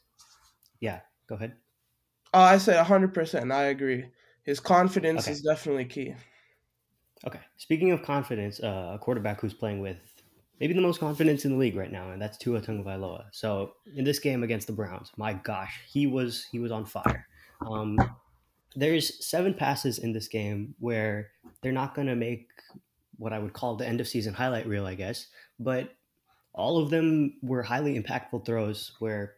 yeah, 0.80 1.00
go 1.28 1.34
ahead. 1.34 1.54
Oh, 2.32 2.40
I 2.40 2.58
said 2.58 2.84
100%. 2.84 3.52
I 3.52 3.64
agree. 3.64 4.06
His 4.44 4.60
confidence 4.60 5.24
okay. 5.24 5.32
is 5.32 5.42
definitely 5.42 5.84
key. 5.84 6.14
Okay. 7.26 7.40
Speaking 7.56 7.90
of 7.92 8.02
confidence, 8.02 8.60
uh, 8.60 8.92
a 8.94 8.98
quarterback 8.98 9.40
who's 9.40 9.54
playing 9.54 9.80
with 9.80 9.98
maybe 10.60 10.72
the 10.72 10.80
most 10.80 11.00
confidence 11.00 11.44
in 11.44 11.52
the 11.52 11.58
league 11.58 11.76
right 11.76 11.92
now, 11.92 12.10
and 12.10 12.22
that's 12.22 12.38
Tua 12.38 12.60
Tagovailoa. 12.60 13.24
So 13.32 13.72
in 13.94 14.04
this 14.04 14.18
game 14.18 14.42
against 14.42 14.66
the 14.66 14.72
Browns, 14.72 15.10
my 15.16 15.34
gosh, 15.34 15.80
he 15.90 16.06
was 16.06 16.46
he 16.50 16.58
was 16.58 16.70
on 16.70 16.84
fire. 16.84 17.26
Um, 17.66 17.98
there's 18.76 19.24
seven 19.24 19.54
passes 19.54 19.98
in 19.98 20.12
this 20.12 20.28
game 20.28 20.74
where 20.78 21.30
they're 21.62 21.72
not 21.72 21.94
going 21.94 22.08
to 22.08 22.16
make 22.16 22.48
what 23.16 23.32
I 23.32 23.38
would 23.38 23.52
call 23.52 23.76
the 23.76 23.86
end 23.86 24.00
of 24.00 24.08
season 24.08 24.34
highlight 24.34 24.66
reel, 24.66 24.86
I 24.86 24.94
guess, 24.94 25.26
but 25.58 25.94
all 26.52 26.78
of 26.78 26.90
them 26.90 27.34
were 27.42 27.62
highly 27.62 28.00
impactful 28.00 28.44
throws 28.44 28.92
where 28.98 29.34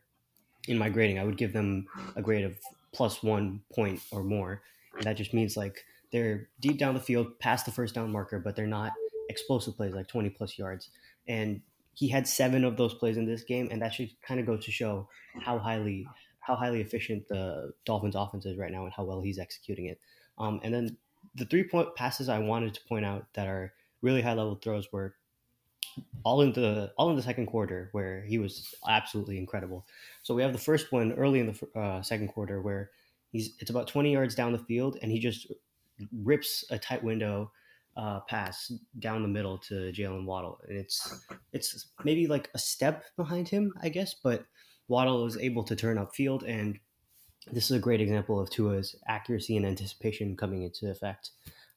in 0.69 0.79
my 0.79 0.89
grading 0.89 1.19
I 1.19 1.25
would 1.25 1.37
give 1.37 1.53
them 1.53 1.87
a 2.17 2.23
grade 2.23 2.45
of 2.45 2.57
plus 2.93 3.23
one 3.23 3.63
point 3.75 4.01
or 4.11 4.23
more. 4.23 4.63
And 4.95 5.05
that 5.05 5.17
just 5.17 5.33
means 5.33 5.57
like 5.57 5.85
they're 6.13 6.49
deep 6.61 6.79
down 6.79 6.95
the 6.95 7.01
field 7.01 7.39
past 7.39 7.67
the 7.67 7.73
first 7.73 7.95
down 7.95 8.11
marker, 8.11 8.39
but 8.39 8.57
they're 8.57 8.67
not 8.67 8.93
explosive 9.29 9.77
plays 9.77 9.95
like 9.95 10.09
20 10.09 10.31
plus 10.31 10.59
yards. 10.59 10.91
And 11.29 11.63
he 11.95 12.09
had 12.09 12.27
seven 12.27 12.65
of 12.65 12.77
those 12.77 12.95
plays 12.95 13.17
in 13.17 13.27
this 13.27 13.45
game, 13.45 13.69
and 13.71 13.83
that 13.83 13.95
should 13.95 14.11
kind 14.23 14.41
of 14.41 14.47
go 14.47 14.57
to 14.57 14.71
show 14.71 15.09
how 15.41 15.59
highly 15.59 16.07
how 16.41 16.57
highly 16.57 16.81
efficient 16.81 17.29
the 17.29 17.73
Dolphins 17.85 18.17
offense 18.17 18.47
is 18.47 18.59
right 18.59 18.73
now 18.73 18.85
and 18.85 18.93
how 18.93 19.05
well 19.05 19.21
he's 19.21 19.39
executing 19.39 19.87
it. 19.87 20.01
Um, 20.39 20.61
and 20.63 20.73
then 20.73 20.97
the 21.35 21.45
three 21.45 21.65
point 21.65 21.95
passes 21.95 22.29
I 22.29 22.39
wanted 22.39 22.75
to 22.75 22.81
point 22.89 23.05
out 23.05 23.27
that 23.35 23.47
are 23.47 23.73
really 24.03 24.23
high 24.23 24.35
level 24.35 24.57
throws 24.57 24.91
were 24.93 25.15
all 26.25 26.41
in 26.43 26.53
the 26.53 26.93
all 26.97 27.11
in 27.11 27.17
the 27.17 27.23
second 27.23 27.47
quarter 27.47 27.89
where 27.93 28.23
he 28.23 28.39
was 28.39 28.75
absolutely 28.89 29.39
incredible. 29.39 29.87
So 30.23 30.35
we 30.35 30.43
have 30.43 30.53
the 30.53 30.59
first 30.59 30.93
one 30.93 31.13
early 31.13 31.41
in 31.41 31.53
the 31.53 31.81
uh, 31.81 32.03
second 32.03 32.29
quarter 32.29 32.61
where 32.61 32.91
he's 33.33 33.55
it's 33.59 33.71
about 33.71 33.89
20 33.89 34.13
yards 34.13 34.35
down 34.35 34.53
the 34.53 34.59
field 34.59 34.99
and 35.03 35.11
he 35.11 35.19
just 35.19 35.53
rips 36.23 36.65
a 36.71 36.79
tight 36.79 37.03
window 37.03 37.51
uh, 37.97 38.21
pass 38.21 38.73
down 38.99 39.23
the 39.23 39.29
middle 39.29 39.59
to 39.59 39.93
Jaylen 39.93 40.25
Waddle 40.25 40.61
and 40.69 40.79
it's 40.79 41.27
it's 41.53 41.89
maybe 42.05 42.27
like 42.27 42.49
a 42.55 42.59
step 42.59 43.05
behind 43.17 43.49
him 43.49 43.73
I 43.83 43.89
guess 43.89 44.15
but 44.15 44.45
Waddle 44.91 45.23
was 45.23 45.39
able 45.39 45.63
to 45.65 45.77
turn 45.77 45.99
upfield, 45.99 46.43
and 46.47 46.79
this 47.53 47.71
is 47.71 47.77
a 47.77 47.81
great 47.81 48.01
example 48.01 48.41
of 48.41 48.51
Tua's 48.51 48.97
accuracy 49.07 49.57
and 49.57 49.65
anticipation 49.65 50.37
coming 50.37 50.65
into 50.65 50.91
effect. 50.91 51.31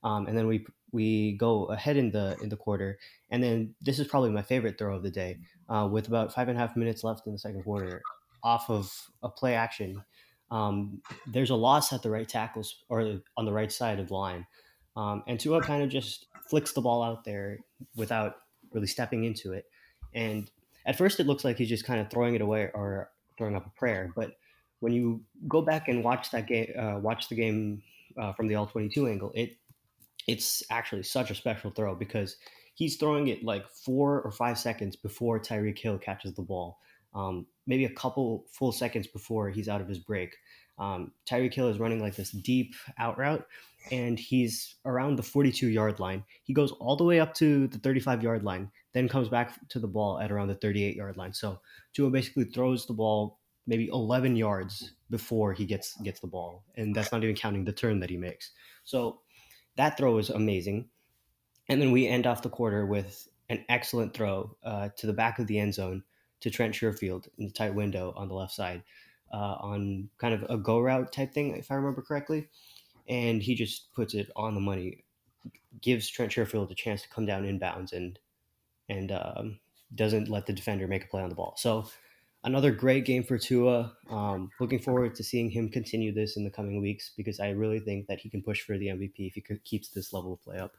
Um, 0.04 0.26
and 0.26 0.36
then 0.36 0.47
we 0.47 0.65
we 0.91 1.38
go 1.38 1.65
ahead 1.65 1.95
in 1.95 2.12
the 2.12 2.36
in 2.41 2.49
the 2.49 2.58
quarter, 2.58 2.97
and 3.30 3.41
then 3.43 3.76
this 3.82 3.99
is 3.99 4.08
probably 4.08 4.32
my 4.32 4.41
favorite 4.41 4.78
throw 4.80 4.95
of 4.95 5.04
the 5.04 5.12
day. 5.12 5.38
Uh, 5.69 5.88
with 5.89 6.08
about 6.08 6.34
five 6.34 6.49
and 6.49 6.58
a 6.58 6.60
half 6.60 6.76
minutes 6.76 7.04
left 7.04 7.26
in 7.28 7.34
the 7.34 7.39
second 7.39 7.63
quarter, 7.63 8.02
off 8.43 8.69
of 8.69 8.91
a 9.21 9.30
play 9.30 9.54
action, 9.54 10.04
um, 10.52 11.02
there's 11.28 11.52
a 11.52 11.56
loss 11.56 11.93
at 11.93 12.02
the 12.02 12.10
right 12.10 12.28
tackles 12.28 12.84
or 12.89 13.21
on 13.38 13.45
the 13.45 13.54
right 13.54 13.71
side 13.71 13.99
of 13.99 14.08
the 14.08 14.13
line, 14.13 14.45
um, 14.97 15.23
and 15.28 15.39
Tua 15.39 15.62
kind 15.62 15.84
of 15.84 15.89
just 15.89 16.26
flicks 16.49 16.73
the 16.73 16.82
ball 16.82 17.04
out 17.04 17.23
there 17.23 17.60
without 17.95 18.38
really 18.73 18.88
stepping 18.88 19.23
into 19.23 19.54
it, 19.54 19.65
and 20.15 20.49
at 20.85 20.97
first 20.97 21.19
it 21.19 21.27
looks 21.27 21.43
like 21.43 21.57
he's 21.57 21.69
just 21.69 21.85
kind 21.85 21.99
of 21.99 22.09
throwing 22.09 22.35
it 22.35 22.41
away 22.41 22.69
or 22.73 23.09
throwing 23.37 23.55
up 23.55 23.65
a 23.65 23.79
prayer. 23.79 24.11
But 24.15 24.33
when 24.79 24.93
you 24.93 25.21
go 25.47 25.61
back 25.61 25.87
and 25.87 26.03
watch 26.03 26.31
that 26.31 26.47
game, 26.47 26.73
uh, 26.77 26.99
watch 26.99 27.29
the 27.29 27.35
game 27.35 27.81
uh, 28.17 28.33
from 28.33 28.47
the 28.47 28.55
all 28.55 28.67
twenty 28.67 28.89
two 28.89 29.07
angle, 29.07 29.31
it 29.33 29.57
it's 30.27 30.63
actually 30.69 31.03
such 31.03 31.31
a 31.31 31.35
special 31.35 31.71
throw 31.71 31.95
because 31.95 32.37
he's 32.75 32.97
throwing 32.97 33.27
it 33.27 33.43
like 33.43 33.67
four 33.69 34.21
or 34.21 34.31
five 34.31 34.57
seconds 34.57 34.95
before 34.95 35.39
Tyreek 35.39 35.77
Hill 35.77 35.97
catches 35.97 36.33
the 36.33 36.41
ball. 36.41 36.79
Um, 37.13 37.45
maybe 37.67 37.85
a 37.85 37.93
couple 37.93 38.45
full 38.51 38.71
seconds 38.71 39.07
before 39.07 39.49
he's 39.49 39.69
out 39.69 39.81
of 39.81 39.87
his 39.87 39.99
break. 39.99 40.35
Um, 40.79 41.11
Tyreek 41.29 41.53
Hill 41.53 41.69
is 41.69 41.79
running 41.79 42.01
like 42.01 42.15
this 42.15 42.31
deep 42.31 42.73
out 42.97 43.17
route, 43.17 43.45
and 43.91 44.17
he's 44.17 44.75
around 44.85 45.17
the 45.17 45.23
42 45.23 45.67
yard 45.67 45.99
line. 45.99 46.23
He 46.43 46.53
goes 46.53 46.71
all 46.73 46.95
the 46.95 47.03
way 47.03 47.19
up 47.19 47.33
to 47.35 47.67
the 47.67 47.77
35 47.79 48.23
yard 48.23 48.43
line, 48.43 48.71
then 48.93 49.10
comes 49.10 49.29
back 49.29 49.67
to 49.69 49.79
the 49.79 49.88
ball 49.88 50.19
at 50.19 50.32
around 50.32 50.47
the 50.47 50.56
38 50.56 50.95
yard 50.95 51.17
line. 51.17 51.34
So 51.34 51.60
Tua 51.93 52.10
basically 52.10 52.45
throws 52.45 52.86
the 52.86 52.93
ball 52.93 53.39
maybe 53.65 53.88
11 53.88 54.36
yards 54.36 54.93
before 55.10 55.53
he 55.53 55.65
gets 55.65 55.95
gets 56.01 56.19
the 56.19 56.27
ball, 56.27 56.63
and 56.75 56.95
that's 56.95 57.12
not 57.12 57.23
even 57.23 57.36
counting 57.36 57.65
the 57.65 57.71
turn 57.71 57.99
that 57.99 58.10
he 58.10 58.17
makes. 58.17 58.51
So 58.84 59.21
that 59.77 59.97
throw 59.97 60.17
is 60.17 60.29
amazing. 60.29 60.89
And 61.69 61.82
then 61.82 61.91
we 61.91 62.08
end 62.08 62.27
off 62.27 62.41
the 62.41 62.49
quarter 62.49 62.86
with 62.86 63.27
an 63.49 63.63
excellent 63.69 64.13
throw 64.13 64.56
uh, 64.63 64.89
to 64.97 65.08
the 65.08 65.13
back 65.13 65.39
of 65.39 65.47
the 65.47 65.60
end 65.60 65.73
zone 65.73 66.03
to 66.41 66.49
Trent 66.49 66.75
Sherfield 66.75 67.27
in 67.38 67.45
the 67.45 67.53
tight 67.53 67.73
window 67.73 68.13
on 68.17 68.27
the 68.27 68.34
left 68.34 68.51
side 68.53 68.84
uh, 69.34 69.56
on 69.60 70.10
kind 70.17 70.34
of 70.34 70.43
a 70.49 70.58
go 70.58 70.79
route 70.79 71.12
type 71.12 71.34
thing, 71.34 71.56
if 71.56 71.71
I 71.71 71.75
remember 71.75 72.01
correctly. 72.01 72.47
And 73.08 73.41
he 73.41 73.56
just 73.56 73.93
puts 73.93 74.13
it 74.13 74.29
on 74.36 74.53
the 74.56 74.62
money, 74.62 75.03
gives 75.82 76.10
Trent 76.10 76.32
Sherfield 76.32 76.71
a 76.71 76.75
chance 76.75 77.01
to 77.01 77.10
come 77.10 77.25
down 77.25 77.43
inbounds 77.43 77.93
and 77.93 78.19
and 78.93 79.12
um, 79.12 79.60
doesn't 79.95 80.29
let 80.29 80.45
the 80.45 80.53
defender 80.53 80.88
make 80.88 81.03
a 81.03 81.08
play 81.08 81.21
on 81.21 81.29
the 81.29 81.36
ball. 81.36 81.56
So 81.58 81.88
another 82.43 82.71
great 82.71 83.06
game 83.06 83.23
for 83.23 83.38
Tua. 83.38 83.95
Um, 84.10 84.49
looking 84.60 84.79
forward 84.79 85.15
to 85.15 85.23
seeing 85.23 85.49
him 85.49 85.69
continue 85.69 86.13
this 86.13 86.38
in 86.38 86.43
the 86.43 86.51
coming 86.51 86.82
weeks 86.82 87.12
because 87.15 87.39
I 87.39 87.49
really 87.49 87.79
think 87.79 88.08
that 88.08 88.19
he 88.19 88.29
can 88.29 88.41
push 88.41 88.62
for 88.62 88.77
the 88.77 88.88
MVP 88.88 89.27
if 89.27 89.34
he 89.34 89.43
keeps 89.63 89.89
this 89.89 90.13
level 90.13 90.34
of 90.34 90.41
play 90.43 90.60
up. 90.60 90.75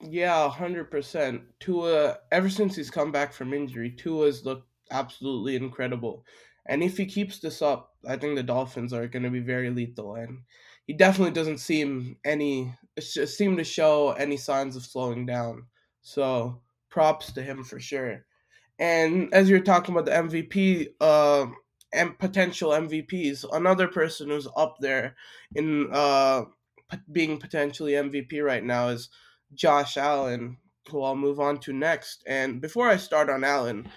Yeah, 0.00 0.48
hundred 0.50 0.90
percent. 0.90 1.42
Tua, 1.58 2.18
ever 2.30 2.50
since 2.50 2.76
he's 2.76 2.90
come 2.90 3.12
back 3.12 3.32
from 3.32 3.54
injury, 3.54 3.90
Tua's 3.90 4.44
looked 4.44 4.68
absolutely 4.90 5.56
incredible. 5.56 6.24
And 6.66 6.82
if 6.82 6.96
he 6.96 7.06
keeps 7.06 7.38
this 7.38 7.62
up, 7.62 7.94
I 8.06 8.16
think 8.16 8.36
the 8.36 8.42
Dolphins 8.42 8.92
are 8.92 9.06
going 9.06 9.22
to 9.22 9.30
be 9.30 9.40
very 9.40 9.70
lethal. 9.70 10.16
And 10.16 10.40
he 10.86 10.92
definitely 10.92 11.32
doesn't 11.32 11.58
seem 11.58 12.16
any 12.24 12.74
seem 13.00 13.56
to 13.56 13.64
show 13.64 14.12
any 14.12 14.36
signs 14.36 14.76
of 14.76 14.84
slowing 14.84 15.26
down. 15.26 15.66
So 16.02 16.60
props 16.90 17.32
to 17.32 17.42
him 17.42 17.64
for 17.64 17.80
sure. 17.80 18.24
And 18.78 19.32
as 19.32 19.48
you're 19.48 19.60
talking 19.60 19.94
about 19.94 20.04
the 20.04 20.12
MVP, 20.12 20.88
uh, 21.00 21.46
and 21.92 22.18
potential 22.18 22.70
MVPs. 22.70 23.44
Another 23.52 23.88
person 23.88 24.28
who's 24.28 24.48
up 24.56 24.76
there 24.80 25.16
in 25.54 25.88
uh, 25.92 26.44
being 27.10 27.38
potentially 27.38 27.92
MVP 27.92 28.42
right 28.42 28.64
now 28.64 28.88
is 28.88 29.08
Josh 29.54 29.96
Allen, 29.96 30.58
who 30.90 31.02
I'll 31.02 31.16
move 31.16 31.40
on 31.40 31.58
to 31.60 31.72
next. 31.72 32.22
And 32.26 32.60
before 32.60 32.88
I 32.88 32.96
start 32.96 33.30
on 33.30 33.44
Allen, 33.44 33.88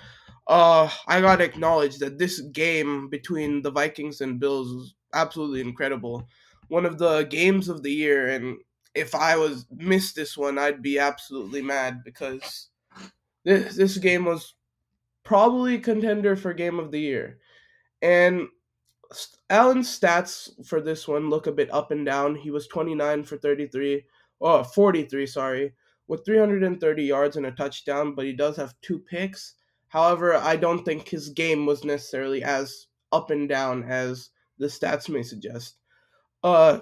uh, 0.47 0.89
I 1.07 1.21
gotta 1.21 1.43
acknowledge 1.43 1.97
that 1.97 2.17
this 2.17 2.39
game 2.39 3.09
between 3.09 3.61
the 3.61 3.71
Vikings 3.71 4.21
and 4.21 4.39
Bills 4.39 4.73
was 4.73 4.95
absolutely 5.13 5.61
incredible. 5.61 6.27
One 6.69 6.85
of 6.85 6.97
the 6.97 7.23
games 7.23 7.69
of 7.69 7.83
the 7.83 7.91
year, 7.91 8.29
and 8.29 8.57
if 8.95 9.13
I 9.13 9.35
was 9.37 9.65
missed 9.71 10.15
this 10.15 10.37
one, 10.37 10.57
I'd 10.57 10.81
be 10.81 10.99
absolutely 10.99 11.61
mad 11.61 12.03
because 12.03 12.69
this 13.43 13.75
this 13.75 13.97
game 13.97 14.25
was 14.25 14.53
probably 15.23 15.77
contender 15.77 16.35
for 16.35 16.53
game 16.53 16.79
of 16.79 16.91
the 16.91 16.99
year. 16.99 17.39
And 18.01 18.47
Allen's 19.49 19.99
stats 19.99 20.49
for 20.65 20.81
this 20.81 21.07
one 21.07 21.29
look 21.29 21.47
a 21.47 21.51
bit 21.51 21.71
up 21.73 21.91
and 21.91 22.05
down. 22.05 22.35
He 22.35 22.51
was 22.51 22.67
29 22.67 23.23
for 23.23 23.37
33, 23.37 24.05
oh, 24.41 24.63
43, 24.63 25.25
sorry, 25.25 25.73
with 26.07 26.25
330 26.25 27.03
yards 27.03 27.35
and 27.37 27.45
a 27.45 27.51
touchdown, 27.51 28.13
but 28.13 28.25
he 28.25 28.33
does 28.33 28.55
have 28.57 28.75
two 28.81 28.99
picks. 28.99 29.55
However, 29.87 30.35
I 30.35 30.55
don't 30.55 30.85
think 30.85 31.07
his 31.07 31.29
game 31.29 31.65
was 31.65 31.83
necessarily 31.83 32.43
as 32.43 32.87
up 33.11 33.31
and 33.31 33.49
down 33.49 33.83
as 33.83 34.29
the 34.59 34.67
stats 34.67 35.09
may 35.09 35.23
suggest. 35.23 35.77
Uh, 36.43 36.79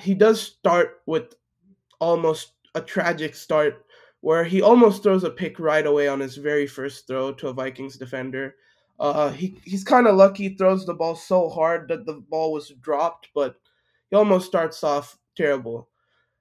he 0.00 0.14
does 0.14 0.40
start 0.40 1.02
with 1.06 1.34
almost 2.00 2.52
a 2.74 2.80
tragic 2.80 3.34
start 3.34 3.84
where 4.20 4.44
he 4.44 4.60
almost 4.62 5.02
throws 5.02 5.24
a 5.24 5.30
pick 5.30 5.58
right 5.58 5.86
away 5.86 6.08
on 6.08 6.20
his 6.20 6.36
very 6.36 6.66
first 6.66 7.06
throw 7.06 7.32
to 7.32 7.48
a 7.48 7.52
Vikings 7.52 7.96
defender. 7.96 8.56
Uh, 8.98 9.30
he 9.30 9.58
he's 9.64 9.84
kind 9.84 10.06
of 10.06 10.16
lucky. 10.16 10.50
Throws 10.50 10.84
the 10.84 10.94
ball 10.94 11.16
so 11.16 11.48
hard 11.48 11.88
that 11.88 12.04
the 12.04 12.22
ball 12.28 12.52
was 12.52 12.72
dropped, 12.80 13.28
but 13.34 13.56
he 14.10 14.16
almost 14.16 14.46
starts 14.46 14.84
off 14.84 15.18
terrible. 15.36 15.88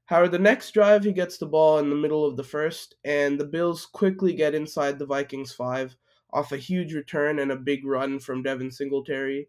However, 0.06 0.28
the 0.28 0.40
next 0.40 0.72
drive 0.72 1.04
he 1.04 1.14
gets 1.14 1.38
the 1.38 1.46
ball 1.46 1.78
in 1.80 1.90
the 1.90 1.96
middle 1.96 2.26
of 2.26 2.36
the 2.36 2.44
first, 2.44 2.96
and 3.06 3.40
the 3.40 3.46
Bills 3.46 3.86
quickly 3.86 4.34
get 4.34 4.56
inside 4.56 5.00
the 5.00 5.06
Vikings 5.06 5.54
five 5.54 5.96
off 6.34 6.52
a 6.52 6.58
huge 6.58 6.94
return 6.94 7.40
and 7.40 7.52
a 7.52 7.56
big 7.56 7.86
run 7.86 8.20
from 8.20 8.44
Devin 8.44 8.72
Singletary, 8.72 9.48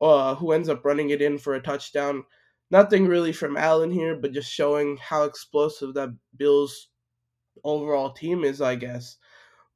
uh, 0.00 0.34
who 0.36 0.52
ends 0.52 0.68
up 0.68 0.84
running 0.84 1.10
it 1.10 1.20
in 1.20 1.38
for 1.38 1.54
a 1.54 1.62
touchdown. 1.62 2.24
Nothing 2.70 3.06
really 3.06 3.32
from 3.32 3.56
Allen 3.56 3.90
here, 3.90 4.16
but 4.16 4.32
just 4.32 4.50
showing 4.50 4.96
how 4.96 5.24
explosive 5.24 5.94
that 5.94 6.10
Bills 6.36 6.88
overall 7.64 8.10
team 8.12 8.44
is, 8.44 8.60
I 8.60 8.76
guess. 8.76 9.16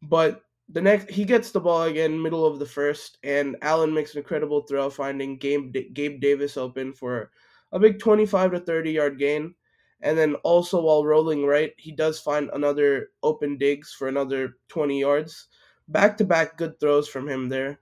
But 0.03 0.43
the 0.69 0.81
next 0.81 1.11
he 1.11 1.25
gets 1.25 1.51
the 1.51 1.61
ball 1.61 1.83
again, 1.85 2.21
middle 2.23 2.47
of 2.47 2.59
the 2.59 2.67
first, 2.67 3.19
and 3.25 3.57
Allen 3.63 3.93
makes 3.93 4.13
an 4.15 4.19
incredible 4.19 4.63
throw, 4.63 4.91
finding 4.91 5.37
Gabe, 5.39 5.75
Gabe 5.95 6.21
Davis 6.21 6.57
open 6.57 6.93
for 6.93 7.31
a 7.73 7.79
big 7.79 7.99
25 7.99 8.53
to 8.53 8.61
30 8.61 8.93
yard 8.93 9.19
gain. 9.19 9.55
And 10.03 10.17
then 10.17 10.35
also 10.37 10.81
while 10.81 11.05
rolling 11.05 11.45
right, 11.45 11.73
he 11.77 11.93
does 11.93 12.19
find 12.21 12.51
another 12.53 13.11
open 13.23 13.59
Diggs 13.59 13.93
for 13.93 14.09
another 14.09 14.57
20 14.69 14.99
yards. 14.99 15.49
Back 15.89 16.17
to 16.19 16.25
back 16.25 16.57
good 16.57 16.81
throws 16.81 17.09
from 17.09 17.29
him 17.29 17.49
there. 17.49 17.81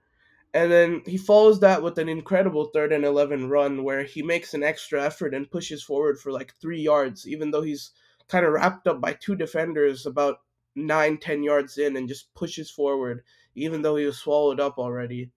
And 0.55 0.73
then 0.73 1.03
he 1.07 1.17
follows 1.19 1.61
that 1.61 1.83
with 1.83 1.99
an 1.99 2.09
incredible 2.09 2.67
third 2.67 2.93
and 2.93 3.05
11 3.05 3.49
run 3.51 3.85
where 3.85 4.03
he 4.03 4.23
makes 4.23 4.55
an 4.55 4.63
extra 4.65 5.05
effort 5.05 5.35
and 5.35 5.51
pushes 5.51 5.83
forward 5.83 6.19
for 6.19 6.33
like 6.33 6.55
three 6.61 6.81
yards, 6.81 7.29
even 7.29 7.51
though 7.51 7.63
he's 7.63 7.93
kind 8.29 8.45
of 8.45 8.53
wrapped 8.53 8.87
up 8.87 9.01
by 9.01 9.15
two 9.15 9.35
defenders 9.35 10.07
about 10.07 10.37
nine, 10.75 11.19
ten 11.19 11.43
yards 11.43 11.79
in 11.79 11.97
and 11.97 12.09
just 12.09 12.33
pushes 12.35 12.71
forward, 12.71 13.23
even 13.55 13.83
though 13.83 13.97
he 13.97 14.05
was 14.05 14.19
swallowed 14.19 14.61
up 14.61 14.79
already. 14.79 15.31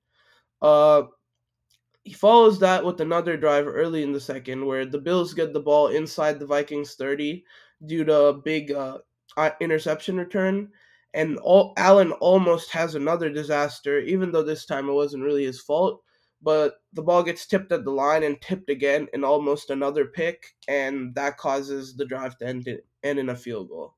Uh, 0.62 1.04
he 2.04 2.14
follows 2.14 2.60
that 2.60 2.84
with 2.84 3.00
another 3.02 3.38
drive 3.38 3.68
early 3.68 4.04
in 4.04 4.12
the 4.12 4.20
second 4.20 4.66
where 4.66 4.86
the 4.86 5.00
Bills 5.00 5.34
get 5.34 5.54
the 5.54 5.60
ball 5.60 5.88
inside 5.88 6.40
the 6.40 6.46
Vikings 6.46 6.96
30 6.96 7.44
due 7.86 8.04
to 8.04 8.24
a 8.26 8.34
big 8.34 8.72
uh, 8.72 9.00
interception 9.60 10.18
return. 10.18 10.70
And 11.14 11.38
all, 11.40 11.74
Allen 11.78 12.12
almost 12.14 12.72
has 12.72 12.96
another 12.96 13.30
disaster, 13.30 14.00
even 14.00 14.32
though 14.32 14.44
this 14.44 14.66
time 14.66 14.90
it 14.90 14.94
wasn't 14.94 15.24
really 15.24 15.46
his 15.46 15.60
fault 15.60 16.02
but 16.42 16.76
the 16.94 17.02
ball 17.02 17.24
gets 17.24 17.46
tipped 17.46 17.72
at 17.72 17.86
the 17.86 17.92
line 17.92 18.24
and 18.24 18.42
tipped 18.42 18.70
again 18.70 19.08
in 19.14 19.24
almost 19.24 19.70
another 19.70 20.06
pick, 20.06 20.56
and 20.68 21.14
that 21.16 21.38
causes 21.38 21.96
the 21.96 22.06
drive 22.06 22.38
to 22.38 22.48
end 22.48 22.68
in, 22.68 22.80
end 23.04 23.20
in 23.20 23.30
a 23.30 23.36
field 23.36 23.70
goal. 23.70 23.96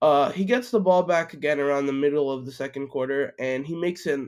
Uh, 0.00 0.30
he 0.30 0.44
gets 0.44 0.70
the 0.70 0.80
ball 0.80 1.02
back 1.02 1.34
again 1.34 1.58
around 1.58 1.86
the 1.86 1.92
middle 1.92 2.30
of 2.30 2.46
the 2.46 2.52
second 2.52 2.88
quarter, 2.88 3.34
and 3.40 3.66
he 3.66 3.74
makes 3.74 4.06
a 4.06 4.26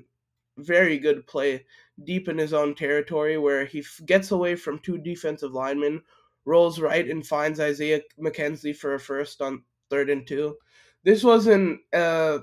very 0.59 0.99
good 0.99 1.27
play 1.27 1.64
deep 2.05 2.29
in 2.29 2.37
his 2.37 2.53
own 2.53 2.75
territory 2.75 3.38
where 3.38 3.64
he 3.64 3.81
f- 3.81 4.01
gets 4.07 4.33
away 4.33 4.57
from 4.57 4.79
two 4.81 4.99
defensive 4.99 5.53
linemen, 5.53 6.03
rolls 6.45 6.81
right, 6.81 7.09
and 7.09 7.27
finds 7.27 7.61
Isaiah 7.61 8.01
McKenzie 8.21 8.77
for 8.77 8.95
a 8.95 9.01
first 9.01 9.40
on 9.40 9.62
third 9.90 10.11
and 10.11 10.27
two. 10.27 10.57
This 11.05 11.23
wasn't 11.23 11.81
a 11.93 12.40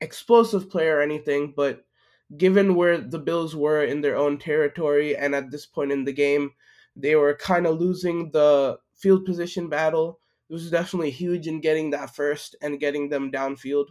explosive 0.00 0.70
play 0.70 0.88
or 0.88 1.00
anything, 1.00 1.52
but 1.56 1.84
given 2.36 2.74
where 2.74 2.98
the 2.98 3.18
Bills 3.18 3.56
were 3.56 3.84
in 3.84 4.00
their 4.00 4.16
own 4.16 4.38
territory 4.38 5.16
and 5.16 5.34
at 5.34 5.50
this 5.50 5.66
point 5.66 5.92
in 5.92 6.04
the 6.04 6.12
game, 6.12 6.50
they 6.94 7.14
were 7.14 7.34
kind 7.34 7.66
of 7.66 7.80
losing 7.80 8.30
the 8.30 8.78
field 8.94 9.24
position 9.24 9.68
battle. 9.68 10.20
It 10.50 10.52
was 10.52 10.70
definitely 10.70 11.10
huge 11.10 11.46
in 11.46 11.60
getting 11.60 11.90
that 11.90 12.14
first 12.14 12.56
and 12.60 12.80
getting 12.80 13.08
them 13.08 13.30
downfield. 13.30 13.86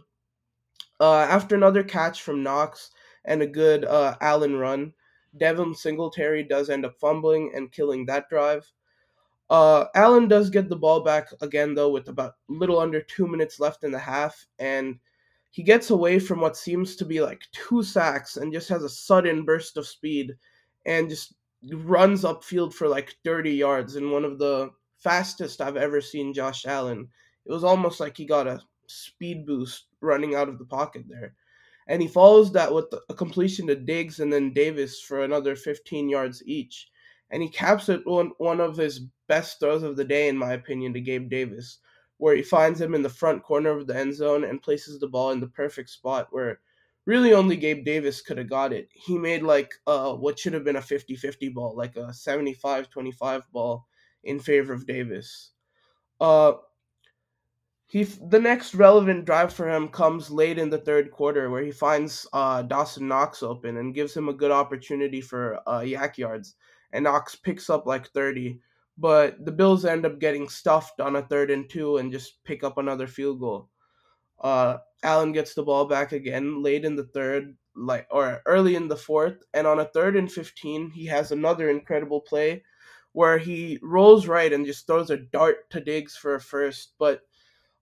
Uh, 1.00 1.20
after 1.20 1.54
another 1.54 1.82
catch 1.82 2.22
from 2.22 2.42
Knox 2.42 2.90
and 3.24 3.42
a 3.42 3.46
good 3.46 3.84
uh, 3.84 4.16
Allen 4.20 4.56
run, 4.56 4.92
Devin 5.36 5.74
Singletary 5.74 6.42
does 6.42 6.70
end 6.70 6.84
up 6.84 6.98
fumbling 7.00 7.52
and 7.54 7.72
killing 7.72 8.06
that 8.06 8.28
drive. 8.28 8.70
Uh, 9.50 9.86
Allen 9.94 10.28
does 10.28 10.50
get 10.50 10.68
the 10.68 10.76
ball 10.76 11.02
back 11.02 11.28
again, 11.40 11.74
though, 11.74 11.90
with 11.90 12.08
about 12.08 12.34
little 12.48 12.78
under 12.78 13.00
two 13.00 13.26
minutes 13.26 13.60
left 13.60 13.84
in 13.84 13.90
the 13.90 13.98
half, 13.98 14.46
and 14.58 14.98
he 15.50 15.62
gets 15.62 15.90
away 15.90 16.18
from 16.18 16.40
what 16.40 16.56
seems 16.56 16.96
to 16.96 17.04
be 17.04 17.20
like 17.20 17.42
two 17.52 17.82
sacks 17.82 18.36
and 18.36 18.52
just 18.52 18.68
has 18.68 18.82
a 18.82 18.88
sudden 18.88 19.44
burst 19.44 19.76
of 19.76 19.86
speed 19.86 20.34
and 20.86 21.08
just 21.08 21.34
runs 21.72 22.22
upfield 22.22 22.72
for 22.72 22.88
like 22.88 23.16
30 23.24 23.50
yards 23.50 23.96
in 23.96 24.10
one 24.10 24.24
of 24.24 24.38
the 24.38 24.70
fastest 24.98 25.60
I've 25.60 25.76
ever 25.76 26.00
seen 26.00 26.34
Josh 26.34 26.66
Allen. 26.66 27.08
It 27.46 27.52
was 27.52 27.64
almost 27.64 28.00
like 28.00 28.16
he 28.16 28.24
got 28.24 28.46
a 28.46 28.60
speed 28.86 29.46
boost 29.46 29.86
running 30.00 30.34
out 30.34 30.48
of 30.48 30.58
the 30.58 30.64
pocket 30.64 31.04
there. 31.08 31.34
And 31.88 32.02
he 32.02 32.08
follows 32.08 32.52
that 32.52 32.72
with 32.72 32.92
a 33.08 33.14
completion 33.14 33.66
to 33.68 33.74
Diggs 33.74 34.20
and 34.20 34.30
then 34.32 34.52
Davis 34.52 35.00
for 35.00 35.24
another 35.24 35.56
15 35.56 36.08
yards 36.08 36.42
each. 36.46 36.88
And 37.30 37.42
he 37.42 37.48
caps 37.48 37.88
it 37.88 38.02
on 38.06 38.32
one 38.38 38.60
of 38.60 38.76
his 38.76 39.00
best 39.26 39.60
throws 39.60 39.82
of 39.82 39.96
the 39.96 40.04
day, 40.04 40.28
in 40.28 40.36
my 40.36 40.52
opinion, 40.52 40.92
to 40.94 41.00
Gabe 41.00 41.30
Davis, 41.30 41.78
where 42.18 42.36
he 42.36 42.42
finds 42.42 42.80
him 42.80 42.94
in 42.94 43.02
the 43.02 43.08
front 43.08 43.42
corner 43.42 43.70
of 43.70 43.86
the 43.86 43.96
end 43.96 44.14
zone 44.14 44.44
and 44.44 44.62
places 44.62 44.98
the 44.98 45.08
ball 45.08 45.30
in 45.30 45.40
the 45.40 45.48
perfect 45.48 45.88
spot 45.88 46.28
where 46.30 46.60
really 47.06 47.32
only 47.32 47.56
Gabe 47.56 47.84
Davis 47.84 48.20
could 48.20 48.36
have 48.36 48.50
got 48.50 48.72
it. 48.72 48.88
He 48.92 49.16
made 49.16 49.42
like 49.42 49.72
uh, 49.86 50.12
what 50.12 50.38
should 50.38 50.52
have 50.52 50.64
been 50.64 50.76
a 50.76 50.80
50-50 50.80 51.54
ball, 51.54 51.74
like 51.76 51.96
a 51.96 52.12
75-25 52.12 53.42
ball 53.52 53.86
in 54.24 54.38
favor 54.38 54.74
of 54.74 54.86
Davis. 54.86 55.52
Uh, 56.20 56.52
he 57.86 58.02
the 58.02 58.38
next 58.38 58.74
relevant 58.74 59.24
drive 59.24 59.52
for 59.52 59.66
him 59.66 59.88
comes 59.88 60.30
late 60.30 60.58
in 60.58 60.68
the 60.68 60.76
third 60.76 61.10
quarter 61.10 61.48
where 61.48 61.62
he 61.62 61.70
finds 61.70 62.26
uh, 62.34 62.60
Dawson 62.60 63.08
Knox 63.08 63.42
open 63.42 63.78
and 63.78 63.94
gives 63.94 64.14
him 64.14 64.28
a 64.28 64.34
good 64.34 64.50
opportunity 64.50 65.22
for 65.22 65.58
uh, 65.66 65.80
YAC 65.80 66.18
yards. 66.18 66.56
And 66.92 67.04
Knox 67.04 67.34
picks 67.36 67.70
up 67.70 67.86
like 67.86 68.08
30 68.08 68.60
but 68.98 69.44
the 69.44 69.52
Bills 69.52 69.84
end 69.84 70.04
up 70.04 70.18
getting 70.18 70.48
stuffed 70.48 71.00
on 71.00 71.16
a 71.16 71.22
third 71.22 71.50
and 71.50 71.70
two 71.70 71.98
and 71.98 72.12
just 72.12 72.42
pick 72.44 72.64
up 72.64 72.78
another 72.78 73.06
field 73.06 73.40
goal. 73.40 73.70
Uh, 74.42 74.78
Allen 75.02 75.32
gets 75.32 75.54
the 75.54 75.62
ball 75.62 75.84
back 75.86 76.12
again 76.12 76.62
late 76.62 76.84
in 76.84 76.96
the 76.96 77.06
third, 77.06 77.56
like 77.76 78.06
or 78.10 78.42
early 78.44 78.74
in 78.74 78.88
the 78.88 78.96
fourth, 78.96 79.36
and 79.54 79.66
on 79.66 79.78
a 79.78 79.84
third 79.84 80.16
and 80.16 80.30
fifteen, 80.30 80.90
he 80.90 81.06
has 81.06 81.30
another 81.30 81.70
incredible 81.70 82.20
play 82.20 82.62
where 83.12 83.38
he 83.38 83.78
rolls 83.82 84.26
right 84.26 84.52
and 84.52 84.66
just 84.66 84.86
throws 84.86 85.10
a 85.10 85.16
dart 85.16 85.70
to 85.70 85.80
Diggs 85.80 86.16
for 86.16 86.34
a 86.34 86.40
first. 86.40 86.94
But 86.98 87.22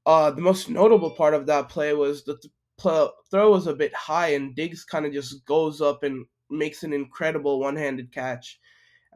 uh, 0.04 0.30
the 0.30 0.42
most 0.42 0.70
notable 0.70 1.10
part 1.10 1.34
of 1.34 1.46
that 1.46 1.68
play 1.68 1.94
was 1.94 2.24
the 2.24 2.38
th- 2.38 3.10
throw 3.30 3.50
was 3.50 3.66
a 3.66 3.74
bit 3.74 3.94
high, 3.94 4.28
and 4.28 4.54
Diggs 4.54 4.84
kind 4.84 5.06
of 5.06 5.12
just 5.12 5.44
goes 5.46 5.80
up 5.80 6.02
and 6.02 6.26
makes 6.50 6.84
an 6.84 6.92
incredible 6.92 7.58
one-handed 7.58 8.12
catch 8.12 8.60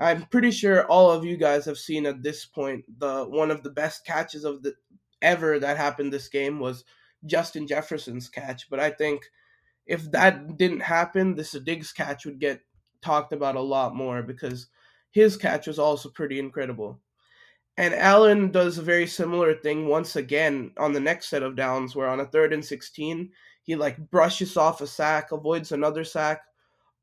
I'm 0.00 0.22
pretty 0.26 0.50
sure 0.50 0.86
all 0.86 1.10
of 1.10 1.24
you 1.24 1.36
guys 1.36 1.66
have 1.66 1.78
seen 1.78 2.06
at 2.06 2.22
this 2.22 2.46
point 2.46 2.84
the 2.98 3.24
one 3.24 3.50
of 3.50 3.62
the 3.62 3.70
best 3.70 4.06
catches 4.06 4.44
of 4.44 4.62
the 4.62 4.74
ever 5.20 5.58
that 5.58 5.76
happened 5.76 6.10
this 6.12 6.28
game 6.28 6.58
was 6.58 6.84
Justin 7.26 7.66
Jefferson's 7.66 8.28
catch. 8.28 8.70
But 8.70 8.80
I 8.80 8.90
think 8.90 9.22
if 9.86 10.10
that 10.12 10.56
didn't 10.56 10.80
happen, 10.80 11.34
this 11.34 11.52
Diggs 11.52 11.92
catch 11.92 12.24
would 12.24 12.40
get 12.40 12.62
talked 13.02 13.32
about 13.34 13.56
a 13.56 13.60
lot 13.60 13.94
more 13.94 14.22
because 14.22 14.68
his 15.10 15.36
catch 15.36 15.66
was 15.66 15.78
also 15.78 16.08
pretty 16.08 16.38
incredible. 16.38 16.98
And 17.76 17.94
Allen 17.94 18.50
does 18.50 18.78
a 18.78 18.82
very 18.82 19.06
similar 19.06 19.54
thing 19.54 19.86
once 19.86 20.16
again 20.16 20.72
on 20.78 20.92
the 20.92 21.00
next 21.00 21.28
set 21.28 21.42
of 21.42 21.56
downs, 21.56 21.94
where 21.94 22.08
on 22.08 22.20
a 22.20 22.26
third 22.26 22.52
and 22.52 22.64
16, 22.64 23.30
he 23.62 23.76
like 23.76 24.10
brushes 24.10 24.56
off 24.56 24.80
a 24.80 24.86
sack, 24.86 25.32
avoids 25.32 25.72
another 25.72 26.04
sack, 26.04 26.42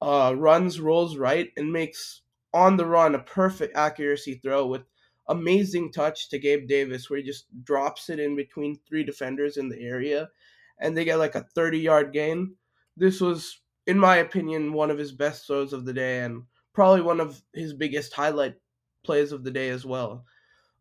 uh, 0.01 0.33
runs, 0.35 0.79
rolls 0.79 1.17
right, 1.17 1.51
and 1.57 1.71
makes 1.71 2.21
on 2.53 2.77
the 2.77 2.85
run 2.85 3.15
a 3.15 3.19
perfect 3.19 3.75
accuracy 3.75 4.35
throw 4.35 4.65
with 4.65 4.83
amazing 5.29 5.91
touch 5.91 6.29
to 6.29 6.39
Gabe 6.39 6.67
Davis, 6.67 7.09
where 7.09 7.19
he 7.19 7.25
just 7.25 7.47
drops 7.63 8.09
it 8.09 8.19
in 8.19 8.35
between 8.35 8.79
three 8.87 9.03
defenders 9.03 9.57
in 9.57 9.69
the 9.69 9.79
area, 9.79 10.29
and 10.79 10.95
they 10.95 11.05
get 11.05 11.19
like 11.19 11.35
a 11.35 11.43
30 11.55 11.79
yard 11.79 12.13
gain. 12.13 12.55
This 12.95 13.21
was, 13.21 13.61
in 13.85 13.99
my 13.99 14.17
opinion, 14.17 14.73
one 14.73 14.89
of 14.89 14.97
his 14.97 15.11
best 15.11 15.45
throws 15.47 15.73
of 15.73 15.85
the 15.85 15.93
day, 15.93 16.23
and 16.23 16.43
probably 16.73 17.01
one 17.01 17.19
of 17.19 17.41
his 17.53 17.73
biggest 17.73 18.13
highlight 18.13 18.55
plays 19.03 19.31
of 19.31 19.43
the 19.43 19.51
day 19.51 19.69
as 19.69 19.85
well. 19.85 20.25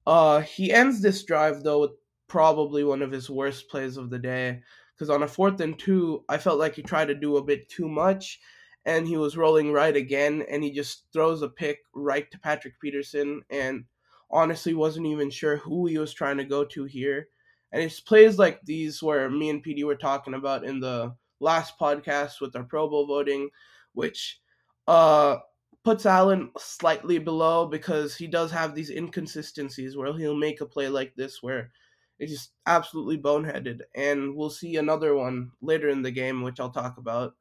Uh, 0.06 0.40
he 0.40 0.72
ends 0.72 1.00
this 1.00 1.24
drive 1.24 1.62
though 1.62 1.80
with 1.80 1.92
probably 2.28 2.84
one 2.84 3.02
of 3.02 3.10
his 3.10 3.28
worst 3.30 3.68
plays 3.68 3.96
of 3.96 4.10
the 4.10 4.18
day 4.18 4.60
because 4.94 5.10
on 5.10 5.22
a 5.22 5.28
fourth 5.28 5.60
and 5.60 5.78
two, 5.78 6.24
I 6.28 6.38
felt 6.38 6.58
like 6.58 6.74
he 6.74 6.82
tried 6.82 7.06
to 7.06 7.14
do 7.14 7.36
a 7.36 7.44
bit 7.44 7.68
too 7.68 7.88
much, 7.88 8.40
and 8.86 9.06
he 9.06 9.16
was 9.16 9.36
rolling 9.36 9.72
right 9.72 9.94
again, 9.94 10.44
and 10.48 10.64
he 10.64 10.70
just 10.70 11.04
throws 11.12 11.42
a 11.42 11.48
pick 11.48 11.80
right 11.94 12.30
to 12.30 12.38
Patrick 12.38 12.80
Peterson, 12.80 13.42
and 13.50 13.84
honestly 14.30 14.74
wasn't 14.74 15.06
even 15.06 15.28
sure 15.28 15.58
who 15.58 15.86
he 15.86 15.98
was 15.98 16.14
trying 16.14 16.38
to 16.38 16.44
go 16.44 16.64
to 16.64 16.84
here. 16.84 17.28
And 17.72 17.82
it's 17.82 18.00
plays 18.00 18.38
like 18.38 18.60
these 18.62 19.02
where 19.02 19.28
me 19.28 19.50
and 19.50 19.62
PD 19.62 19.84
were 19.84 19.96
talking 19.96 20.34
about 20.34 20.64
in 20.64 20.80
the 20.80 21.14
last 21.40 21.78
podcast 21.78 22.40
with 22.40 22.54
our 22.56 22.64
Pro 22.64 22.88
Bowl 22.88 23.06
voting, 23.06 23.50
which 23.92 24.40
uh 24.86 25.36
puts 25.84 26.06
Allen 26.06 26.50
slightly 26.58 27.18
below 27.18 27.66
because 27.66 28.16
he 28.16 28.26
does 28.26 28.50
have 28.50 28.74
these 28.74 28.90
inconsistencies 28.90 29.96
where 29.96 30.12
he'll 30.16 30.36
make 30.36 30.60
a 30.60 30.66
play 30.66 30.88
like 30.88 31.14
this 31.16 31.42
where 31.42 31.70
it's 32.18 32.32
just 32.32 32.50
absolutely 32.66 33.18
boneheaded. 33.18 33.80
And 33.94 34.34
we'll 34.34 34.50
see 34.50 34.76
another 34.76 35.14
one 35.14 35.52
later 35.60 35.88
in 35.88 36.02
the 36.02 36.10
game, 36.10 36.42
which 36.42 36.58
I'll 36.58 36.70
talk 36.70 36.98
about. 36.98 37.34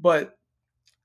But 0.00 0.36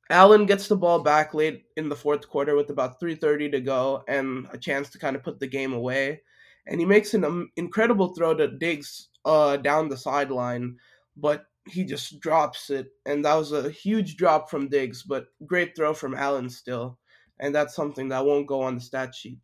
Allen 0.09 0.45
gets 0.45 0.67
the 0.67 0.75
ball 0.75 1.03
back 1.03 1.33
late 1.33 1.65
in 1.77 1.87
the 1.87 1.95
fourth 1.95 2.27
quarter 2.27 2.55
with 2.55 2.69
about 2.71 2.99
3:30 2.99 3.51
to 3.51 3.61
go 3.61 4.03
and 4.07 4.47
a 4.51 4.57
chance 4.57 4.89
to 4.89 4.99
kind 4.99 5.15
of 5.15 5.23
put 5.23 5.39
the 5.39 5.47
game 5.47 5.73
away. 5.73 6.21
And 6.67 6.79
he 6.79 6.85
makes 6.85 7.13
an 7.13 7.23
um, 7.23 7.51
incredible 7.55 8.13
throw 8.13 8.33
to 8.35 8.47
Diggs 8.47 9.09
uh, 9.25 9.57
down 9.57 9.89
the 9.89 9.97
sideline, 9.97 10.77
but 11.15 11.45
he 11.67 11.83
just 11.83 12.19
drops 12.19 12.69
it, 12.69 12.87
and 13.05 13.23
that 13.25 13.35
was 13.35 13.51
a 13.51 13.69
huge 13.69 14.17
drop 14.17 14.49
from 14.49 14.69
Diggs, 14.69 15.03
but 15.03 15.27
great 15.45 15.75
throw 15.75 15.93
from 15.93 16.15
Allen 16.15 16.49
still, 16.49 16.97
and 17.39 17.53
that's 17.53 17.75
something 17.75 18.09
that 18.09 18.25
won't 18.25 18.47
go 18.47 18.61
on 18.61 18.75
the 18.75 18.81
stat 18.81 19.13
sheet. 19.13 19.39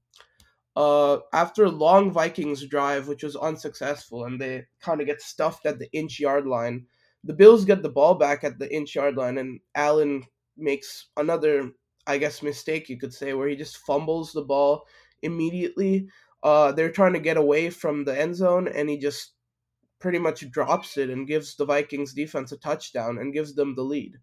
Uh, 0.75 1.19
after 1.34 1.65
a 1.65 1.69
long 1.69 2.12
Vikings 2.12 2.65
drive, 2.67 3.08
which 3.08 3.23
was 3.23 3.36
unsuccessful, 3.36 4.25
and 4.25 4.41
they 4.41 4.65
kind 4.82 4.99
of 5.01 5.08
get 5.08 5.21
stuffed 5.21 5.65
at 5.65 5.80
the 5.80 5.91
inch 5.93 6.19
yard 6.19 6.47
line, 6.47 6.86
the 7.23 7.34
Bills 7.34 7.65
get 7.65 7.82
the 7.82 7.89
ball 7.89 8.15
back 8.15 8.43
at 8.43 8.60
the 8.60 8.73
inch 8.73 8.95
yard 8.95 9.15
line, 9.15 9.38
and 9.38 9.60
Allen 9.75 10.23
makes 10.58 11.08
another, 11.18 11.72
I 12.08 12.18
guess, 12.18 12.44
mistake 12.44 12.89
you 12.89 12.98
could 12.98 13.13
say, 13.13 13.34
where 13.34 13.48
he 13.48 13.56
just 13.56 13.78
fumbles 13.78 14.32
the 14.34 14.44
ball 14.44 14.86
immediately. 15.22 16.08
Uh, 16.44 16.72
they're 16.72 16.91
trying 16.91 17.13
to 17.13 17.20
get 17.20 17.38
away 17.38 17.70
from 17.70 18.04
the 18.04 18.20
end 18.20 18.36
zone, 18.36 18.68
and 18.68 18.89
he 18.89 18.98
just 18.98 19.34
pretty 20.00 20.20
much 20.20 20.50
drops 20.52 20.98
it 20.98 21.10
and 21.10 21.28
gives 21.28 21.56
the 21.56 21.65
Vikings 21.65 22.13
defense 22.13 22.52
a 22.52 22.58
touchdown 22.58 23.18
and 23.18 23.34
gives 23.34 23.56
them 23.56 23.76
the 23.76 23.82
lead. 23.82 24.18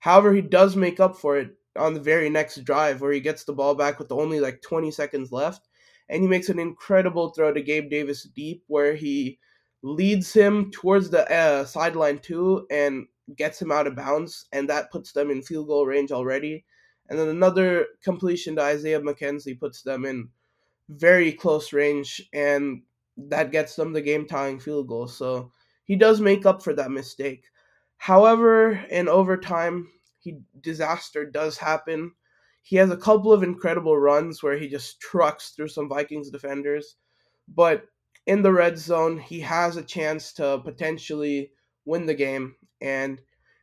However, 0.00 0.32
he 0.32 0.42
does 0.42 0.76
make 0.76 1.00
up 1.00 1.16
for 1.16 1.38
it 1.38 1.56
on 1.76 1.94
the 1.94 2.00
very 2.00 2.28
next 2.30 2.62
drive 2.64 3.00
where 3.00 3.12
he 3.12 3.20
gets 3.20 3.44
the 3.44 3.52
ball 3.52 3.74
back 3.74 3.98
with 3.98 4.12
only 4.12 4.38
like 4.40 4.62
20 4.62 4.90
seconds 4.90 5.32
left 5.32 5.68
and 6.08 6.22
he 6.22 6.28
makes 6.28 6.48
an 6.48 6.58
incredible 6.58 7.30
throw 7.30 7.52
to 7.52 7.62
Gabe 7.62 7.90
Davis 7.90 8.24
deep 8.24 8.62
where 8.68 8.94
he 8.94 9.38
leads 9.82 10.32
him 10.32 10.70
towards 10.70 11.10
the 11.10 11.30
uh, 11.30 11.64
sideline 11.64 12.18
too 12.18 12.66
and 12.70 13.06
gets 13.36 13.60
him 13.60 13.72
out 13.72 13.86
of 13.86 13.96
bounds 13.96 14.46
and 14.52 14.68
that 14.68 14.90
puts 14.90 15.12
them 15.12 15.30
in 15.30 15.42
field 15.42 15.66
goal 15.66 15.86
range 15.86 16.12
already. 16.12 16.64
And 17.08 17.18
then 17.18 17.28
another 17.28 17.86
completion 18.02 18.56
to 18.56 18.62
Isaiah 18.62 19.00
McKenzie 19.00 19.58
puts 19.58 19.82
them 19.82 20.04
in 20.04 20.28
very 20.88 21.32
close 21.32 21.72
range 21.72 22.22
and 22.32 22.82
that 23.16 23.52
gets 23.52 23.76
them 23.76 23.92
the 23.92 24.02
game 24.02 24.26
tying 24.26 24.58
field 24.58 24.88
goal. 24.88 25.08
So 25.08 25.50
he 25.84 25.96
does 25.96 26.20
make 26.20 26.46
up 26.46 26.62
for 26.62 26.74
that 26.74 26.90
mistake. 26.90 27.44
However, 27.96 28.72
in 28.90 29.08
overtime, 29.08 29.88
he 30.18 30.38
disaster 30.60 31.24
does 31.24 31.58
happen. 31.58 32.12
He 32.62 32.76
has 32.76 32.90
a 32.90 32.96
couple 32.96 33.32
of 33.32 33.42
incredible 33.42 33.96
runs 33.96 34.42
where 34.42 34.56
he 34.56 34.68
just 34.68 35.00
trucks 35.00 35.50
through 35.50 35.68
some 35.68 35.88
Vikings 35.88 36.30
defenders, 36.30 36.96
but 37.46 37.86
in 38.26 38.40
the 38.40 38.52
red 38.52 38.78
zone, 38.78 39.18
he 39.18 39.40
has 39.40 39.76
a 39.76 39.82
chance 39.82 40.32
to 40.34 40.60
potentially 40.64 41.50
win 41.84 42.06
the 42.06 42.14
game, 42.14 42.56
and 42.84 43.20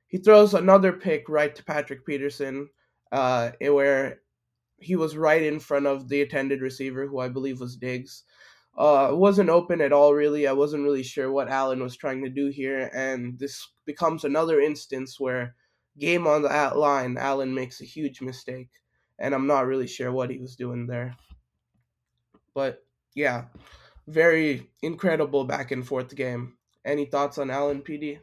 he 0.07 0.17
throws 0.17 0.53
another 0.53 0.91
pick 0.91 1.29
right 1.29 1.55
to 1.55 1.63
Patrick 1.63 2.05
Peterson, 2.05 2.69
uh, 3.11 3.51
where 3.61 4.21
he 4.79 4.95
was 4.95 5.15
right 5.15 5.43
in 5.43 5.59
front 5.59 5.85
of 5.85 6.09
the 6.09 6.21
attended 6.21 6.61
receiver, 6.61 7.05
who 7.05 7.19
I 7.19 7.29
believe 7.29 7.61
was 7.61 7.77
Diggs. 7.77 8.23
Uh, 8.77 9.09
it 9.11 9.17
wasn't 9.17 9.49
open 9.49 9.79
at 9.79 9.93
all, 9.93 10.13
really. 10.13 10.47
I 10.47 10.53
wasn't 10.53 10.83
really 10.83 11.03
sure 11.03 11.31
what 11.31 11.49
Allen 11.49 11.83
was 11.83 11.95
trying 11.95 12.23
to 12.23 12.29
do 12.29 12.47
here, 12.47 12.89
and 12.93 13.37
this 13.37 13.69
becomes 13.85 14.23
another 14.23 14.59
instance 14.59 15.19
where 15.19 15.55
game 15.99 16.25
on 16.25 16.41
the 16.41 16.71
line, 16.75 17.17
Allen 17.17 17.53
makes 17.53 17.79
a 17.79 17.85
huge 17.85 18.21
mistake, 18.21 18.69
and 19.19 19.35
I'm 19.35 19.45
not 19.47 19.67
really 19.67 19.87
sure 19.87 20.11
what 20.11 20.31
he 20.31 20.39
was 20.39 20.55
doing 20.55 20.87
there. 20.87 21.15
But 22.55 22.83
yeah, 23.13 23.45
very 24.07 24.71
incredible 24.81 25.43
back 25.45 25.71
and 25.71 25.85
forth 25.85 26.15
game. 26.15 26.57
Any 26.83 27.05
thoughts 27.05 27.37
on 27.37 27.51
Allen 27.51 27.81
PD? 27.81 28.19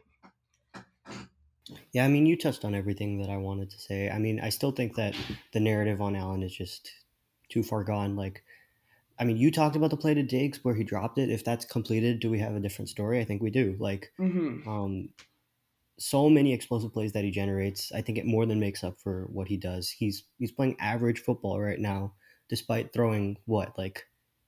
Yeah, 1.93 2.05
I 2.05 2.07
mean, 2.07 2.25
you 2.25 2.37
touched 2.37 2.65
on 2.65 2.75
everything 2.75 3.19
that 3.21 3.29
I 3.29 3.37
wanted 3.37 3.69
to 3.71 3.79
say. 3.79 4.09
I 4.09 4.19
mean, 4.19 4.39
I 4.39 4.49
still 4.49 4.71
think 4.71 4.95
that 4.95 5.15
the 5.53 5.59
narrative 5.59 6.01
on 6.01 6.15
Allen 6.15 6.43
is 6.43 6.55
just 6.55 6.91
too 7.49 7.63
far 7.63 7.83
gone. 7.83 8.15
Like, 8.15 8.43
I 9.19 9.25
mean, 9.25 9.37
you 9.37 9.51
talked 9.51 9.75
about 9.75 9.89
the 9.89 9.97
play 9.97 10.13
to 10.13 10.23
Diggs 10.23 10.63
where 10.63 10.75
he 10.75 10.83
dropped 10.83 11.17
it. 11.17 11.29
If 11.29 11.43
that's 11.43 11.65
completed, 11.65 12.19
do 12.19 12.29
we 12.29 12.39
have 12.39 12.55
a 12.55 12.59
different 12.59 12.89
story? 12.89 13.19
I 13.19 13.25
think 13.25 13.41
we 13.41 13.51
do. 13.51 13.75
Like, 13.79 14.11
mm-hmm. 14.19 14.67
um, 14.67 15.09
so 15.99 16.29
many 16.29 16.53
explosive 16.53 16.93
plays 16.93 17.11
that 17.11 17.25
he 17.25 17.31
generates. 17.31 17.91
I 17.91 18.01
think 18.01 18.17
it 18.17 18.25
more 18.25 18.45
than 18.45 18.59
makes 18.59 18.83
up 18.83 18.97
for 18.99 19.27
what 19.31 19.47
he 19.47 19.57
does. 19.57 19.89
He's 19.89 20.23
he's 20.37 20.51
playing 20.51 20.77
average 20.79 21.19
football 21.19 21.59
right 21.59 21.79
now, 21.79 22.13
despite 22.47 22.93
throwing 22.93 23.37
what 23.45 23.77
like 23.77 24.05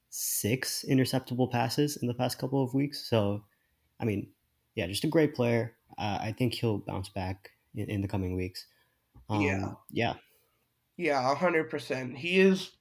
six 0.10 0.86
interceptable 0.88 1.52
passes 1.52 1.98
in 1.98 2.08
the 2.08 2.14
past 2.14 2.40
couple 2.40 2.64
of 2.64 2.74
weeks. 2.74 3.10
So, 3.10 3.44
I 4.00 4.06
mean, 4.06 4.30
yeah, 4.76 4.88
just 4.88 5.04
a 5.04 5.08
great 5.08 5.36
player. 5.36 5.76
Uh, 5.98 6.20
I 6.22 6.36
think 6.38 6.54
he'll 6.54 6.80
bounce 6.80 7.10
back 7.10 7.52
in, 7.76 7.90
in 7.90 8.02
the 8.02 8.08
coming 8.08 8.36
weeks. 8.36 8.66
Um, 9.30 9.42
yeah, 9.42 9.72
yeah, 9.92 10.14
yeah, 10.98 11.36
hundred 11.36 11.70
percent. 11.70 12.18
He 12.18 12.40
is 12.40 12.72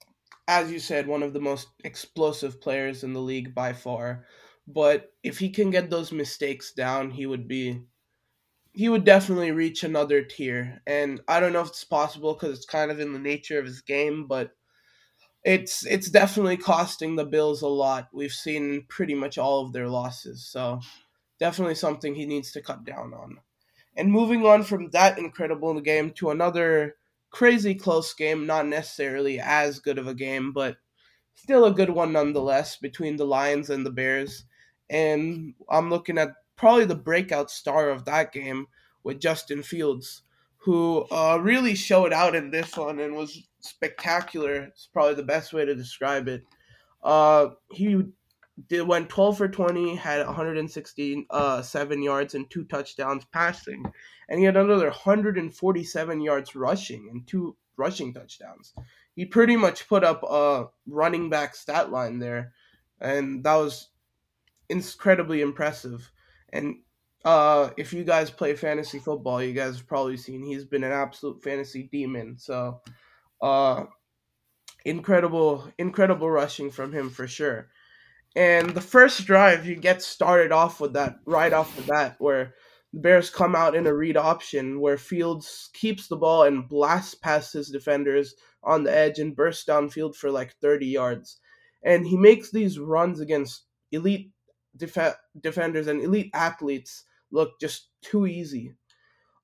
as 0.50 0.72
you 0.72 0.80
said, 0.80 1.06
one 1.06 1.22
of 1.22 1.32
the 1.32 1.40
most 1.40 1.68
explosive 1.84 2.60
players 2.60 3.04
in 3.04 3.12
the 3.12 3.20
league 3.20 3.54
by 3.54 3.72
far. 3.72 4.26
But 4.66 5.12
if 5.22 5.38
he 5.38 5.48
can 5.48 5.70
get 5.70 5.90
those 5.90 6.10
mistakes 6.10 6.72
down, 6.72 7.12
he 7.12 7.24
would 7.24 7.46
be 7.46 7.82
he 8.72 8.88
would 8.88 9.04
definitely 9.04 9.52
reach 9.52 9.84
another 9.84 10.22
tier. 10.24 10.82
And 10.88 11.20
I 11.28 11.38
don't 11.38 11.52
know 11.52 11.60
if 11.60 11.68
it's 11.68 11.84
possible 11.84 12.34
because 12.34 12.56
it's 12.56 12.66
kind 12.66 12.90
of 12.90 12.98
in 12.98 13.12
the 13.12 13.20
nature 13.20 13.60
of 13.60 13.64
his 13.64 13.80
game, 13.80 14.26
but 14.26 14.50
it's 15.44 15.86
it's 15.86 16.10
definitely 16.10 16.56
costing 16.56 17.14
the 17.14 17.24
Bills 17.24 17.62
a 17.62 17.68
lot. 17.68 18.08
We've 18.12 18.32
seen 18.32 18.86
pretty 18.88 19.14
much 19.14 19.38
all 19.38 19.64
of 19.64 19.72
their 19.72 19.88
losses, 19.88 20.48
so 20.50 20.80
definitely 21.40 21.74
something 21.74 22.14
he 22.14 22.26
needs 22.26 22.53
to 22.53 22.62
cut 22.62 22.85
down 22.85 23.12
on. 23.14 23.38
And 23.96 24.12
moving 24.12 24.46
on 24.46 24.62
from 24.62 24.90
that 24.90 25.18
incredible 25.18 25.81
game 25.81 26.12
to 26.12 26.31
another 26.31 26.96
crazy 27.31 27.74
close 27.74 28.14
game, 28.14 28.46
not 28.46 28.66
necessarily 28.66 29.40
as 29.40 29.81
good 29.81 29.98
of 29.98 30.07
a 30.07 30.14
game, 30.14 30.53
but 30.53 30.76
still 31.35 31.64
a 31.64 31.72
good 31.72 31.90
one 31.90 32.12
nonetheless 32.12 32.76
between 32.76 33.16
the 33.16 33.24
Lions 33.24 33.70
and 33.70 33.85
the 33.85 33.90
Bears. 33.90 34.44
And 34.88 35.55
I'm 35.68 35.90
looking 35.90 36.18
at 36.18 36.31
probably 36.57 36.85
the 36.85 36.94
breakout 36.94 37.50
star 37.50 37.88
of 37.90 38.05
that 38.05 38.33
game 38.33 38.66
with 39.03 39.20
Justin 39.20 39.62
Fields, 39.62 40.22
who 40.59 41.07
uh, 41.11 41.38
really 41.40 41.74
showed 41.74 42.12
out 42.12 42.35
in 42.35 42.50
this 42.50 42.76
one 42.76 43.00
and 43.00 43.14
was 43.14 43.48
spectacular. 43.61 44.64
It's 44.64 44.88
probably 44.92 45.14
the 45.14 45.22
best 45.22 45.53
way 45.53 45.64
to 45.64 45.74
describe 45.74 46.29
it. 46.29 46.42
Uh, 47.03 47.48
he 47.70 48.03
did 48.68 48.86
went 48.86 49.08
12 49.08 49.38
for 49.38 49.48
20, 49.48 49.94
had 49.96 50.24
167 50.26 51.26
uh, 51.30 51.62
yards 52.02 52.34
and 52.34 52.50
two 52.50 52.64
touchdowns 52.64 53.24
passing, 53.26 53.84
and 54.28 54.38
he 54.38 54.44
had 54.44 54.56
another 54.56 54.86
147 54.86 56.20
yards 56.20 56.54
rushing 56.54 57.08
and 57.10 57.26
two 57.26 57.56
rushing 57.76 58.12
touchdowns. 58.12 58.74
He 59.14 59.24
pretty 59.24 59.56
much 59.56 59.88
put 59.88 60.04
up 60.04 60.22
a 60.22 60.66
running 60.86 61.30
back 61.30 61.54
stat 61.54 61.90
line 61.90 62.18
there, 62.18 62.52
and 63.00 63.44
that 63.44 63.56
was 63.56 63.88
incredibly 64.68 65.40
impressive. 65.40 66.10
And 66.52 66.76
uh, 67.24 67.70
if 67.76 67.92
you 67.92 68.04
guys 68.04 68.30
play 68.30 68.54
fantasy 68.54 68.98
football, 68.98 69.42
you 69.42 69.52
guys 69.52 69.76
have 69.76 69.86
probably 69.86 70.16
seen 70.16 70.42
he's 70.42 70.64
been 70.64 70.84
an 70.84 70.92
absolute 70.92 71.42
fantasy 71.42 71.88
demon. 71.90 72.38
So, 72.38 72.80
uh, 73.42 73.84
incredible, 74.84 75.70
incredible 75.78 76.30
rushing 76.30 76.70
from 76.70 76.92
him 76.92 77.10
for 77.10 77.26
sure. 77.26 77.68
And 78.36 78.70
the 78.70 78.80
first 78.80 79.26
drive, 79.26 79.66
you 79.66 79.74
get 79.74 80.02
started 80.02 80.52
off 80.52 80.80
with 80.80 80.92
that 80.92 81.18
right 81.26 81.52
off 81.52 81.74
the 81.76 81.82
bat, 81.82 82.16
where 82.18 82.54
the 82.92 83.00
Bears 83.00 83.28
come 83.30 83.56
out 83.56 83.74
in 83.74 83.86
a 83.86 83.94
read 83.94 84.16
option 84.16 84.80
where 84.80 84.96
Fields 84.96 85.70
keeps 85.74 86.06
the 86.06 86.16
ball 86.16 86.44
and 86.44 86.68
blasts 86.68 87.14
past 87.14 87.52
his 87.52 87.70
defenders 87.70 88.34
on 88.62 88.84
the 88.84 88.94
edge 88.94 89.18
and 89.18 89.34
bursts 89.34 89.64
downfield 89.64 90.14
for 90.14 90.30
like 90.30 90.54
30 90.60 90.86
yards. 90.86 91.40
And 91.82 92.06
he 92.06 92.16
makes 92.16 92.50
these 92.50 92.78
runs 92.78 93.20
against 93.20 93.64
elite 93.90 94.30
def- 94.76 95.18
defenders 95.40 95.86
and 95.86 96.00
elite 96.00 96.30
athletes 96.34 97.04
look 97.32 97.58
just 97.60 97.88
too 98.02 98.26
easy. 98.26 98.74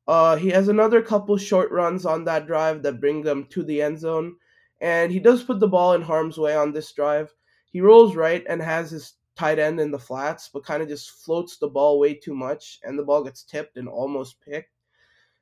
Uh, 0.07 0.37
he 0.37 0.51
has 0.51 0.69
another 0.69 1.03
couple 1.03 1.37
short 1.37 1.71
runs 1.73 2.07
on 2.07 2.25
that 2.25 2.47
drive 2.47 2.83
that 2.83 3.01
bring 3.01 3.23
them 3.23 3.47
to 3.51 3.65
the 3.65 3.83
end 3.83 3.99
zone, 3.99 4.37
and 4.81 5.11
he 5.11 5.19
does 5.19 5.43
put 5.43 5.59
the 5.59 5.67
ball 5.67 5.95
in 5.95 6.03
harm's 6.03 6.39
way 6.39 6.55
on 6.55 6.73
this 6.73 6.93
drive. 6.93 7.35
He 7.77 7.83
rolls 7.83 8.17
right 8.17 8.43
and 8.49 8.63
has 8.63 8.91
his 8.91 9.17
tight 9.37 9.59
end 9.59 9.81
in 9.81 9.91
the 9.91 9.99
flats, 9.99 10.49
but 10.51 10.65
kind 10.65 10.83
of 10.83 10.89
just 10.89 11.11
floats 11.11 11.59
the 11.59 11.69
ball 11.69 11.99
way 11.99 12.15
too 12.15 12.35
much, 12.35 12.79
and 12.83 12.99
the 12.99 13.03
ball 13.03 13.23
gets 13.23 13.43
tipped 13.43 13.77
and 13.77 13.87
almost 13.87 14.41
picked. 14.41 14.71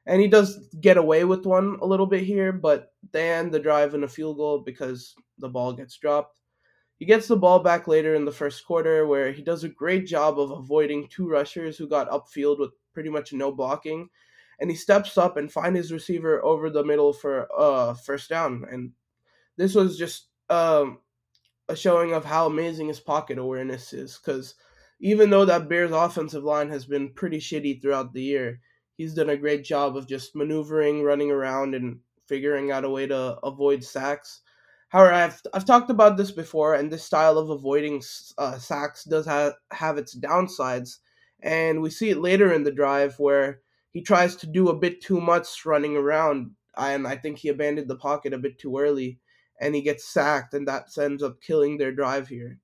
And 0.07 0.21
he 0.21 0.27
does 0.27 0.67
get 0.81 0.97
away 0.97 1.23
with 1.23 1.47
one 1.47 1.79
a 1.81 1.87
little 1.87 2.07
bit 2.07 2.25
here, 2.25 2.51
but 2.51 2.93
they 3.13 3.31
end 3.31 3.55
the 3.55 3.61
drive 3.61 3.95
in 3.95 4.03
a 4.03 4.09
field 4.09 4.39
goal 4.39 4.59
because 4.59 5.15
the 5.39 5.49
ball 5.49 5.73
gets 5.73 5.97
dropped. 5.97 6.37
He 6.97 7.05
gets 7.05 7.29
the 7.29 7.37
ball 7.37 7.61
back 7.61 7.87
later 7.87 8.17
in 8.17 8.25
the 8.25 8.33
first 8.33 8.67
quarter, 8.67 9.07
where 9.07 9.31
he 9.31 9.41
does 9.41 9.63
a 9.63 9.69
great 9.69 10.05
job 10.05 10.41
of 10.41 10.51
avoiding 10.51 11.07
two 11.07 11.29
rushers 11.29 11.79
who 11.79 11.87
got 11.87 12.11
upfield 12.11 12.59
with 12.59 12.73
pretty 12.95 13.11
much 13.11 13.33
no 13.33 13.53
blocking, 13.53 14.09
and 14.59 14.69
he 14.69 14.77
steps 14.77 15.17
up 15.17 15.37
and 15.37 15.53
finds 15.53 15.77
his 15.77 15.93
receiver 15.93 16.45
over 16.45 16.69
the 16.69 16.83
middle 16.83 17.13
for 17.13 17.47
uh 17.57 17.95
first 17.95 18.29
down. 18.29 18.67
And 18.73 18.91
this 19.57 19.77
was 19.77 19.97
just 19.97 20.31
um, 20.51 20.99
a 21.69 21.77
showing 21.77 22.13
of 22.13 22.25
how 22.25 22.47
amazing 22.47 22.89
his 22.89 23.01
pocket 23.01 23.39
awareness 23.39 23.93
is, 23.93 24.19
because 24.19 24.55
even 25.01 25.31
though 25.31 25.45
that 25.45 25.69
Bears 25.69 25.93
offensive 25.93 26.45
line 26.45 26.71
has 26.71 26.87
been 26.87 27.13
pretty 27.13 27.39
shitty 27.39 27.81
throughout 27.81 28.13
the 28.13 28.23
year, 28.23 28.61
he's 28.97 29.15
done 29.15 29.31
a 29.31 29.37
great 29.37 29.65
job 29.65 29.97
of 29.97 30.07
just 30.07 30.37
maneuvering, 30.37 31.03
running 31.03 31.31
around, 31.31 31.75
and 31.75 31.99
figuring 32.27 32.71
out 32.71 32.85
a 32.85 32.91
way 32.91 33.07
to 33.07 33.39
avoid 33.43 33.83
sacks. 33.83 34.41
However, 34.89 35.13
I've, 35.13 35.43
I've 35.53 35.65
talked 35.65 35.91
about 35.91 36.17
this 36.17 36.31
before, 36.31 36.75
and 36.75 36.91
this 36.91 37.05
style 37.05 37.37
of 37.39 37.51
avoiding 37.51 38.03
uh, 38.39 38.59
sacks 38.59 39.05
does 39.05 39.27
have, 39.27 39.55
have 39.73 39.99
its 39.99 40.17
downsides. 40.17 40.99
And 41.41 41.83
we 41.83 41.91
see 41.91 42.11
it 42.11 42.19
later 42.19 42.53
in 42.53 42.63
the 42.63 42.73
drive 42.73 43.19
where 43.19 43.61
he 43.91 44.01
tries 44.03 44.37
to 44.37 44.47
do 44.47 44.69
a 44.69 44.79
bit 44.79 45.03
too 45.03 45.21
much 45.21 45.67
running 45.67 45.97
around, 45.97 46.53
and 46.77 47.07
I 47.07 47.17
think 47.17 47.39
he 47.39 47.49
abandoned 47.49 47.89
the 47.89 47.97
pocket 47.97 48.33
a 48.33 48.39
bit 48.39 48.59
too 48.59 48.79
early, 48.79 49.19
and 49.65 49.75
he 49.75 49.81
gets 49.81 50.05
sacked, 50.07 50.53
and 50.53 50.69
that 50.69 50.97
ends 50.99 51.23
up 51.23 51.41
killing 51.41 51.79
their 51.79 51.91
drive 51.91 52.29
here. 52.29 52.61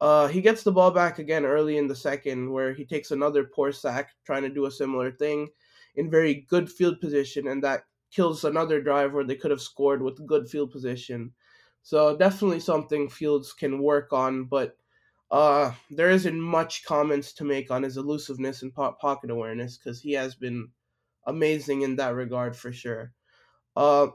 Uh, 0.00 0.26
he 0.26 0.40
gets 0.40 0.64
the 0.64 0.72
ball 0.72 0.90
back 0.90 1.20
again 1.20 1.44
early 1.44 1.78
in 1.78 1.86
the 1.86 1.94
second, 1.94 2.50
where 2.50 2.74
he 2.74 2.84
takes 2.84 3.12
another 3.12 3.44
poor 3.44 3.70
sack, 3.70 4.10
trying 4.26 4.42
to 4.42 4.48
do 4.48 4.66
a 4.66 4.70
similar 4.70 5.12
thing 5.12 5.48
in 5.94 6.10
very 6.10 6.44
good 6.48 6.68
field 6.68 7.00
position, 7.00 7.46
and 7.46 7.62
that 7.62 7.84
kills 8.10 8.44
another 8.44 8.80
drive 8.80 9.12
where 9.12 9.22
they 9.22 9.36
could 9.36 9.52
have 9.52 9.60
scored 9.60 10.02
with 10.02 10.26
good 10.26 10.48
field 10.50 10.72
position. 10.72 11.32
So 11.84 12.16
definitely 12.16 12.60
something 12.60 13.08
Fields 13.08 13.52
can 13.52 13.80
work 13.80 14.12
on, 14.12 14.44
but 14.46 14.76
uh, 15.30 15.72
there 15.88 16.10
isn't 16.10 16.40
much 16.40 16.84
comments 16.84 17.32
to 17.34 17.44
make 17.44 17.70
on 17.70 17.84
his 17.84 17.96
elusiveness 17.96 18.62
and 18.62 18.74
po- 18.74 18.96
pocket 19.00 19.30
awareness 19.30 19.78
because 19.78 20.00
he 20.00 20.12
has 20.12 20.34
been 20.34 20.68
amazing 21.26 21.82
in 21.82 21.96
that 21.96 22.14
regard 22.16 22.56
for 22.56 22.72
sure. 22.72 23.12
Uh, 23.76 24.08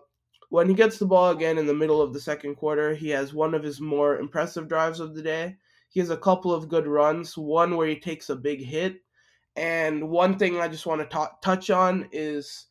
when 0.49 0.67
he 0.67 0.73
gets 0.73 0.97
the 0.97 1.05
ball 1.05 1.31
again 1.31 1.57
in 1.57 1.65
the 1.65 1.73
middle 1.73 2.01
of 2.01 2.13
the 2.13 2.19
second 2.19 2.55
quarter, 2.55 2.93
he 2.93 3.09
has 3.09 3.33
one 3.33 3.53
of 3.53 3.63
his 3.63 3.79
more 3.79 4.17
impressive 4.17 4.67
drives 4.67 4.99
of 4.99 5.15
the 5.15 5.21
day. 5.21 5.55
He 5.89 5.99
has 5.99 6.09
a 6.09 6.17
couple 6.17 6.53
of 6.53 6.69
good 6.69 6.88
runs, 6.88 7.38
one 7.38 7.75
where 7.75 7.88
he 7.88 7.99
takes 7.99 8.29
a 8.29 8.35
big 8.35 8.63
hit, 8.63 8.97
and 9.55 10.09
one 10.09 10.38
thing 10.38 10.59
I 10.59 10.67
just 10.67 10.85
want 10.85 11.09
to 11.09 11.29
touch 11.43 11.69
on 11.69 12.07
is 12.12 12.67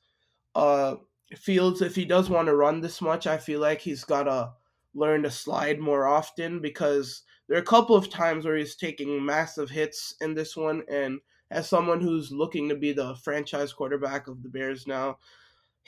uh, 0.55 0.97
Fields. 1.37 1.83
If 1.83 1.95
he 1.95 2.05
does 2.05 2.31
want 2.31 2.47
to 2.47 2.57
run 2.57 2.81
this 2.81 3.01
much, 3.01 3.27
I 3.27 3.37
feel 3.39 3.61
like 3.61 3.81
he's 3.81 4.05
got 4.05 4.25
to 4.25 4.53
learn 4.95 5.23
to 5.23 5.31
slide 5.31 5.79
more 5.79 6.07
often 6.07 6.61
because 6.61 7.23
there 7.49 7.59
are 7.59 7.63
a 7.63 7.67
couple 7.67 7.97
of 7.97 8.11
times 8.11 8.45
where 8.45 8.57
he's 8.57 8.77
taking 8.77 9.25
massive 9.25 9.71
hits 9.71 10.15
in 10.21 10.35
this 10.35 10.57
one 10.57 10.83
and 10.91 11.21
as 11.51 11.69
someone 11.69 12.01
who's 12.01 12.31
looking 12.31 12.69
to 12.69 12.75
be 12.75 12.93
the 12.93 13.15
franchise 13.17 13.73
quarterback 13.73 14.29
of 14.29 14.43
the 14.43 14.49
Bears 14.49 14.87
now, 14.87 15.19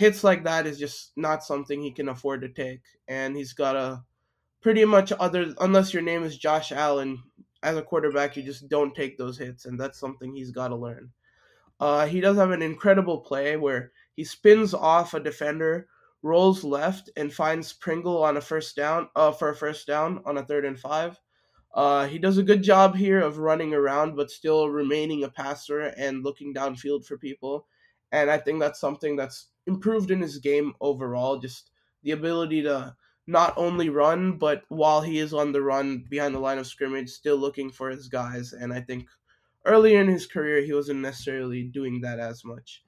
hits 0.01 0.25
like 0.25 0.45
that 0.45 0.67
is 0.67 0.79
just 0.79 1.13
not 1.15 1.45
something 1.45 1.83
he 1.83 1.93
can 1.93 2.09
afford 2.09 2.41
to 2.41 2.49
take 2.49 2.81
and 3.07 3.37
he's 3.37 3.53
got 3.53 3.75
to 3.75 4.03
pretty 4.63 4.83
much 4.83 5.13
other 5.21 5.55
unless 5.61 5.93
your 5.93 6.03
name 6.03 6.23
is 6.23 6.39
Josh 6.39 6.73
Allen 6.73 7.23
as 7.63 7.77
a 7.77 7.83
quarterback 7.83 8.35
you 8.35 8.43
just 8.43 8.67
don't 8.71 8.95
take 8.95 9.19
those 9.19 9.37
hits 9.37 9.67
and 9.67 9.79
that's 9.79 10.01
something 10.01 10.35
he's 10.35 10.53
got 10.53 10.69
to 10.69 10.77
learn. 10.77 11.11
Uh, 11.79 12.07
he 12.07 12.23
does 12.23 12.39
have 12.39 12.51
an 12.51 12.63
incredible 12.63 13.19
play 13.21 13.59
where 13.59 13.93
he 14.17 14.25
spins 14.25 14.73
off 14.73 15.13
a 15.13 15.21
defender 15.21 15.87
rolls 16.23 16.65
left 16.65 17.11
and 17.19 17.31
finds 17.31 17.75
Pringle 17.75 18.25
on 18.25 18.39
a 18.39 18.41
first 18.41 18.77
down 18.77 19.11
uh, 19.15 19.33
for 19.33 19.51
a 19.51 19.55
first 19.55 19.87
down 19.87 20.23
on 20.25 20.39
a 20.39 20.43
third 20.43 20.65
and 20.65 20.81
five. 20.81 21.21
Uh, 21.75 22.07
he 22.07 22.19
does 22.19 22.39
a 22.39 22.43
good 22.43 22.63
job 22.63 22.97
here 22.97 23.21
of 23.21 23.37
running 23.37 23.75
around, 23.75 24.17
but 24.17 24.31
still 24.31 24.71
remaining 24.71 25.25
a 25.25 25.29
passer 25.29 25.81
and 25.99 26.25
looking 26.25 26.55
downfield 26.55 27.05
for 27.05 27.19
people. 27.19 27.67
And 28.13 28.31
I 28.31 28.39
think 28.39 28.61
that's 28.61 28.81
something 28.81 29.17
that's 29.17 29.49
improved 29.67 30.11
in 30.11 30.21
his 30.21 30.39
game 30.39 30.75
overall. 30.81 31.39
Just 31.39 31.71
the 32.03 32.13
ability 32.13 32.63
to 32.63 32.95
not 33.27 33.55
only 33.57 33.89
run, 33.89 34.39
but 34.39 34.65
while 34.69 35.01
he 35.01 35.19
is 35.19 35.33
on 35.33 35.53
the 35.53 35.63
run 35.63 36.05
behind 36.09 36.35
the 36.35 36.41
line 36.41 36.59
of 36.59 36.67
scrimmage, 36.67 37.11
still 37.11 37.37
looking 37.37 37.71
for 37.71 37.89
his 37.89 38.09
guys. 38.09 38.53
And 38.53 38.73
I 38.73 38.81
think 38.81 39.07
earlier 39.65 40.01
in 40.01 40.09
his 40.09 40.27
career, 40.27 40.63
he 40.63 40.73
wasn't 40.73 41.01
necessarily 41.01 41.63
doing 41.63 42.01
that 42.01 42.19
as 42.19 42.45
much. 42.45 42.83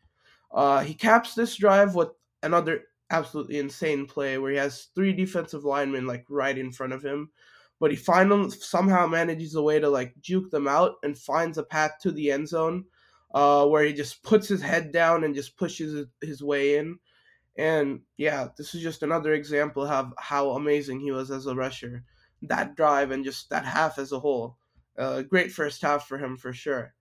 Uh, 0.50 0.80
he 0.80 0.94
caps 0.94 1.34
this 1.34 1.56
drive 1.56 1.94
with 1.94 2.08
another 2.42 2.84
absolutely 3.10 3.58
insane 3.58 4.06
play 4.06 4.38
where 4.38 4.50
he 4.50 4.56
has 4.56 4.88
three 4.94 5.12
defensive 5.12 5.64
linemen 5.64 6.06
like 6.06 6.24
right 6.28 6.58
in 6.58 6.72
front 6.72 6.92
of 6.92 7.04
him, 7.04 7.30
but 7.78 7.90
he 7.90 7.96
finally 7.96 8.50
somehow 8.50 9.06
manages 9.06 9.54
a 9.54 9.62
way 9.62 9.78
to 9.78 9.88
like 9.88 10.14
juke 10.20 10.50
them 10.50 10.66
out 10.66 10.94
and 11.02 11.16
finds 11.16 11.58
a 11.58 11.62
path 11.62 11.92
to 12.00 12.10
the 12.10 12.30
end 12.32 12.48
zone, 12.48 12.84
uh, 13.32 13.66
where 13.66 13.84
he 13.84 13.92
just 13.92 14.22
puts 14.22 14.48
his 14.48 14.62
head 14.62 14.92
down 14.92 15.24
and 15.24 15.34
just 15.34 15.56
pushes 15.56 16.06
his 16.20 16.42
way 16.42 16.76
in. 16.76 16.98
And 17.56 18.00
yeah, 18.16 18.48
this 18.56 18.74
is 18.74 18.82
just 18.82 19.02
another 19.02 19.34
example 19.34 19.86
of 19.86 20.12
how 20.18 20.50
amazing 20.50 21.00
he 21.00 21.10
was 21.10 21.30
as 21.30 21.46
a 21.46 21.54
rusher. 21.54 22.04
That 22.42 22.76
drive 22.76 23.10
and 23.10 23.24
just 23.24 23.50
that 23.50 23.64
half 23.64 23.98
as 23.98 24.12
a 24.12 24.18
whole. 24.18 24.56
Uh, 24.98 25.22
great 25.22 25.52
first 25.52 25.80
half 25.82 26.06
for 26.06 26.18
him 26.18 26.36
for 26.36 26.52
sure. 26.52 26.94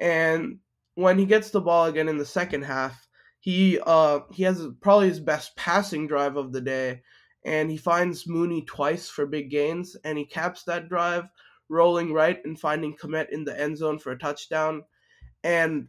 And 0.00 0.58
when 0.94 1.18
he 1.18 1.26
gets 1.26 1.50
the 1.50 1.60
ball 1.60 1.86
again 1.86 2.08
in 2.08 2.18
the 2.18 2.24
second 2.26 2.62
half, 2.62 3.06
he 3.40 3.78
uh 3.86 4.20
he 4.32 4.42
has 4.42 4.66
probably 4.80 5.08
his 5.08 5.20
best 5.20 5.56
passing 5.56 6.08
drive 6.08 6.36
of 6.36 6.52
the 6.52 6.60
day, 6.60 7.02
and 7.44 7.70
he 7.70 7.76
finds 7.76 8.26
Mooney 8.26 8.62
twice 8.62 9.08
for 9.08 9.26
big 9.26 9.50
gains, 9.50 9.96
and 10.04 10.18
he 10.18 10.24
caps 10.24 10.64
that 10.64 10.88
drive 10.88 11.24
rolling 11.68 12.12
right 12.12 12.44
and 12.44 12.58
finding 12.58 12.96
Kmet 12.96 13.30
in 13.30 13.44
the 13.44 13.58
end 13.58 13.78
zone 13.78 13.98
for 13.98 14.10
a 14.10 14.18
touchdown. 14.18 14.82
And 15.48 15.88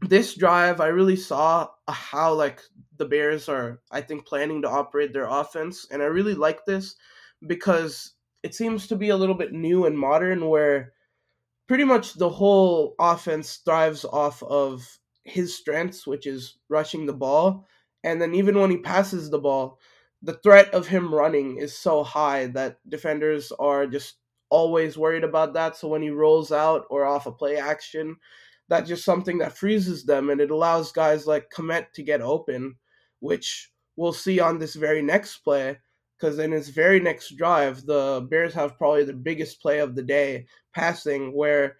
this 0.00 0.34
drive, 0.34 0.80
I 0.80 0.86
really 0.86 1.16
saw 1.16 1.68
how 1.86 2.32
like 2.32 2.62
the 2.96 3.04
Bears 3.04 3.46
are, 3.50 3.82
I 3.90 4.00
think, 4.00 4.24
planning 4.24 4.62
to 4.62 4.70
operate 4.70 5.12
their 5.12 5.28
offense, 5.28 5.86
and 5.90 6.02
I 6.02 6.06
really 6.06 6.34
like 6.34 6.64
this 6.64 6.96
because 7.46 8.14
it 8.42 8.54
seems 8.54 8.86
to 8.86 8.96
be 8.96 9.10
a 9.10 9.16
little 9.16 9.34
bit 9.34 9.52
new 9.52 9.84
and 9.84 9.98
modern, 9.98 10.48
where 10.48 10.94
pretty 11.68 11.84
much 11.84 12.14
the 12.14 12.30
whole 12.30 12.94
offense 12.98 13.56
thrives 13.56 14.06
off 14.06 14.42
of 14.42 14.98
his 15.24 15.54
strengths, 15.54 16.06
which 16.06 16.26
is 16.26 16.56
rushing 16.70 17.04
the 17.04 17.12
ball. 17.12 17.66
And 18.04 18.22
then 18.22 18.34
even 18.34 18.58
when 18.58 18.70
he 18.70 18.78
passes 18.78 19.28
the 19.28 19.38
ball, 19.38 19.78
the 20.22 20.38
threat 20.42 20.72
of 20.72 20.86
him 20.86 21.14
running 21.14 21.58
is 21.58 21.76
so 21.76 22.02
high 22.02 22.46
that 22.46 22.78
defenders 22.88 23.52
are 23.52 23.86
just 23.86 24.16
always 24.48 24.96
worried 24.96 25.24
about 25.24 25.52
that. 25.54 25.76
So 25.76 25.88
when 25.88 26.02
he 26.02 26.10
rolls 26.10 26.52
out 26.52 26.86
or 26.88 27.04
off 27.04 27.26
a 27.26 27.32
play 27.32 27.58
action, 27.58 28.16
that's 28.68 28.88
just 28.88 29.04
something 29.04 29.38
that 29.38 29.56
freezes 29.56 30.04
them 30.04 30.30
and 30.30 30.40
it 30.40 30.50
allows 30.50 30.92
guys 30.92 31.26
like 31.26 31.50
Kmet 31.50 31.92
to 31.94 32.02
get 32.02 32.20
open, 32.20 32.76
which 33.20 33.70
we'll 33.96 34.12
see 34.12 34.40
on 34.40 34.58
this 34.58 34.74
very 34.74 35.02
next 35.02 35.38
play. 35.38 35.78
Because 36.18 36.38
in 36.38 36.52
his 36.52 36.68
very 36.68 37.00
next 37.00 37.36
drive, 37.36 37.84
the 37.84 38.26
Bears 38.30 38.54
have 38.54 38.78
probably 38.78 39.02
the 39.04 39.12
biggest 39.12 39.60
play 39.60 39.80
of 39.80 39.96
the 39.96 40.04
day 40.04 40.46
passing, 40.72 41.34
where 41.34 41.76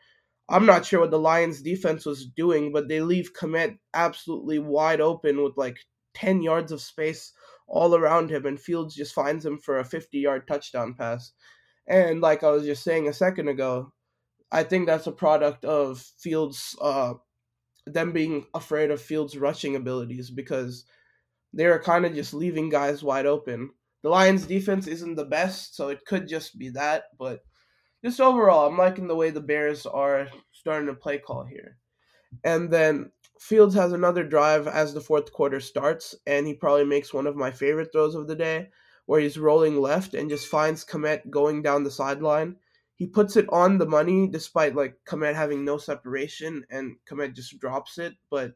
I'm 0.48 0.66
not 0.66 0.84
sure 0.84 0.98
what 0.98 1.12
the 1.12 1.18
Lions 1.18 1.62
defense 1.62 2.04
was 2.04 2.26
doing, 2.26 2.72
but 2.72 2.88
they 2.88 3.00
leave 3.00 3.34
Kmet 3.34 3.78
absolutely 3.94 4.58
wide 4.58 5.00
open 5.00 5.42
with 5.42 5.56
like 5.56 5.76
10 6.14 6.42
yards 6.42 6.72
of 6.72 6.80
space 6.80 7.32
all 7.68 7.94
around 7.94 8.30
him, 8.30 8.44
and 8.44 8.60
Fields 8.60 8.94
just 8.94 9.14
finds 9.14 9.46
him 9.46 9.58
for 9.58 9.78
a 9.78 9.84
50 9.84 10.18
yard 10.18 10.46
touchdown 10.46 10.94
pass. 10.94 11.32
And 11.88 12.20
like 12.20 12.42
I 12.42 12.50
was 12.50 12.64
just 12.64 12.84
saying 12.84 13.08
a 13.08 13.12
second 13.12 13.48
ago, 13.48 13.92
I 14.52 14.62
think 14.62 14.86
that's 14.86 15.06
a 15.06 15.12
product 15.12 15.64
of 15.64 15.98
Fields, 16.18 16.76
uh, 16.80 17.14
them 17.86 18.12
being 18.12 18.46
afraid 18.54 18.90
of 18.90 19.00
Fields' 19.00 19.36
rushing 19.36 19.74
abilities 19.74 20.30
because 20.30 20.84
they're 21.54 21.78
kind 21.80 22.04
of 22.04 22.14
just 22.14 22.34
leaving 22.34 22.68
guys 22.68 23.02
wide 23.02 23.26
open. 23.26 23.70
The 24.02 24.10
Lions' 24.10 24.46
defense 24.46 24.86
isn't 24.86 25.14
the 25.14 25.24
best, 25.24 25.74
so 25.74 25.88
it 25.88 26.04
could 26.04 26.28
just 26.28 26.58
be 26.58 26.68
that, 26.70 27.04
but 27.18 27.40
just 28.04 28.20
overall, 28.20 28.68
I'm 28.68 28.76
liking 28.76 29.06
the 29.06 29.16
way 29.16 29.30
the 29.30 29.40
Bears 29.40 29.86
are 29.86 30.28
starting 30.50 30.88
to 30.88 30.94
play 30.94 31.18
call 31.18 31.44
here. 31.44 31.78
And 32.44 32.70
then 32.70 33.10
Fields 33.38 33.74
has 33.74 33.92
another 33.92 34.24
drive 34.24 34.68
as 34.68 34.92
the 34.92 35.00
fourth 35.00 35.32
quarter 35.32 35.60
starts, 35.60 36.14
and 36.26 36.46
he 36.46 36.54
probably 36.54 36.84
makes 36.84 37.14
one 37.14 37.26
of 37.26 37.36
my 37.36 37.50
favorite 37.50 37.90
throws 37.92 38.14
of 38.14 38.26
the 38.26 38.36
day, 38.36 38.68
where 39.06 39.20
he's 39.20 39.38
rolling 39.38 39.80
left 39.80 40.14
and 40.14 40.28
just 40.28 40.46
finds 40.46 40.84
Kmet 40.84 41.30
going 41.30 41.62
down 41.62 41.84
the 41.84 41.90
sideline. 41.90 42.56
He 43.02 43.08
puts 43.08 43.36
it 43.36 43.46
on 43.48 43.78
the 43.78 43.86
money 43.86 44.28
despite 44.28 44.76
like 44.76 44.94
Kmet 45.08 45.34
having 45.34 45.64
no 45.64 45.76
separation, 45.76 46.64
and 46.70 46.94
Kmet 47.10 47.34
just 47.34 47.58
drops 47.58 47.98
it. 47.98 48.14
But 48.30 48.52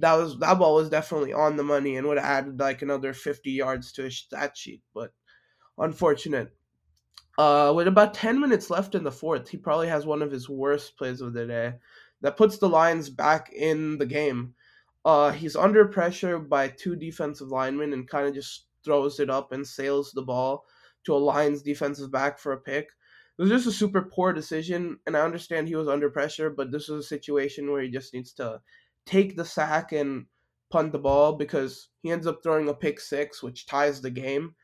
that 0.00 0.14
was 0.14 0.36
that 0.40 0.58
ball 0.58 0.74
was 0.74 0.88
definitely 0.88 1.32
on 1.32 1.56
the 1.56 1.62
money 1.62 1.96
and 1.96 2.04
would 2.08 2.18
have 2.18 2.26
added 2.26 2.58
like 2.58 2.82
another 2.82 3.12
50 3.12 3.52
yards 3.52 3.92
to 3.92 4.02
his 4.02 4.16
stat 4.16 4.56
sheet. 4.56 4.82
But 4.92 5.12
unfortunate. 5.78 6.52
Uh, 7.38 7.72
with 7.76 7.86
about 7.86 8.14
10 8.14 8.40
minutes 8.40 8.68
left 8.68 8.96
in 8.96 9.04
the 9.04 9.12
fourth, 9.12 9.48
he 9.48 9.56
probably 9.56 9.86
has 9.86 10.04
one 10.04 10.22
of 10.22 10.32
his 10.32 10.48
worst 10.48 10.98
plays 10.98 11.20
of 11.20 11.32
the 11.32 11.46
day 11.46 11.74
that 12.20 12.36
puts 12.36 12.58
the 12.58 12.68
Lions 12.68 13.08
back 13.08 13.52
in 13.52 13.96
the 13.98 14.06
game. 14.06 14.54
Uh, 15.04 15.30
he's 15.30 15.54
under 15.54 15.86
pressure 15.86 16.40
by 16.40 16.66
two 16.66 16.96
defensive 16.96 17.46
linemen 17.46 17.92
and 17.92 18.08
kind 18.08 18.26
of 18.26 18.34
just 18.34 18.66
throws 18.84 19.20
it 19.20 19.30
up 19.30 19.52
and 19.52 19.64
sails 19.64 20.10
the 20.10 20.22
ball 20.22 20.64
to 21.04 21.14
a 21.14 21.16
Lions 21.16 21.62
defensive 21.62 22.10
back 22.10 22.40
for 22.40 22.54
a 22.54 22.60
pick. 22.60 22.88
It 23.38 23.42
was 23.42 23.50
just 23.50 23.66
a 23.66 23.72
super 23.72 24.02
poor 24.02 24.32
decision, 24.32 24.98
and 25.06 25.16
I 25.16 25.20
understand 25.20 25.66
he 25.66 25.74
was 25.74 25.88
under 25.88 26.08
pressure, 26.08 26.50
but 26.50 26.70
this 26.70 26.88
was 26.88 27.04
a 27.04 27.08
situation 27.08 27.70
where 27.70 27.82
he 27.82 27.90
just 27.90 28.14
needs 28.14 28.32
to 28.34 28.60
take 29.06 29.36
the 29.36 29.44
sack 29.44 29.92
and 29.92 30.26
punt 30.70 30.92
the 30.92 30.98
ball 30.98 31.32
because 31.32 31.88
he 32.02 32.10
ends 32.10 32.26
up 32.26 32.42
throwing 32.42 32.68
a 32.68 32.74
pick 32.74 33.00
six, 33.00 33.42
which 33.42 33.66
ties 33.66 34.00
the 34.00 34.10
game. 34.10 34.54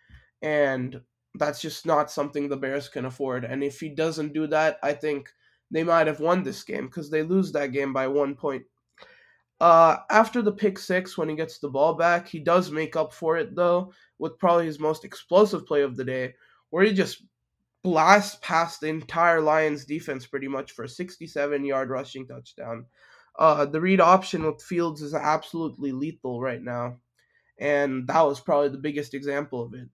And 0.43 1.01
that's 1.35 1.61
just 1.61 1.87
not 1.87 2.11
something 2.11 2.49
the 2.49 2.57
Bears 2.57 2.89
can 2.89 3.05
afford. 3.05 3.45
And 3.45 3.63
if 3.63 3.81
he 3.81 3.89
doesn't 3.89 4.33
do 4.33 4.47
that, 4.49 4.79
I 4.83 4.93
think 4.93 5.31
they 5.71 5.85
might 5.85 6.07
have 6.07 6.21
won 6.21 6.43
this 6.43 6.65
game 6.65 6.87
because 6.87 7.11
they 7.11 7.23
lose 7.23 7.53
that 7.53 7.73
game 7.73 7.93
by 7.93 8.09
one 8.09 8.35
point. 8.35 8.65
Uh, 9.61 9.99
after 10.11 10.43
the 10.43 10.53
pick 10.53 10.79
six, 10.79 11.19
when 11.19 11.29
he 11.29 11.37
gets 11.37 11.59
the 11.59 11.69
ball 11.69 11.95
back, 11.95 12.27
he 12.27 12.39
does 12.39 12.71
make 12.71 12.97
up 12.97 13.13
for 13.13 13.37
it 13.37 13.55
though 13.55 13.93
with 14.19 14.39
probably 14.39 14.67
his 14.67 14.81
most 14.81 15.05
explosive 15.05 15.67
play 15.67 15.83
of 15.83 15.97
the 15.97 16.05
day, 16.05 16.35
where 16.71 16.85
he 16.85 16.93
just 16.93 17.23
blasts 17.83 18.39
past 18.43 18.81
the 18.81 18.89
entire 18.89 19.41
Lions 19.41 19.85
defense 19.85 20.27
pretty 20.27 20.49
much 20.49 20.73
for 20.73 20.85
a 20.85 20.89
67 20.89 21.65
yard 21.65 21.91
rushing 21.91 22.27
touchdown. 22.27 22.87
Uh, 23.39 23.65
the 23.65 23.81
read 23.81 24.01
option 24.01 24.45
with 24.45 24.63
Fields 24.63 25.03
is 25.03 25.15
absolutely 25.15 25.93
lethal 25.93 26.41
right 26.41 26.63
now, 26.63 26.99
and 27.59 28.07
that 28.07 28.23
was 28.23 28.41
probably 28.41 28.69
the 28.69 28.79
biggest 28.79 29.15
example 29.15 29.63
of 29.63 29.75
it. 29.75 29.89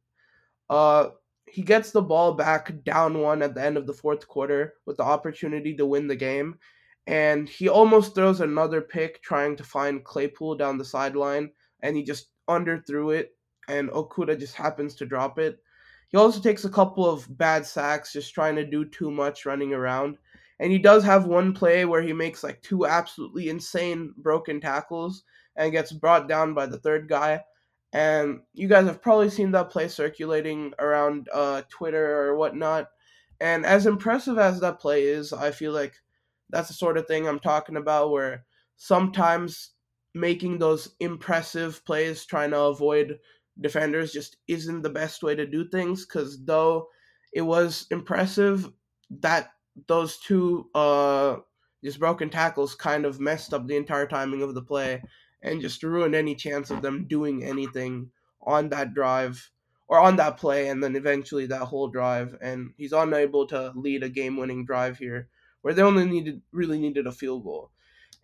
Uh, 0.69 1.11
he 1.49 1.63
gets 1.63 1.93
the 1.93 2.03
ball 2.03 2.35
back 2.35 2.73
down 2.85 3.21
one 3.21 3.43
at 3.43 3.55
the 3.55 3.63
end 3.63 3.77
of 3.77 3.87
the 3.87 3.95
fourth 3.95 4.27
quarter 4.27 4.75
with 4.85 4.97
the 4.97 5.05
opportunity 5.05 5.77
to 5.77 5.87
win 5.87 6.09
the 6.09 6.17
game. 6.17 6.59
And 7.07 7.49
he 7.49 7.69
almost 7.69 8.15
throws 8.17 8.41
another 8.41 8.81
pick 8.81 9.23
trying 9.23 9.55
to 9.57 9.65
find 9.65 10.05
Claypool 10.05 10.57
down 10.57 10.77
the 10.77 10.85
sideline, 10.85 11.51
and 11.81 11.97
he 11.97 12.03
just 12.03 12.31
underthrew 12.51 13.15
it, 13.15 13.37
and 13.69 13.91
Okudah 13.91 14.41
just 14.41 14.55
happens 14.55 14.97
to 14.97 15.07
drop 15.07 15.39
it. 15.39 15.59
He 16.17 16.19
also 16.19 16.41
takes 16.41 16.65
a 16.65 16.71
couple 16.71 17.05
of 17.05 17.37
bad 17.37 17.67
sacks, 17.67 18.11
just 18.11 18.33
trying 18.33 18.57
to 18.57 18.65
do 18.65 18.87
too 18.87 19.11
much 19.11 19.45
running 19.45 19.75
around. 19.75 20.17
And 20.59 20.73
he 20.73 20.79
does 20.79 21.05
have 21.05 21.27
one 21.27 21.53
play 21.53 21.85
where 21.85 22.01
he 22.01 22.15
makes 22.15 22.43
like 22.43 22.63
two 22.63 22.87
absolutely 22.87 23.51
insane 23.51 24.15
broken 24.17 24.59
tackles 24.59 25.25
and 25.57 25.73
gets 25.73 25.93
brought 25.93 26.27
down 26.27 26.55
by 26.55 26.65
the 26.65 26.79
third 26.79 27.07
guy 27.07 27.43
and 27.93 28.41
you 28.55 28.67
guys 28.67 28.87
have 28.87 29.03
probably 29.03 29.29
seen 29.29 29.51
that 29.51 29.69
play 29.69 29.89
circulating 29.89 30.73
around 30.79 31.29
uh, 31.35 31.61
Twitter 31.69 32.19
or 32.19 32.37
whatnot. 32.37 32.89
And 33.41 33.67
as 33.67 33.85
impressive 33.85 34.39
as 34.39 34.59
that 34.61 34.81
play 34.81 35.03
is, 35.05 35.35
I 35.35 35.51
feel 35.51 35.73
like 35.73 35.95
that's 36.49 36.69
the 36.69 36.75
sort 36.75 36.97
of 36.97 37.07
thing 37.07 37.29
I'm 37.29 37.41
talking 37.41 37.77
about 37.77 38.11
where 38.11 38.47
sometimes 38.79 39.73
making 40.15 40.59
those 40.59 40.95
impressive 41.01 41.85
plays, 41.85 42.25
trying 42.25 42.53
to 42.53 42.61
avoid 42.61 43.19
defenders, 43.61 44.13
just 44.13 44.37
isn't 44.49 44.83
the 44.83 44.91
best 44.91 45.23
way 45.23 45.35
to 45.35 45.47
do 45.47 45.69
things. 45.69 46.07
Because 46.07 46.45
though 46.45 46.89
it 47.33 47.43
was 47.43 47.87
impressive, 47.91 48.71
that 49.21 49.51
those 49.87 50.19
two 50.19 50.69
uh, 50.75 51.37
just 51.85 51.99
broken 51.99 52.31
tackles 52.31 52.75
kind 52.75 53.05
of 53.05 53.21
messed 53.21 53.55
up 53.55 53.67
the 53.67 53.77
entire 53.77 54.07
timing 54.07 54.43
of 54.43 54.55
the 54.55 54.63
play 54.63 55.03
and 55.43 55.61
just 55.61 55.83
ruined 55.83 56.15
any 56.15 56.35
chance 56.35 56.71
of 56.71 56.83
them 56.83 57.07
doing 57.07 57.45
anything 57.45 58.11
on 58.43 58.69
that 58.71 58.95
drive 58.95 59.51
or 59.89 60.01
on 60.01 60.17
that 60.17 60.37
play 60.37 60.69
and 60.69 60.83
then 60.83 60.97
eventually 60.97 61.47
that 61.47 61.63
whole 61.67 61.89
drive 61.89 62.37
and 62.41 62.73
he's 62.77 62.93
unable 62.93 63.47
to 63.47 63.73
lead 63.77 64.03
a 64.03 64.09
game-winning 64.09 64.65
drive 64.65 64.99
here 64.99 65.29
where 65.63 65.75
they 65.75 65.83
only 65.83 66.05
needed 66.05 66.41
really 66.53 66.79
needed 66.79 67.07
a 67.07 67.13
field 67.13 67.45
goal 67.45 67.71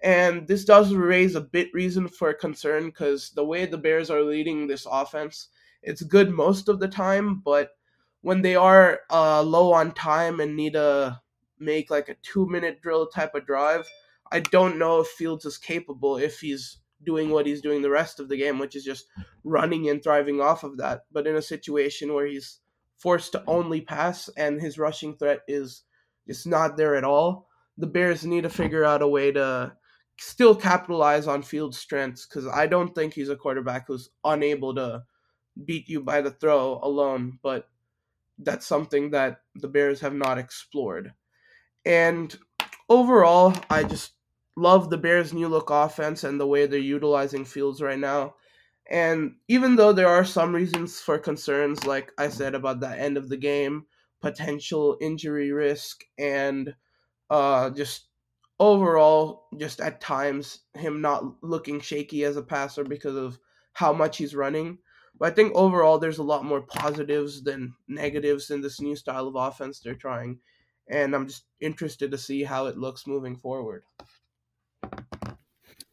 and 0.03 0.47
this 0.49 0.65
does 0.65 0.95
raise 0.95 1.35
a 1.35 1.41
bit 1.41 1.69
reason 1.73 2.09
for 2.09 2.33
concern 2.33 2.87
because 2.87 3.31
the 3.31 3.45
way 3.45 3.67
the 3.67 3.79
bears 3.79 4.11
are 4.11 4.23
leading 4.23 4.67
this 4.67 4.87
offense 4.91 5.49
it's 5.83 6.03
good 6.03 6.31
most 6.31 6.69
of 6.69 6.81
the 6.81 6.89
time 6.89 7.41
but 7.45 7.71
when 8.21 8.43
they 8.43 8.55
are 8.55 9.01
uh, 9.11 9.43
low 9.43 9.73
on 9.73 9.93
time 9.93 10.41
and 10.41 10.57
need 10.57 10.75
to 10.75 11.21
make 11.59 11.91
like 11.91 12.09
a 12.09 12.17
two 12.23 12.47
minute 12.49 12.81
drill 12.83 13.07
type 13.07 13.35
of 13.35 13.47
drive 13.47 13.89
i 14.31 14.41
don't 14.41 14.79
know 14.79 15.01
if 15.01 15.09
fields 15.09 15.45
is 15.45 15.59
capable 15.59 16.17
if 16.17 16.41
he's 16.41 16.79
doing 17.05 17.31
what 17.31 17.47
he's 17.47 17.61
doing 17.61 17.83
the 17.83 17.91
rest 17.91 18.21
of 18.21 18.29
the 18.29 18.37
game, 18.37 18.59
which 18.59 18.77
is 18.77 18.85
just 18.85 19.07
running 19.45 19.89
and 19.89 20.03
thriving 20.03 20.41
off 20.41 20.65
of 20.65 20.77
that. 20.79 21.03
But 21.11 21.27
in 21.27 21.37
a 21.37 21.43
situation 21.43 22.15
where 22.15 22.27
he's 22.27 22.61
forced 22.97 23.33
to 23.33 23.43
only 23.47 23.81
pass 23.81 24.29
and 24.37 24.61
his 24.61 24.79
rushing 24.79 25.17
threat 25.17 25.41
is 25.49 25.83
just 26.27 26.47
not 26.47 26.77
there 26.77 26.95
at 26.95 27.05
all, 27.05 27.49
the 27.79 27.87
Bears 27.87 28.25
need 28.25 28.43
to 28.43 28.51
figure 28.51 28.85
out 28.85 29.03
a 29.03 29.09
way 29.09 29.33
to 29.33 29.73
still 30.23 30.55
capitalize 30.55 31.27
on 31.27 31.43
field 31.43 31.75
strengths 31.75 32.27
because 32.27 32.47
I 32.47 32.67
don't 32.67 32.95
think 32.95 33.13
he's 33.13 33.29
a 33.29 33.37
quarterback 33.37 33.87
who's 33.89 34.11
unable 34.25 34.75
to 34.77 35.03
beat 35.65 35.89
you 35.89 36.01
by 36.01 36.21
the 36.21 36.31
throw 36.31 36.79
alone, 36.83 37.39
but 37.43 37.69
that's 38.39 38.67
something 38.67 39.11
that 39.11 39.41
the 39.57 39.69
Bears 39.69 40.01
have 40.01 40.15
not 40.15 40.39
explored. 40.39 41.13
And 41.85 42.37
overall, 42.89 43.55
I 43.69 43.85
just 43.85 44.13
love 44.57 44.91
the 44.91 44.99
Bears' 44.99 45.33
new 45.33 45.49
look 45.49 45.71
offense 45.71 46.25
and 46.25 46.41
the 46.41 46.47
way 46.47 46.67
they're 46.67 46.79
utilizing 46.79 47.45
Fields 47.45 47.83
right 47.83 47.99
now. 47.99 48.35
And 48.89 49.37
even 49.49 49.77
though 49.77 49.93
there 49.93 50.09
are 50.09 50.25
some 50.25 50.55
reasons 50.55 51.01
for 51.01 51.19
concerns, 51.19 51.85
like 51.87 52.13
I 52.19 52.29
said 52.29 52.55
about 52.55 52.81
the 52.81 52.89
end 52.89 53.17
of 53.17 53.29
the 53.29 53.37
game, 53.37 53.87
potential 54.21 54.97
injury 55.01 55.51
risk, 55.53 56.03
and 56.19 56.75
uh, 57.31 57.71
just 57.71 58.07
overall, 58.63 59.49
just 59.59 59.81
at 59.81 60.01
times, 60.01 60.61
him 60.75 61.01
not 61.01 61.25
looking 61.43 61.81
shaky 61.81 62.23
as 62.23 62.37
a 62.37 62.43
passer 62.43 62.85
because 62.85 63.17
of 63.17 63.39
how 63.73 63.93
much 63.93 64.19
he's 64.19 64.37
running. 64.37 64.79
But 65.19 65.33
I 65.33 65.35
think 65.35 65.53
overall, 65.55 65.99
there's 65.99 66.19
a 66.19 66.23
lot 66.23 66.45
more 66.45 66.63
positives 66.63 67.43
than 67.43 67.75
negatives 67.89 68.51
in 68.51 68.61
this 68.61 68.81
new 68.81 68.95
style 68.95 69.27
of 69.27 69.35
offense 69.35 69.81
they're 69.81 69.95
trying. 69.95 70.39
And 70.89 71.15
I'm 71.15 71.27
just 71.27 71.45
interested 71.61 72.13
to 72.13 72.19
see 72.19 72.45
how 72.45 72.67
it 72.67 72.79
looks 72.79 73.07
moving 73.07 73.37
forward. 73.37 73.83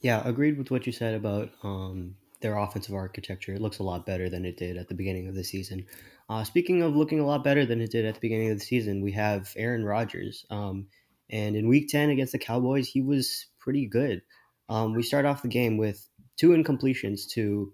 Yeah, 0.01 0.21
agreed 0.23 0.57
with 0.57 0.69
what 0.69 0.85
you 0.85 0.93
said 0.93 1.15
about 1.15 1.49
um, 1.63 2.15
their 2.41 2.55
offensive 2.55 2.93
architecture. 2.93 3.53
It 3.53 3.61
looks 3.61 3.79
a 3.79 3.83
lot 3.83 4.05
better 4.05 4.29
than 4.29 4.45
it 4.45 4.57
did 4.57 4.77
at 4.77 4.87
the 4.87 4.95
beginning 4.95 5.27
of 5.27 5.35
the 5.35 5.43
season. 5.43 5.87
Uh, 6.29 6.43
speaking 6.43 6.83
of 6.83 6.95
looking 6.95 7.19
a 7.19 7.25
lot 7.25 7.43
better 7.43 7.65
than 7.65 7.81
it 7.81 7.91
did 7.91 8.05
at 8.05 8.13
the 8.13 8.19
beginning 8.19 8.51
of 8.51 8.59
the 8.59 8.65
season, 8.65 9.01
we 9.01 9.11
have 9.13 9.51
Aaron 9.57 9.83
Rodgers. 9.83 10.45
Um, 10.51 10.85
and 11.29 11.55
in 11.55 11.67
week 11.67 11.89
10 11.89 12.09
against 12.09 12.31
the 12.31 12.39
Cowboys, 12.39 12.87
he 12.87 13.01
was 13.01 13.47
pretty 13.59 13.85
good. 13.85 14.21
Um, 14.67 14.93
we 14.93 15.03
start 15.03 15.25
off 15.25 15.41
the 15.41 15.47
game 15.47 15.77
with 15.77 16.07
two 16.37 16.49
incompletions 16.49 17.27
to, 17.31 17.73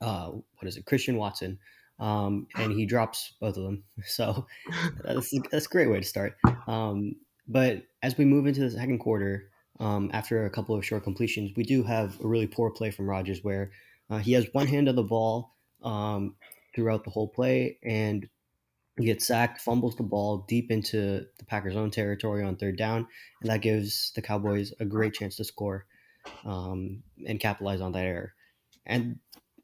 uh, 0.00 0.28
what 0.28 0.68
is 0.68 0.76
it, 0.76 0.86
Christian 0.86 1.16
Watson. 1.16 1.58
Um, 1.98 2.46
and 2.54 2.72
he 2.72 2.86
drops 2.86 3.34
both 3.40 3.56
of 3.56 3.64
them. 3.64 3.84
So 4.04 4.46
that's, 5.02 5.32
that's 5.50 5.66
a 5.66 5.70
great 5.70 5.90
way 5.90 6.00
to 6.00 6.06
start. 6.06 6.36
Um, 6.66 7.16
but 7.46 7.82
as 8.02 8.16
we 8.16 8.24
move 8.24 8.46
into 8.46 8.60
the 8.60 8.70
second 8.70 8.98
quarter, 8.98 9.50
um, 9.80 10.10
after 10.12 10.44
a 10.44 10.50
couple 10.50 10.76
of 10.76 10.84
short 10.84 11.04
completions, 11.04 11.52
we 11.56 11.62
do 11.62 11.82
have 11.82 12.20
a 12.22 12.26
really 12.26 12.46
poor 12.46 12.70
play 12.70 12.90
from 12.90 13.08
Rodgers 13.08 13.42
where 13.42 13.70
uh, 14.10 14.18
he 14.18 14.32
has 14.32 14.46
one 14.52 14.66
hand 14.66 14.88
on 14.88 14.96
the 14.96 15.02
ball 15.02 15.54
um, 15.82 16.34
throughout 16.74 17.04
the 17.04 17.10
whole 17.10 17.28
play 17.28 17.78
and 17.82 18.28
he 18.98 19.04
gets 19.04 19.26
sacked, 19.26 19.60
fumbles 19.60 19.96
the 19.96 20.02
ball 20.02 20.44
deep 20.48 20.70
into 20.70 21.24
the 21.38 21.44
Packers' 21.46 21.76
own 21.76 21.90
territory 21.90 22.42
on 22.42 22.56
third 22.56 22.76
down, 22.76 23.06
and 23.40 23.50
that 23.50 23.62
gives 23.62 24.12
the 24.14 24.22
Cowboys 24.22 24.72
a 24.80 24.84
great 24.84 25.14
chance 25.14 25.36
to 25.36 25.44
score 25.44 25.86
um, 26.44 27.02
and 27.26 27.40
capitalize 27.40 27.80
on 27.80 27.92
that 27.92 28.04
error. 28.04 28.34
And 28.84 29.20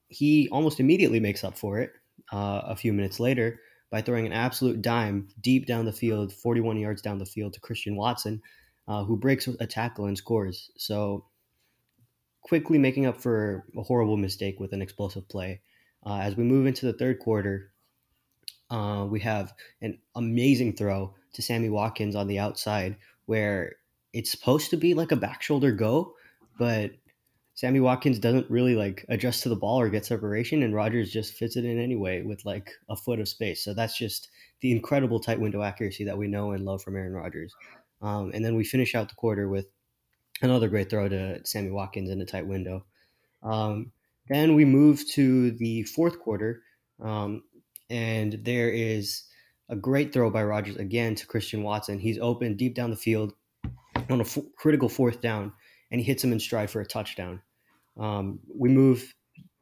he 0.09 0.49
almost 0.51 0.79
immediately 0.81 1.19
makes 1.19 1.43
up 1.43 1.59
for 1.59 1.81
it 1.81 1.91
uh, 2.33 2.63
a 2.67 2.77
few 2.77 2.93
minutes 2.93 3.19
later 3.19 3.61
by 3.91 4.03
throwing 4.03 4.27
an 4.27 4.33
absolute 4.33 4.83
dime 4.83 5.29
deep 5.41 5.67
down 5.67 5.85
the 5.85 5.93
field, 5.93 6.33
41 6.33 6.79
yards 6.79 7.03
down 7.03 7.19
the 7.19 7.27
field 7.27 7.55
to 7.55 7.61
Christian 7.61 7.97
Watson, 7.97 8.41
uh, 8.87 9.05
who 9.05 9.17
breaks 9.17 9.49
a 9.49 9.67
tackle 9.67 10.07
and 10.07 10.17
scores. 10.17 10.71
So 10.77 11.27
quickly 12.43 12.79
making 12.79 13.07
up 13.07 13.21
for 13.21 13.65
a 13.77 13.83
horrible 13.83 14.17
mistake 14.17 14.61
with 14.61 14.73
an 14.73 14.83
explosive 14.83 15.29
play. 15.29 15.61
Uh, 16.07 16.19
as 16.19 16.37
we 16.37 16.45
move 16.45 16.67
into 16.67 16.87
the 16.87 16.93
third 16.93 17.19
quarter, 17.19 17.73
uh, 18.75 19.05
we 19.05 19.21
have 19.21 19.53
an 19.83 19.97
amazing 20.17 20.75
throw 20.75 21.15
to 21.33 21.43
Sammy 21.43 21.69
Watkins 21.69 22.17
on 22.17 22.27
the 22.27 22.41
outside, 22.41 22.97
where 23.27 23.77
it's 24.13 24.33
supposed 24.33 24.71
to 24.71 24.77
be 24.77 24.95
like 24.95 25.13
a 25.13 25.17
back 25.17 25.43
shoulder 25.43 25.71
go, 25.71 26.15
but 26.59 26.91
Sammy 27.55 27.79
Watkins 27.79 28.19
doesn't 28.19 28.51
really 28.51 28.75
like 28.75 29.07
adjust 29.09 29.45
to 29.45 29.49
the 29.49 29.55
ball 29.55 29.81
or 29.81 29.89
get 29.89 30.05
separation, 30.05 30.65
and 30.65 30.75
Rodgers 30.75 31.13
just 31.13 31.35
fits 31.35 31.57
it 31.57 31.65
in 31.65 31.79
anyway 31.79 32.23
with 32.23 32.45
like 32.45 32.73
a 32.89 32.97
foot 32.97 33.21
of 33.21 33.29
space. 33.29 33.63
So 33.63 33.75
that's 33.75 33.97
just 33.97 34.29
the 34.61 34.73
incredible 34.73 35.21
tight 35.21 35.41
window 35.41 35.63
accuracy 35.63 36.05
that 36.05 36.19
we 36.19 36.27
know 36.27 36.51
and 36.51 36.65
love 36.65 36.83
from 36.83 36.97
Aaron 36.97 37.13
Rodgers. 37.13 37.55
Um, 38.03 38.33
and 38.35 38.45
then 38.45 38.57
we 38.57 38.65
finish 38.65 38.97
out 38.97 39.09
the 39.09 39.15
quarter 39.15 39.49
with 39.49 39.67
another 40.43 40.69
great 40.69 40.91
throw 40.91 41.09
to 41.09 41.41
Sammy 41.47 41.71
Watkins 41.71 42.11
in 42.11 42.21
a 42.21 42.27
tight 42.27 42.49
window. 42.49 42.85
Um, 43.45 43.93
then 44.29 44.57
we 44.57 44.65
move 44.65 45.09
to 45.13 45.53
the 45.53 45.85
fourth 45.85 46.19
quarter, 46.19 46.63
um, 47.01 47.45
and 47.91 48.41
there 48.45 48.71
is 48.71 49.25
a 49.69 49.77
great 49.77 50.13
throw 50.13 50.31
by 50.31 50.45
Rodgers 50.45 50.77
again 50.77 51.15
to 51.15 51.27
Christian 51.27 51.63
Watson. 51.63 51.99
He's 51.99 52.19
open 52.19 52.57
deep 52.57 52.75
down 52.75 52.91
the 52.91 52.97
field 52.97 53.35
on 54.11 54.21
a 54.21 54.25
f- 54.25 54.39
critical 54.57 54.89
fourth 54.89 55.21
down, 55.21 55.53
and 55.91 56.01
he 56.01 56.07
hits 56.07 56.23
him 56.23 56.33
in 56.33 56.41
stride 56.41 56.71
for 56.71 56.81
a 56.81 56.87
touchdown. 56.87 57.41
Um, 57.99 58.41
we 58.49 58.69
move 58.69 59.15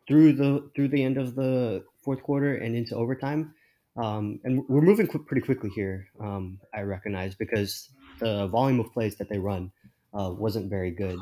through 0.08 0.32
the 0.34 0.70
through 0.74 0.88
the 0.88 1.02
end 1.02 1.18
of 1.18 1.34
the 1.34 1.84
fourth 2.02 2.22
quarter 2.22 2.56
and 2.56 2.74
into 2.74 2.96
overtime, 2.96 3.54
um, 3.96 4.40
and 4.44 4.64
we're 4.68 4.80
moving 4.80 5.06
qu- 5.06 5.24
pretty 5.24 5.42
quickly 5.42 5.70
here. 5.70 6.08
Um, 6.20 6.58
I 6.74 6.82
recognize 6.82 7.34
because 7.34 7.90
the 8.18 8.46
volume 8.48 8.80
of 8.80 8.92
plays 8.92 9.16
that 9.16 9.28
they 9.28 9.38
run 9.38 9.70
uh, 10.14 10.30
wasn't 10.30 10.70
very 10.70 10.90
good 10.90 11.18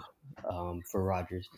um, 0.49 0.83
for 0.91 1.03
Rodgers. 1.03 1.49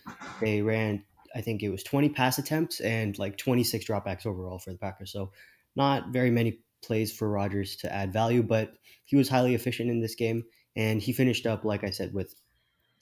They 0.40 0.62
ran, 0.62 1.05
I 1.34 1.40
think 1.40 1.62
it 1.62 1.70
was 1.70 1.82
20 1.82 2.10
pass 2.10 2.38
attempts 2.38 2.80
and 2.80 3.18
like 3.18 3.36
26 3.36 3.84
dropbacks 3.84 4.26
overall 4.26 4.58
for 4.58 4.70
the 4.70 4.78
Packers. 4.78 5.12
So 5.12 5.32
not 5.76 6.08
very 6.12 6.30
many 6.30 6.60
plays 6.82 7.12
for 7.12 7.30
Rodgers 7.30 7.76
to 7.76 7.92
add 7.92 8.12
value, 8.12 8.42
but 8.42 8.74
he 9.04 9.16
was 9.16 9.28
highly 9.28 9.54
efficient 9.54 9.90
in 9.90 10.00
this 10.00 10.14
game. 10.14 10.44
And 10.76 11.00
he 11.00 11.12
finished 11.12 11.46
up, 11.46 11.64
like 11.64 11.84
I 11.84 11.90
said, 11.90 12.14
with 12.14 12.34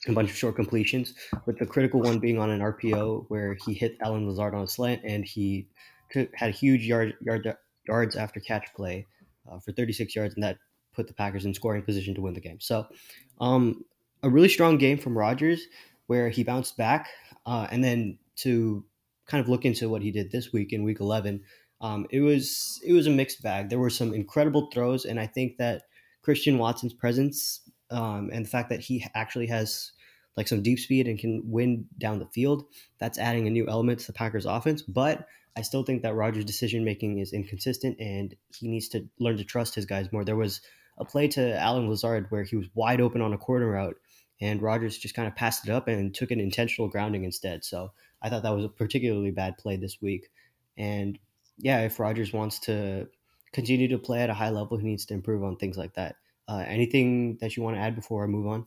a 0.07 0.13
bunch 0.13 0.29
of 0.29 0.35
short 0.35 0.55
completions, 0.55 1.13
with 1.45 1.57
the 1.57 1.65
critical 1.65 2.01
one 2.01 2.19
being 2.19 2.39
on 2.39 2.49
an 2.49 2.61
RPO 2.61 3.25
where 3.29 3.57
he 3.65 3.73
hit 3.73 3.97
Allen 4.01 4.27
Lazard 4.27 4.55
on 4.55 4.63
a 4.63 4.67
slant 4.67 5.01
and 5.03 5.25
he 5.25 5.67
had 6.35 6.49
a 6.49 6.53
huge 6.53 6.85
yard, 6.85 7.15
yard 7.21 7.55
yards 7.87 8.15
after 8.15 8.39
catch 8.39 8.73
play 8.75 9.07
uh, 9.49 9.59
for 9.59 9.71
36 9.71 10.15
yards, 10.15 10.35
and 10.35 10.43
that 10.43 10.57
put 10.93 11.07
the 11.07 11.13
Packers 11.13 11.45
in 11.45 11.53
scoring 11.53 11.83
position 11.83 12.15
to 12.15 12.21
win 12.21 12.33
the 12.33 12.41
game. 12.41 12.59
So, 12.59 12.87
um, 13.39 13.85
a 14.23 14.29
really 14.29 14.49
strong 14.49 14.77
game 14.77 14.97
from 14.97 15.17
Rodgers 15.17 15.65
where 16.07 16.29
he 16.29 16.43
bounced 16.43 16.77
back, 16.77 17.09
uh, 17.45 17.67
and 17.71 17.83
then 17.83 18.17
to 18.37 18.85
kind 19.27 19.41
of 19.43 19.49
look 19.49 19.65
into 19.65 19.89
what 19.89 20.01
he 20.01 20.11
did 20.11 20.31
this 20.31 20.51
week 20.51 20.73
in 20.73 20.83
Week 20.83 20.99
11, 20.99 21.41
um, 21.81 22.05
it 22.11 22.19
was 22.21 22.79
it 22.85 22.93
was 22.93 23.07
a 23.07 23.11
mixed 23.11 23.41
bag. 23.41 23.69
There 23.69 23.79
were 23.79 23.89
some 23.89 24.13
incredible 24.13 24.69
throws, 24.71 25.05
and 25.05 25.19
I 25.19 25.27
think 25.27 25.57
that 25.57 25.83
Christian 26.21 26.57
Watson's 26.57 26.93
presence 26.93 27.61
um, 27.89 28.29
and 28.31 28.45
the 28.45 28.49
fact 28.49 28.69
that 28.69 28.79
he 28.79 29.05
actually 29.15 29.47
has 29.47 29.91
like 30.37 30.47
some 30.47 30.61
deep 30.61 30.79
speed 30.79 31.07
and 31.07 31.19
can 31.19 31.41
win 31.45 31.85
down 31.97 32.19
the 32.19 32.27
field, 32.27 32.63
that's 32.99 33.19
adding 33.19 33.47
a 33.47 33.51
new 33.51 33.67
element 33.67 33.99
to 33.99 34.07
the 34.07 34.13
Packers 34.13 34.45
offense. 34.45 34.81
But 34.81 35.27
I 35.57 35.61
still 35.61 35.83
think 35.83 36.03
that 36.03 36.15
Rodgers' 36.15 36.45
decision 36.45 36.85
making 36.85 37.19
is 37.19 37.33
inconsistent 37.33 37.99
and 37.99 38.33
he 38.55 38.69
needs 38.69 38.87
to 38.89 39.07
learn 39.19 39.37
to 39.37 39.43
trust 39.43 39.75
his 39.75 39.85
guys 39.85 40.11
more. 40.11 40.23
There 40.23 40.37
was 40.37 40.61
a 40.97 41.05
play 41.05 41.27
to 41.29 41.59
Allen 41.59 41.89
Lazard 41.89 42.27
where 42.29 42.43
he 42.43 42.55
was 42.55 42.67
wide 42.73 43.01
open 43.01 43.21
on 43.21 43.33
a 43.33 43.37
corner 43.37 43.71
route 43.71 43.97
and 44.39 44.61
Rodgers 44.61 44.97
just 44.97 45.15
kind 45.15 45.27
of 45.27 45.35
passed 45.35 45.67
it 45.67 45.71
up 45.71 45.87
and 45.87 46.15
took 46.15 46.31
an 46.31 46.39
intentional 46.39 46.89
grounding 46.89 47.25
instead. 47.25 47.65
So 47.65 47.91
I 48.21 48.29
thought 48.29 48.43
that 48.43 48.55
was 48.55 48.65
a 48.65 48.69
particularly 48.69 49.31
bad 49.31 49.57
play 49.57 49.75
this 49.77 50.01
week. 50.01 50.29
And 50.77 51.17
yeah, 51.57 51.81
if 51.81 51.99
Rodgers 51.99 52.33
wants 52.33 52.59
to 52.59 53.07
continue 53.53 53.87
to 53.89 53.97
play 53.97 54.21
at 54.21 54.29
a 54.29 54.33
high 54.33 54.49
level, 54.49 54.77
he 54.77 54.87
needs 54.87 55.05
to 55.07 55.13
improve 55.13 55.43
on 55.43 55.57
things 55.57 55.77
like 55.77 55.93
that. 55.95 56.15
Uh, 56.47 56.63
anything 56.67 57.37
that 57.41 57.55
you 57.55 57.63
want 57.63 57.75
to 57.75 57.81
add 57.81 57.95
before 57.95 58.23
I 58.23 58.27
move 58.27 58.47
on? 58.47 58.65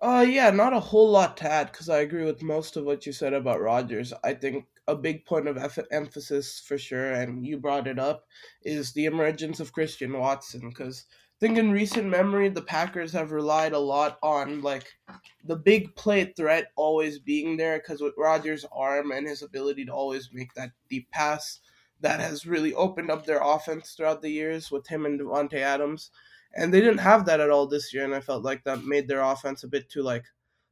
Uh, 0.00 0.24
yeah, 0.28 0.50
not 0.50 0.72
a 0.72 0.80
whole 0.80 1.10
lot 1.10 1.36
to 1.38 1.50
add 1.50 1.72
because 1.72 1.88
I 1.88 2.00
agree 2.00 2.24
with 2.24 2.42
most 2.42 2.76
of 2.76 2.84
what 2.84 3.04
you 3.04 3.12
said 3.12 3.32
about 3.32 3.60
Rodgers. 3.60 4.12
I 4.22 4.34
think 4.34 4.66
a 4.88 4.96
big 4.96 5.24
point 5.24 5.46
of 5.46 5.78
emphasis 5.92 6.60
for 6.66 6.76
sure, 6.76 7.12
and 7.12 7.46
you 7.46 7.58
brought 7.58 7.86
it 7.86 7.98
up, 7.98 8.26
is 8.62 8.92
the 8.92 9.04
emergence 9.04 9.60
of 9.60 9.72
Christian 9.72 10.18
Watson. 10.18 10.68
Because 10.68 11.04
I 11.10 11.38
think 11.38 11.58
in 11.58 11.70
recent 11.70 12.08
memory, 12.08 12.48
the 12.48 12.62
Packers 12.62 13.12
have 13.12 13.30
relied 13.30 13.72
a 13.72 13.78
lot 13.78 14.18
on 14.22 14.60
like 14.62 14.92
the 15.44 15.56
big 15.56 15.94
play 15.94 16.32
threat 16.36 16.72
always 16.74 17.20
being 17.20 17.56
there. 17.56 17.78
Because 17.78 18.00
with 18.00 18.14
Rodgers' 18.18 18.66
arm 18.72 19.12
and 19.12 19.28
his 19.28 19.42
ability 19.42 19.84
to 19.84 19.92
always 19.92 20.30
make 20.32 20.52
that 20.54 20.72
deep 20.90 21.08
pass, 21.12 21.60
that 22.00 22.18
has 22.18 22.46
really 22.46 22.74
opened 22.74 23.10
up 23.10 23.26
their 23.26 23.40
offense 23.42 23.92
throughout 23.92 24.22
the 24.22 24.30
years 24.30 24.70
with 24.70 24.86
him 24.88 25.06
and 25.06 25.20
Davante 25.20 25.54
Adams 25.54 26.10
and 26.54 26.72
they 26.72 26.80
didn't 26.80 26.98
have 26.98 27.26
that 27.26 27.40
at 27.40 27.50
all 27.50 27.66
this 27.66 27.92
year 27.92 28.04
and 28.04 28.14
i 28.14 28.20
felt 28.20 28.42
like 28.42 28.64
that 28.64 28.84
made 28.84 29.08
their 29.08 29.20
offense 29.20 29.64
a 29.64 29.68
bit 29.68 29.88
too 29.88 30.02
like 30.02 30.24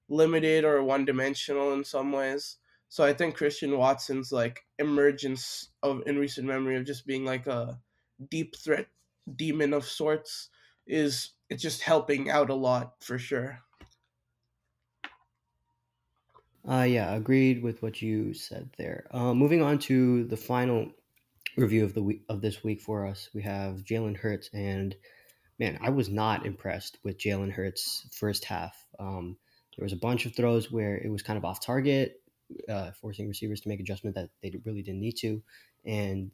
limited 0.09 0.65
or 0.65 0.83
one 0.83 1.05
dimensional 1.05 1.73
in 1.73 1.85
some 1.85 2.13
ways 2.13 2.57
so 2.89 3.05
i 3.05 3.13
think 3.13 3.35
christian 3.35 3.77
watson's 3.77 4.33
like 4.33 4.65
emergence 4.79 5.71
of 5.83 6.03
in 6.07 6.19
recent 6.19 6.47
memory 6.47 6.77
of 6.77 6.85
just 6.85 7.07
being 7.07 7.25
like 7.25 7.47
a 7.47 7.79
deep 8.31 8.57
threat 8.57 8.87
demon 9.37 9.73
of 9.73 9.85
sorts 9.85 10.51
is 10.87 11.31
it's 11.51 11.63
just 11.63 11.83
helping 11.83 12.31
out 12.31 12.51
a 12.51 12.55
lot 12.55 12.95
for 13.01 13.19
sure 13.19 13.61
uh, 16.69 16.83
yeah, 16.83 17.15
agreed 17.15 17.63
with 17.63 17.81
what 17.81 18.03
you 18.03 18.35
said 18.35 18.69
there. 18.77 19.07
Uh, 19.13 19.33
moving 19.33 19.63
on 19.63 19.79
to 19.79 20.25
the 20.25 20.37
final 20.37 20.91
review 21.57 21.85
of 21.85 21.95
the 21.95 22.03
week 22.03 22.23
of 22.29 22.41
this 22.41 22.65
week 22.65 22.81
for 22.81 23.07
us, 23.07 23.29
we 23.33 23.43
have 23.43 23.85
Jalen 23.85 24.17
Hurts 24.17 24.51
and 24.53 24.97
man, 25.59 25.79
I 25.81 25.91
was 25.91 26.09
not 26.09 26.45
impressed 26.45 26.99
with 27.03 27.19
Jalen 27.19 27.53
Hurts' 27.53 28.07
first 28.13 28.45
half. 28.45 28.77
Um, 28.99 29.37
there 29.77 29.85
was 29.85 29.93
a 29.93 29.97
bunch 29.97 30.27
of 30.27 30.35
throws 30.35 30.71
where 30.71 30.97
it 30.99 31.11
was 31.11 31.23
kind 31.23 31.37
of 31.37 31.45
off 31.45 31.65
target, 31.65 32.21
uh, 32.69 32.91
forcing 33.01 33.29
receivers 33.29 33.61
to 33.61 33.69
make 33.69 33.81
adjustment 33.81 34.17
that 34.17 34.31
they 34.43 34.53
really 34.65 34.83
didn't 34.83 35.01
need 35.01 35.17
to, 35.19 35.43
and 35.85 36.31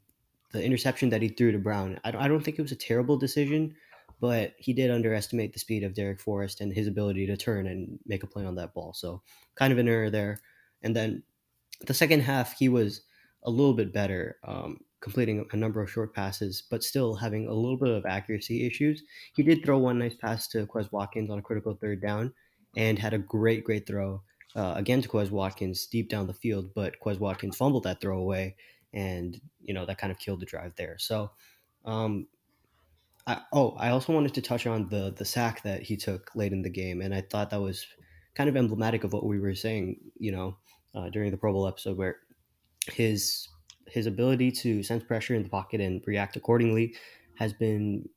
the 0.52 0.62
interception 0.62 1.08
that 1.10 1.22
he 1.22 1.28
threw 1.28 1.52
to 1.52 1.58
Brown. 1.58 1.98
I 2.04 2.10
don't, 2.10 2.22
I 2.22 2.28
don't 2.28 2.42
think 2.42 2.58
it 2.58 2.62
was 2.62 2.72
a 2.72 2.76
terrible 2.76 3.16
decision, 3.16 3.74
but 4.20 4.52
he 4.58 4.72
did 4.72 4.90
underestimate 4.90 5.52
the 5.52 5.58
speed 5.58 5.82
of 5.82 5.94
Darrick 5.94 6.20
Forrest 6.20 6.60
and 6.60 6.72
his 6.72 6.86
ability 6.86 7.26
to 7.26 7.36
turn 7.36 7.66
and 7.66 7.98
make 8.06 8.22
a 8.22 8.26
play 8.26 8.44
on 8.44 8.54
that 8.56 8.74
ball. 8.74 8.92
So 8.92 9.22
kind 9.54 9.72
of 9.72 9.78
an 9.78 9.88
error 9.88 10.10
there. 10.10 10.38
And 10.82 10.94
then 10.94 11.22
the 11.86 11.94
second 11.94 12.20
half, 12.20 12.56
he 12.58 12.68
was 12.68 13.02
a 13.44 13.50
little 13.50 13.72
bit 13.72 13.92
better. 13.92 14.36
Um, 14.44 14.80
completing 15.02 15.44
a 15.52 15.56
number 15.56 15.82
of 15.82 15.90
short 15.90 16.14
passes, 16.14 16.62
but 16.70 16.82
still 16.84 17.14
having 17.14 17.48
a 17.48 17.52
little 17.52 17.76
bit 17.76 17.88
of 17.88 18.06
accuracy 18.06 18.64
issues. 18.64 19.02
He 19.34 19.42
did 19.42 19.64
throw 19.64 19.78
one 19.78 19.98
nice 19.98 20.14
pass 20.14 20.46
to 20.48 20.64
Quez 20.66 20.90
Watkins 20.92 21.28
on 21.28 21.40
a 21.40 21.42
critical 21.42 21.74
third 21.74 22.00
down 22.00 22.32
and 22.76 22.98
had 22.98 23.12
a 23.12 23.18
great, 23.18 23.64
great 23.64 23.86
throw 23.86 24.22
uh, 24.54 24.74
again 24.76 25.00
to 25.02 25.08
Quez 25.08 25.30
Watkins 25.30 25.86
deep 25.86 26.08
down 26.08 26.26
the 26.26 26.34
field, 26.34 26.74
but 26.74 26.94
Quez 27.04 27.18
Watkins 27.18 27.56
fumbled 27.56 27.84
that 27.84 28.00
throw 28.00 28.18
away, 28.18 28.56
and 28.92 29.40
you 29.60 29.74
know 29.74 29.86
that 29.86 29.98
kind 29.98 30.10
of 30.10 30.18
killed 30.18 30.40
the 30.40 30.46
drive 30.46 30.72
there. 30.76 30.96
So, 30.98 31.30
um, 31.84 32.26
I, 33.26 33.40
oh, 33.52 33.70
I 33.78 33.90
also 33.90 34.12
wanted 34.12 34.34
to 34.34 34.42
touch 34.42 34.66
on 34.66 34.88
the 34.88 35.14
the 35.16 35.24
sack 35.24 35.62
that 35.62 35.82
he 35.82 35.96
took 35.96 36.30
late 36.34 36.52
in 36.52 36.62
the 36.62 36.70
game, 36.70 37.00
and 37.00 37.14
I 37.14 37.22
thought 37.22 37.50
that 37.50 37.60
was 37.60 37.86
kind 38.34 38.48
of 38.48 38.56
emblematic 38.56 39.04
of 39.04 39.12
what 39.12 39.26
we 39.26 39.38
were 39.38 39.54
saying, 39.54 39.96
you 40.18 40.32
know, 40.32 40.56
uh, 40.94 41.10
during 41.10 41.30
the 41.30 41.36
Pro 41.36 41.52
Bowl 41.52 41.68
episode, 41.68 41.96
where 41.96 42.16
his 42.90 43.48
his 43.86 44.06
ability 44.06 44.50
to 44.50 44.82
sense 44.82 45.04
pressure 45.04 45.34
in 45.34 45.42
the 45.42 45.48
pocket 45.48 45.80
and 45.80 46.02
react 46.06 46.36
accordingly 46.36 46.94
has 47.36 47.52
been 47.52 48.08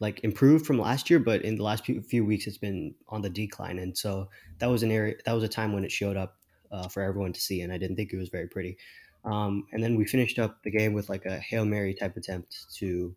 like 0.00 0.24
improved 0.24 0.66
from 0.66 0.78
last 0.78 1.10
year, 1.10 1.18
but 1.18 1.42
in 1.42 1.56
the 1.56 1.62
last 1.62 1.84
few, 1.84 2.24
weeks 2.24 2.46
it's 2.46 2.58
been 2.58 2.94
on 3.08 3.22
the 3.22 3.30
decline. 3.30 3.78
And 3.78 3.96
so 3.96 4.28
that 4.58 4.66
was 4.66 4.82
an 4.82 4.90
area 4.90 5.14
that 5.26 5.32
was 5.32 5.44
a 5.44 5.48
time 5.48 5.72
when 5.72 5.84
it 5.84 5.92
showed 5.92 6.16
up 6.16 6.36
uh, 6.72 6.88
for 6.88 7.02
everyone 7.02 7.32
to 7.34 7.40
see, 7.40 7.60
and 7.60 7.72
I 7.72 7.78
didn't 7.78 7.96
think 7.96 8.12
it 8.12 8.18
was 8.18 8.30
very 8.30 8.48
pretty. 8.48 8.78
Um, 9.24 9.66
and 9.72 9.82
then 9.82 9.96
we 9.96 10.06
finished 10.06 10.38
up 10.38 10.62
the 10.64 10.70
game 10.70 10.94
with 10.94 11.10
like 11.10 11.26
a 11.26 11.38
hail 11.38 11.66
mary 11.66 11.94
type 11.94 12.16
attempt 12.16 12.74
to 12.76 13.14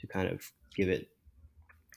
to 0.00 0.06
kind 0.06 0.28
of 0.28 0.50
give 0.74 0.88
it 0.88 1.08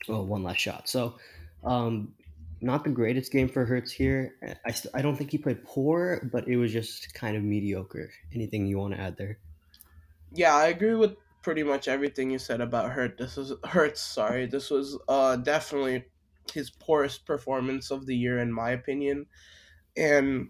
well, 0.06 0.26
one 0.26 0.42
last 0.42 0.58
shot. 0.58 0.88
So 0.88 1.16
um, 1.64 2.14
not 2.60 2.84
the 2.84 2.90
greatest 2.90 3.32
game 3.32 3.48
for 3.48 3.64
Hurts 3.64 3.90
here. 3.90 4.34
I, 4.66 4.74
I 4.94 5.02
don't 5.02 5.16
think 5.16 5.30
he 5.30 5.38
played 5.38 5.64
poor, 5.64 6.28
but 6.30 6.46
it 6.46 6.56
was 6.56 6.72
just 6.72 7.14
kind 7.14 7.36
of 7.36 7.42
mediocre. 7.42 8.10
Anything 8.34 8.66
you 8.66 8.78
want 8.78 8.94
to 8.94 9.00
add 9.00 9.16
there? 9.16 9.38
Yeah, 10.32 10.54
I 10.54 10.66
agree 10.66 10.94
with 10.94 11.16
pretty 11.46 11.62
much 11.62 11.86
everything 11.86 12.28
you 12.28 12.40
said 12.40 12.60
about 12.60 12.90
Hurt. 12.90 13.16
This 13.16 13.38
is 13.38 13.52
Hurts. 13.62 14.00
Sorry, 14.00 14.46
this 14.46 14.68
was 14.68 14.98
uh, 15.06 15.36
definitely 15.36 16.04
his 16.52 16.70
poorest 16.70 17.24
performance 17.24 17.92
of 17.92 18.04
the 18.04 18.16
year, 18.16 18.40
in 18.40 18.52
my 18.52 18.72
opinion. 18.72 19.26
And 19.96 20.48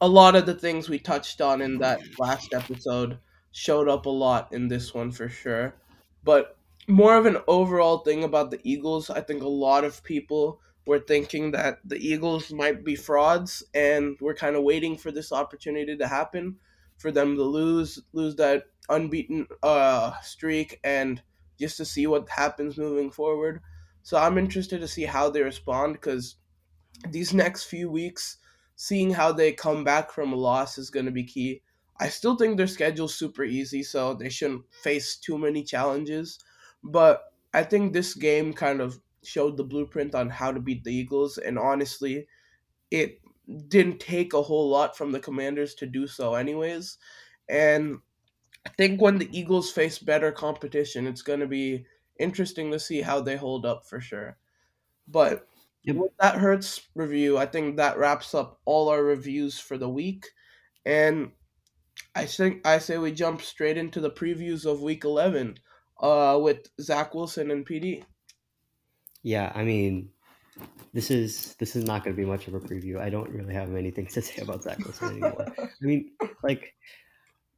a 0.00 0.08
lot 0.08 0.34
of 0.34 0.44
the 0.44 0.56
things 0.56 0.88
we 0.88 0.98
touched 0.98 1.40
on 1.40 1.62
in 1.62 1.78
that 1.78 2.00
last 2.18 2.52
episode 2.52 3.20
showed 3.52 3.88
up 3.88 4.06
a 4.06 4.10
lot 4.10 4.52
in 4.52 4.66
this 4.66 4.92
one 4.92 5.12
for 5.12 5.28
sure. 5.28 5.76
But 6.24 6.56
more 6.88 7.16
of 7.16 7.26
an 7.26 7.38
overall 7.46 7.98
thing 7.98 8.24
about 8.24 8.50
the 8.50 8.58
Eagles, 8.64 9.08
I 9.08 9.20
think 9.20 9.44
a 9.44 9.48
lot 9.48 9.84
of 9.84 10.02
people 10.02 10.58
we're 10.84 10.98
thinking 10.98 11.52
that 11.52 11.78
the 11.84 12.04
Eagles 12.04 12.52
might 12.52 12.84
be 12.84 12.96
frauds, 12.96 13.62
and 13.72 14.16
we're 14.20 14.34
kind 14.34 14.56
of 14.56 14.64
waiting 14.64 14.96
for 14.98 15.12
this 15.12 15.30
opportunity 15.30 15.96
to 15.96 16.08
happen 16.08 16.56
for 16.98 17.12
them 17.12 17.36
to 17.36 17.44
lose 17.44 18.00
lose 18.12 18.34
that 18.36 18.64
unbeaten 18.88 19.46
uh, 19.62 20.12
streak 20.22 20.80
and 20.84 21.22
just 21.58 21.76
to 21.76 21.84
see 21.84 22.06
what 22.06 22.28
happens 22.28 22.78
moving 22.78 23.10
forward. 23.10 23.60
So 24.02 24.18
I'm 24.18 24.38
interested 24.38 24.80
to 24.80 24.88
see 24.88 25.04
how 25.04 25.30
they 25.30 25.42
respond 25.42 25.94
because 25.94 26.36
these 27.10 27.34
next 27.34 27.64
few 27.64 27.90
weeks, 27.90 28.38
seeing 28.76 29.12
how 29.12 29.32
they 29.32 29.52
come 29.52 29.84
back 29.84 30.10
from 30.10 30.32
a 30.32 30.36
loss 30.36 30.78
is 30.78 30.90
going 30.90 31.06
to 31.06 31.12
be 31.12 31.24
key. 31.24 31.62
I 32.00 32.08
still 32.08 32.36
think 32.36 32.56
their 32.56 32.66
schedule's 32.66 33.14
super 33.14 33.44
easy, 33.44 33.82
so 33.82 34.14
they 34.14 34.28
shouldn't 34.28 34.64
face 34.72 35.16
too 35.16 35.38
many 35.38 35.62
challenges. 35.62 36.38
But 36.82 37.22
I 37.54 37.62
think 37.62 37.92
this 37.92 38.14
game 38.14 38.52
kind 38.52 38.80
of 38.80 39.00
showed 39.22 39.56
the 39.56 39.64
blueprint 39.64 40.14
on 40.14 40.30
how 40.30 40.50
to 40.50 40.60
beat 40.60 40.82
the 40.84 40.92
Eagles, 40.94 41.38
and 41.38 41.58
honestly, 41.58 42.26
it 42.90 43.20
didn't 43.68 44.00
take 44.00 44.32
a 44.32 44.42
whole 44.42 44.68
lot 44.68 44.96
from 44.96 45.12
the 45.12 45.20
Commanders 45.20 45.74
to 45.76 45.86
do 45.86 46.06
so, 46.06 46.34
anyways. 46.34 46.98
And 47.48 47.98
I 48.66 48.70
think 48.70 49.00
when 49.00 49.18
the 49.18 49.28
Eagles 49.36 49.70
face 49.70 49.98
better 49.98 50.32
competition, 50.32 51.06
it's 51.06 51.22
going 51.22 51.40
to 51.40 51.46
be 51.46 51.84
interesting 52.18 52.70
to 52.70 52.78
see 52.78 53.00
how 53.00 53.20
they 53.20 53.36
hold 53.36 53.66
up 53.66 53.86
for 53.86 54.00
sure. 54.00 54.36
But 55.08 55.46
Yep. 55.84 55.96
with 55.96 56.12
that 56.20 56.36
Hurts 56.36 56.80
review, 56.94 57.38
I 57.38 57.46
think 57.46 57.76
that 57.76 57.98
wraps 57.98 58.34
up 58.34 58.60
all 58.64 58.88
our 58.88 59.02
reviews 59.02 59.58
for 59.58 59.76
the 59.76 59.88
week. 59.88 60.26
And 60.86 61.32
I 62.14 62.26
think 62.26 62.66
I 62.66 62.78
say 62.78 62.98
we 62.98 63.12
jump 63.12 63.42
straight 63.42 63.76
into 63.76 64.00
the 64.00 64.10
previews 64.10 64.64
of 64.64 64.80
week 64.80 65.04
11 65.04 65.58
uh, 66.00 66.38
with 66.40 66.68
Zach 66.80 67.14
Wilson 67.14 67.50
and 67.50 67.66
PD. 67.66 68.04
Yeah, 69.24 69.52
I 69.54 69.64
mean, 69.64 70.10
this 70.92 71.10
is 71.10 71.54
this 71.56 71.74
is 71.74 71.84
not 71.84 72.04
going 72.04 72.14
to 72.14 72.20
be 72.20 72.28
much 72.28 72.48
of 72.48 72.54
a 72.54 72.60
preview. 72.60 73.00
I 73.00 73.08
don't 73.08 73.30
really 73.30 73.54
have 73.54 73.68
many 73.68 73.90
things 73.90 74.12
to 74.14 74.22
say 74.22 74.42
about 74.42 74.62
Zach 74.62 74.78
Wilson 74.78 75.10
anymore. 75.10 75.46
I 75.58 75.84
mean, 75.84 76.12
like, 76.42 76.74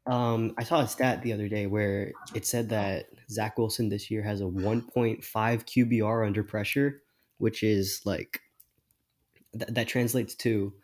um, 0.06 0.54
I 0.58 0.64
saw 0.64 0.80
a 0.80 0.88
stat 0.88 1.22
the 1.22 1.32
other 1.32 1.48
day 1.48 1.66
where 1.66 2.12
it 2.34 2.46
said 2.46 2.68
that 2.70 3.06
Zach 3.30 3.56
Wilson 3.58 3.88
this 3.88 4.10
year 4.10 4.22
has 4.22 4.40
a 4.40 4.44
1.5 4.44 5.22
QBR 5.22 6.26
under 6.26 6.42
pressure, 6.42 7.02
which 7.38 7.62
is 7.62 8.02
like 8.04 8.40
th- 9.58 9.70
that 9.70 9.88
translates 9.88 10.34
to 10.36 10.74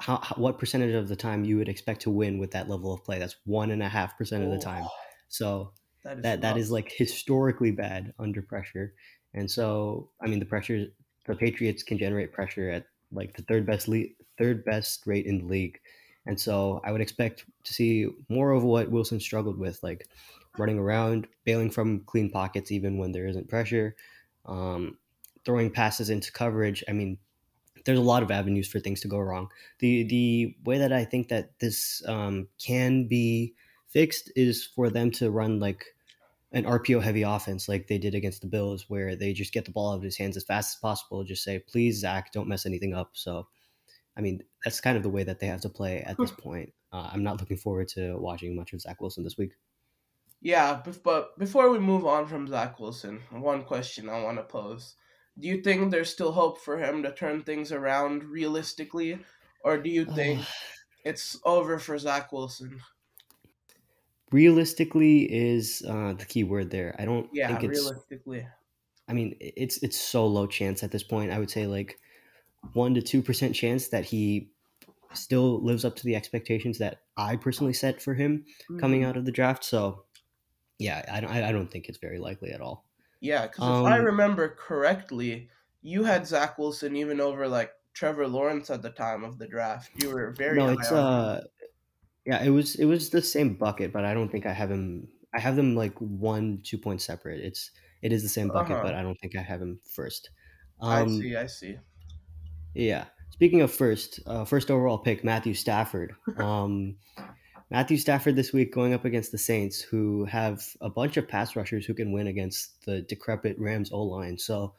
how, 0.00 0.18
how 0.18 0.34
what 0.36 0.58
percentage 0.58 0.94
of 0.94 1.08
the 1.08 1.16
time 1.16 1.44
you 1.44 1.56
would 1.56 1.68
expect 1.68 2.02
to 2.02 2.10
win 2.10 2.38
with 2.38 2.50
that 2.52 2.68
level 2.68 2.92
of 2.92 3.04
play. 3.04 3.18
That's 3.18 3.36
one 3.44 3.70
and 3.70 3.82
a 3.82 3.88
half 3.88 4.16
percent 4.18 4.44
of 4.44 4.50
the 4.50 4.58
time. 4.58 4.86
So 5.28 5.72
That 6.04 6.18
is 6.18 6.22
that 6.22 6.40
that 6.42 6.56
is 6.56 6.70
like 6.70 6.92
historically 6.94 7.70
bad 7.70 8.12
under 8.18 8.42
pressure. 8.42 8.94
And 9.34 9.50
so, 9.50 10.10
I 10.22 10.26
mean, 10.26 10.38
the 10.40 10.46
pressure 10.46 10.86
the 11.26 11.34
Patriots 11.34 11.82
can 11.82 11.98
generate 11.98 12.32
pressure 12.32 12.70
at 12.70 12.86
like 13.12 13.36
the 13.36 13.42
third 13.42 13.66
best 13.66 13.88
le- 13.88 14.14
third 14.38 14.64
best 14.64 15.06
rate 15.06 15.26
in 15.26 15.38
the 15.38 15.44
league. 15.44 15.78
And 16.26 16.38
so, 16.40 16.80
I 16.84 16.92
would 16.92 17.00
expect 17.00 17.44
to 17.64 17.74
see 17.74 18.08
more 18.28 18.50
of 18.52 18.62
what 18.62 18.90
Wilson 18.90 19.20
struggled 19.20 19.58
with, 19.58 19.82
like 19.82 20.08
running 20.58 20.78
around, 20.78 21.26
bailing 21.44 21.70
from 21.70 22.00
clean 22.00 22.30
pockets 22.30 22.70
even 22.70 22.98
when 22.98 23.12
there 23.12 23.26
isn't 23.26 23.48
pressure, 23.48 23.96
um, 24.46 24.98
throwing 25.44 25.70
passes 25.70 26.10
into 26.10 26.32
coverage. 26.32 26.84
I 26.88 26.92
mean, 26.92 27.18
there's 27.84 27.98
a 27.98 28.02
lot 28.02 28.22
of 28.22 28.30
avenues 28.30 28.68
for 28.68 28.80
things 28.80 29.00
to 29.00 29.08
go 29.08 29.18
wrong. 29.18 29.48
The 29.78 30.04
the 30.04 30.54
way 30.64 30.78
that 30.78 30.92
I 30.92 31.04
think 31.04 31.28
that 31.28 31.58
this 31.58 32.02
um, 32.06 32.48
can 32.58 33.06
be 33.06 33.54
fixed 33.88 34.30
is 34.36 34.64
for 34.64 34.90
them 34.90 35.10
to 35.12 35.30
run 35.30 35.60
like 35.60 35.84
an 36.52 36.64
RPO 36.64 37.02
heavy 37.02 37.22
offense 37.22 37.68
like 37.68 37.86
they 37.86 37.98
did 37.98 38.14
against 38.14 38.42
the 38.42 38.48
Bills, 38.48 38.86
where 38.88 39.14
they 39.16 39.32
just 39.32 39.52
get 39.52 39.64
the 39.64 39.70
ball 39.70 39.92
out 39.92 39.96
of 39.96 40.02
his 40.02 40.16
hands 40.16 40.36
as 40.36 40.44
fast 40.44 40.76
as 40.76 40.80
possible. 40.80 41.24
Just 41.24 41.44
say, 41.44 41.60
please, 41.60 42.00
Zach, 42.00 42.32
don't 42.32 42.48
mess 42.48 42.66
anything 42.66 42.92
up. 42.92 43.10
So, 43.12 43.46
I 44.16 44.20
mean, 44.20 44.42
that's 44.64 44.80
kind 44.80 44.96
of 44.96 45.02
the 45.02 45.10
way 45.10 45.24
that 45.24 45.40
they 45.40 45.46
have 45.46 45.60
to 45.62 45.68
play 45.70 46.02
at 46.02 46.20
this 46.20 46.32
point. 46.32 46.74
Uh, 46.92 47.10
I'm 47.12 47.22
not 47.22 47.40
looking 47.40 47.56
forward 47.56 47.88
to 47.88 48.16
watching 48.18 48.56
much 48.56 48.72
of 48.72 48.80
Zach 48.80 49.00
Wilson 49.00 49.24
this 49.24 49.38
week. 49.38 49.54
Yeah, 50.42 50.82
but 51.02 51.38
before 51.38 51.70
we 51.70 51.78
move 51.78 52.04
on 52.06 52.26
from 52.26 52.46
Zach 52.46 52.78
Wilson, 52.78 53.20
one 53.30 53.64
question 53.64 54.08
I 54.10 54.22
want 54.22 54.36
to 54.38 54.44
pose. 54.44 54.96
Do 55.38 55.48
you 55.48 55.62
think 55.62 55.90
there's 55.90 56.10
still 56.12 56.32
hope 56.32 56.58
for 56.60 56.78
him 56.78 57.02
to 57.02 57.12
turn 57.14 57.42
things 57.42 57.72
around 57.72 58.24
realistically? 58.24 59.24
Or 59.64 59.78
do 59.78 59.88
you 59.90 60.04
think 60.06 60.44
it's 61.04 61.38
over 61.44 61.78
for 61.78 61.98
Zach 61.98 62.32
Wilson? 62.32 62.80
realistically 64.32 65.30
is 65.32 65.82
uh, 65.86 66.14
the 66.14 66.24
key 66.24 66.44
word 66.44 66.70
there. 66.70 66.94
I 66.98 67.04
don't 67.04 67.30
Yeah, 67.30 67.46
think 67.46 67.62
it's. 67.64 67.92
realistically. 67.92 68.46
I 69.08 69.12
mean, 69.12 69.36
it's 69.40 69.82
it's 69.82 69.98
so 70.00 70.26
low 70.26 70.46
chance 70.46 70.82
at 70.82 70.90
this 70.92 71.02
point. 71.02 71.32
I 71.32 71.38
would 71.38 71.50
say 71.50 71.66
like 71.66 71.98
one 72.72 72.94
to 72.94 73.02
two 73.02 73.22
percent 73.22 73.54
chance 73.54 73.88
that 73.88 74.04
he 74.06 74.52
still 75.14 75.62
lives 75.64 75.84
up 75.84 75.96
to 75.96 76.04
the 76.04 76.16
expectations 76.16 76.78
that 76.78 77.02
I 77.16 77.36
personally 77.36 77.72
set 77.74 78.00
for 78.02 78.14
him 78.14 78.44
coming 78.78 79.02
Mhm. 79.02 79.06
out 79.06 79.16
of 79.16 79.24
the 79.24 79.32
draft. 79.32 79.64
So 79.64 80.04
yeah, 80.78 81.04
I 81.12 81.20
don't, 81.20 81.30
I 81.30 81.52
don't 81.52 81.70
think 81.70 81.88
it's 81.88 81.98
very 81.98 82.18
likely 82.18 82.52
at 82.52 82.60
all. 82.60 82.86
Yeah, 83.20 83.46
because 83.46 83.68
if 83.68 83.84
I 83.84 83.98
Um, 83.98 84.04
remember 84.04 84.48
correctly, 84.54 85.50
you 85.82 86.04
had 86.04 86.26
Zach 86.26 86.58
Wilson 86.58 86.96
even 86.96 87.20
over 87.20 87.48
like 87.48 87.72
Trevor 87.92 88.26
Lawrence 88.28 88.70
at 88.70 88.82
the 88.82 88.90
time 88.90 89.24
of 89.24 89.38
the 89.38 89.46
draft. 89.48 89.90
You 89.94 90.10
were 90.10 90.32
very 90.32 90.56
no, 90.56 90.68
it's 90.70 90.90
uh, 90.92 91.44
yeah, 92.26 92.42
it 92.42 92.50
was 92.50 92.76
it 92.76 92.86
was 92.86 93.10
the 93.10 93.22
same 93.22 93.54
bucket, 93.56 93.92
but 93.92 94.04
I 94.04 94.14
don't 94.14 94.30
think 94.30 94.46
I 94.46 94.52
have 94.52 94.70
him. 94.70 95.08
I 95.34 95.40
have 95.40 95.56
them 95.56 95.74
like 95.76 95.98
one 96.00 96.62
two 96.62 96.78
points 96.78 97.04
separate. 97.04 97.40
It's 97.40 97.70
it 98.02 98.12
is 98.12 98.22
the 98.22 98.28
same 98.28 98.50
bucket, 98.50 98.76
huh. 98.76 98.82
but 98.82 98.94
I 98.94 99.02
don't 99.02 99.16
think 99.20 99.36
I 99.36 99.42
have 99.42 99.60
him 99.62 99.80
first. 99.84 100.30
I 100.80 101.02
Um, 101.02 101.08
see. 101.08 101.36
I 101.36 101.46
see. 101.46 101.78
Yeah. 102.74 103.06
Speaking 103.30 103.62
of 103.62 103.72
first, 103.72 104.20
uh, 104.26 104.44
first 104.44 104.70
overall 104.70 104.98
pick, 104.98 105.24
Matthew 105.24 105.54
Stafford. 105.54 106.14
Um, 106.38 106.96
Matthew 107.70 107.98
Stafford 107.98 108.34
this 108.34 108.52
week 108.52 108.74
going 108.74 108.94
up 108.94 109.04
against 109.04 109.30
the 109.30 109.38
Saints, 109.38 109.80
who 109.80 110.24
have 110.24 110.60
a 110.80 110.90
bunch 110.90 111.16
of 111.16 111.28
pass 111.28 111.54
rushers 111.54 111.86
who 111.86 111.94
can 111.94 112.10
win 112.10 112.26
against 112.26 112.84
the 112.84 113.02
decrepit 113.02 113.56
Rams 113.60 113.92
O 113.92 114.02
line. 114.02 114.36
So 114.38 114.74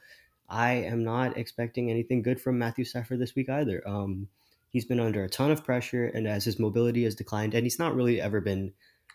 I 0.50 0.74
am 0.74 1.02
not 1.02 1.38
expecting 1.38 1.90
anything 1.90 2.22
good 2.22 2.42
from 2.42 2.60
Matthew 2.60 2.84
Stafford 2.84 3.20
this 3.20 3.34
week 3.34 3.50
either. 3.50 3.82
Um, 3.88 4.28
he's 4.72 4.84
been 4.84 5.00
under 5.00 5.24
a 5.24 5.30
ton 5.30 5.52
of 5.52 5.64
pressure, 5.64 6.08
and 6.08 6.28
as 6.28 6.44
his 6.44 6.60
mobility 6.60 7.06
has 7.06 7.16
declined, 7.16 7.54
and 7.54 7.64
he's 7.64 7.80
not 7.80 7.96
really 7.96 8.20
ever 8.20 8.42
been 8.42 8.74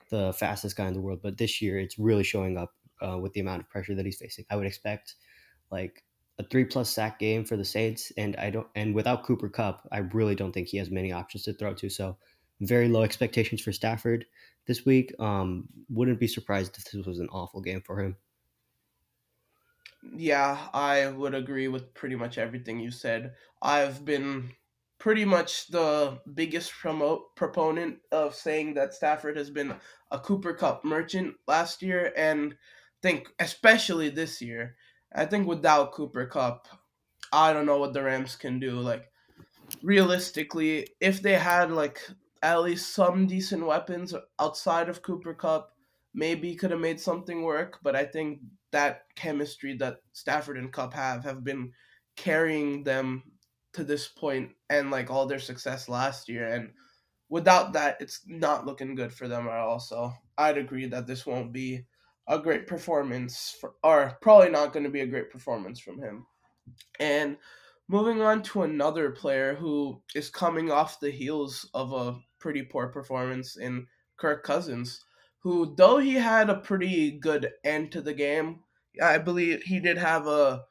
the 0.08 0.32
fastest 0.32 0.76
guy 0.76 0.88
in 0.88 0.94
the 0.94 1.00
world, 1.00 1.20
but 1.22 1.36
this 1.36 1.60
year 1.60 1.78
it's 1.78 1.98
really 1.98 2.24
showing 2.24 2.56
up 2.56 2.72
uh, 3.06 3.18
with 3.18 3.34
the 3.34 3.40
amount 3.40 3.60
of 3.60 3.68
pressure 3.68 3.94
that 3.94 4.06
he's 4.06 4.16
facing. 4.16 4.46
I 4.48 4.56
would 4.56 4.66
expect 4.66 5.16
like 5.70 6.02
a 6.38 6.44
three 6.44 6.64
plus 6.64 6.90
sack 6.90 7.18
game 7.18 7.44
for 7.44 7.56
the 7.56 7.64
Saints, 7.64 8.12
and 8.16 8.36
I 8.36 8.50
don't 8.50 8.66
and 8.74 8.94
without 8.94 9.24
Cooper 9.24 9.48
Kupp, 9.48 9.86
I 9.90 9.98
really 9.98 10.34
don't 10.34 10.52
think 10.52 10.68
he 10.68 10.78
has 10.78 10.90
many 10.90 11.12
options 11.12 11.44
to 11.44 11.52
throw 11.52 11.74
to. 11.74 11.88
So 11.88 12.16
very 12.60 12.88
low 12.88 13.02
expectations 13.02 13.60
for 13.60 13.72
Stafford 13.72 14.26
this 14.66 14.84
week. 14.84 15.12
Um, 15.18 15.68
wouldn't 15.88 16.20
be 16.20 16.26
surprised 16.26 16.76
if 16.76 16.84
this 16.84 17.06
was 17.06 17.18
an 17.18 17.28
awful 17.30 17.60
game 17.60 17.82
for 17.84 18.00
him. 18.00 18.16
Yeah, 20.14 20.68
I 20.72 21.08
would 21.08 21.34
agree 21.34 21.68
with 21.68 21.94
pretty 21.94 22.16
much 22.16 22.38
everything 22.38 22.80
you 22.80 22.90
said. 22.90 23.34
I've 23.60 24.04
been 24.04 24.50
pretty 24.98 25.24
much 25.24 25.68
the 25.68 26.18
biggest 26.32 26.72
promote 26.72 27.34
proponent 27.34 27.98
of 28.12 28.34
saying 28.34 28.74
that 28.74 28.94
Stafford 28.94 29.36
has 29.36 29.50
been 29.50 29.74
a 30.10 30.18
Cooper 30.18 30.54
Kupp 30.54 30.84
merchant 30.84 31.34
last 31.46 31.82
year, 31.82 32.12
and 32.16 32.54
think 33.02 33.28
especially 33.38 34.08
this 34.08 34.40
year. 34.40 34.76
I 35.16 35.24
think 35.24 35.46
without 35.46 35.92
Cooper 35.92 36.26
Kupp, 36.26 36.68
I 37.32 37.52
don't 37.52 37.66
know 37.66 37.78
what 37.78 37.94
the 37.94 38.02
Rams 38.02 38.36
can 38.36 38.60
do. 38.60 38.72
Like 38.72 39.10
realistically, 39.82 40.88
if 41.00 41.22
they 41.22 41.34
had 41.34 41.72
like 41.72 42.00
at 42.42 42.62
least 42.62 42.94
some 42.94 43.26
decent 43.26 43.66
weapons 43.66 44.14
outside 44.38 44.88
of 44.88 45.02
Cooper 45.02 45.32
Kupp, 45.34 45.72
maybe 46.14 46.54
could 46.54 46.70
have 46.70 46.80
made 46.80 47.00
something 47.00 47.42
work. 47.42 47.78
But 47.82 47.96
I 47.96 48.04
think 48.04 48.40
that 48.72 49.04
chemistry 49.16 49.74
that 49.78 49.96
Stafford 50.12 50.58
and 50.58 50.72
Kupp 50.72 50.92
have 50.92 51.24
have 51.24 51.42
been 51.42 51.72
carrying 52.16 52.84
them 52.84 53.22
to 53.72 53.84
this 53.84 54.08
point 54.08 54.50
and 54.70 54.90
like 54.90 55.10
all 55.10 55.26
their 55.26 55.38
success 55.38 55.88
last 55.88 56.28
year. 56.28 56.46
And 56.46 56.70
without 57.30 57.72
that, 57.72 57.96
it's 58.00 58.20
not 58.26 58.66
looking 58.66 58.94
good 58.94 59.12
for 59.12 59.28
them 59.28 59.46
at 59.46 59.54
all. 59.54 59.80
So 59.80 60.12
I'd 60.36 60.58
agree 60.58 60.86
that 60.86 61.06
this 61.06 61.24
won't 61.24 61.52
be 61.52 61.86
a 62.28 62.38
great 62.38 62.66
performance, 62.66 63.56
for, 63.60 63.74
or 63.82 64.18
probably 64.20 64.50
not 64.50 64.72
going 64.72 64.84
to 64.84 64.90
be 64.90 65.00
a 65.00 65.06
great 65.06 65.30
performance 65.30 65.78
from 65.80 66.00
him. 66.00 66.26
And 66.98 67.36
moving 67.88 68.20
on 68.20 68.42
to 68.42 68.62
another 68.62 69.10
player 69.10 69.54
who 69.54 70.02
is 70.14 70.28
coming 70.28 70.70
off 70.70 71.00
the 71.00 71.10
heels 71.10 71.68
of 71.74 71.92
a 71.92 72.18
pretty 72.38 72.62
poor 72.62 72.88
performance 72.88 73.56
in 73.56 73.86
Kirk 74.16 74.42
Cousins, 74.44 75.04
who, 75.38 75.74
though 75.76 75.98
he 75.98 76.14
had 76.14 76.50
a 76.50 76.56
pretty 76.56 77.12
good 77.12 77.52
end 77.64 77.92
to 77.92 78.00
the 78.00 78.14
game, 78.14 78.60
I 79.00 79.18
believe 79.18 79.62
he 79.62 79.78
did 79.78 79.98
have 79.98 80.26
a 80.26 80.64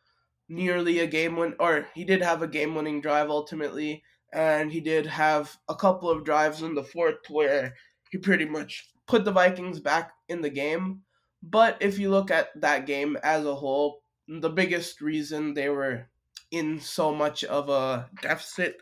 nearly 0.49 0.99
a 0.99 1.08
game 1.08 1.36
win, 1.36 1.56
or 1.60 1.88
he 1.95 2.03
did 2.03 2.22
have 2.22 2.41
a 2.41 2.47
game 2.47 2.76
winning 2.76 3.01
drive 3.01 3.30
ultimately, 3.30 4.03
and 4.34 4.72
he 4.72 4.82
did 4.82 5.06
have 5.06 5.58
a 5.70 5.76
couple 5.76 6.10
of 6.10 6.26
drives 6.26 6.62
in 6.62 6.76
the 6.76 6.84
fourth 6.84 7.30
where 7.30 7.74
he 8.12 8.18
pretty 8.18 8.45
much 8.45 8.89
put 9.08 9.24
the 9.24 9.32
Vikings 9.32 9.80
back 9.80 10.12
in 10.28 10.41
the 10.41 10.49
game. 10.49 11.01
But 11.44 11.78
if 11.82 12.00
you 12.00 12.10
look 12.10 12.32
at 12.32 12.50
that 12.62 12.86
game 12.86 13.18
as 13.24 13.46
a 13.46 13.56
whole, 13.56 14.02
the 14.28 14.50
biggest 14.50 15.02
reason 15.02 15.54
they 15.54 15.70
were 15.70 16.08
in 16.52 16.80
so 16.80 17.14
much 17.14 17.44
of 17.44 17.70
a 17.70 18.10
deficit 18.22 18.82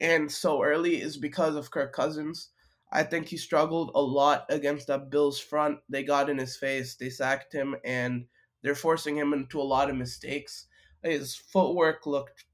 and 0.00 0.30
so 0.30 0.62
early 0.62 1.00
is 1.00 1.16
because 1.16 1.54
of 1.54 1.70
Kirk 1.70 1.92
Cousins. 1.92 2.50
I 2.92 3.02
think 3.04 3.28
he 3.28 3.36
struggled 3.36 3.92
a 3.94 4.00
lot 4.00 4.46
against 4.48 4.88
that 4.88 5.10
Bills 5.10 5.38
front. 5.38 5.78
They 5.88 6.02
got 6.02 6.30
in 6.30 6.38
his 6.38 6.56
face, 6.56 6.96
they 6.96 7.10
sacked 7.10 7.52
him, 7.52 7.76
and 7.84 8.26
they're 8.62 8.74
forcing 8.74 9.16
him 9.16 9.32
into 9.32 9.60
a 9.60 9.62
lot 9.62 9.90
of 9.90 9.96
mistakes. 9.96 10.66
his 11.02 11.34
footwork 11.36 12.06
looked 12.06 12.44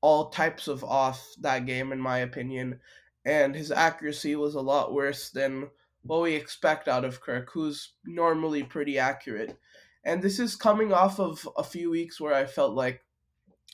all 0.00 0.28
types 0.28 0.68
of 0.68 0.84
off 0.84 1.26
that 1.40 1.66
game, 1.66 1.92
in 1.92 2.00
my 2.00 2.18
opinion, 2.18 2.78
and 3.24 3.54
his 3.54 3.72
accuracy 3.72 4.36
was 4.36 4.54
a 4.54 4.60
lot 4.60 4.92
worse 4.92 5.30
than 5.30 5.68
what 6.06 6.22
we 6.22 6.34
expect 6.34 6.88
out 6.88 7.04
of 7.04 7.20
Kirk, 7.20 7.50
who's 7.52 7.92
normally 8.04 8.62
pretty 8.62 8.98
accurate. 8.98 9.58
And 10.04 10.22
this 10.22 10.38
is 10.38 10.56
coming 10.56 10.92
off 10.92 11.18
of 11.18 11.48
a 11.56 11.64
few 11.64 11.90
weeks 11.90 12.20
where 12.20 12.34
I 12.34 12.46
felt 12.46 12.74
like 12.74 13.02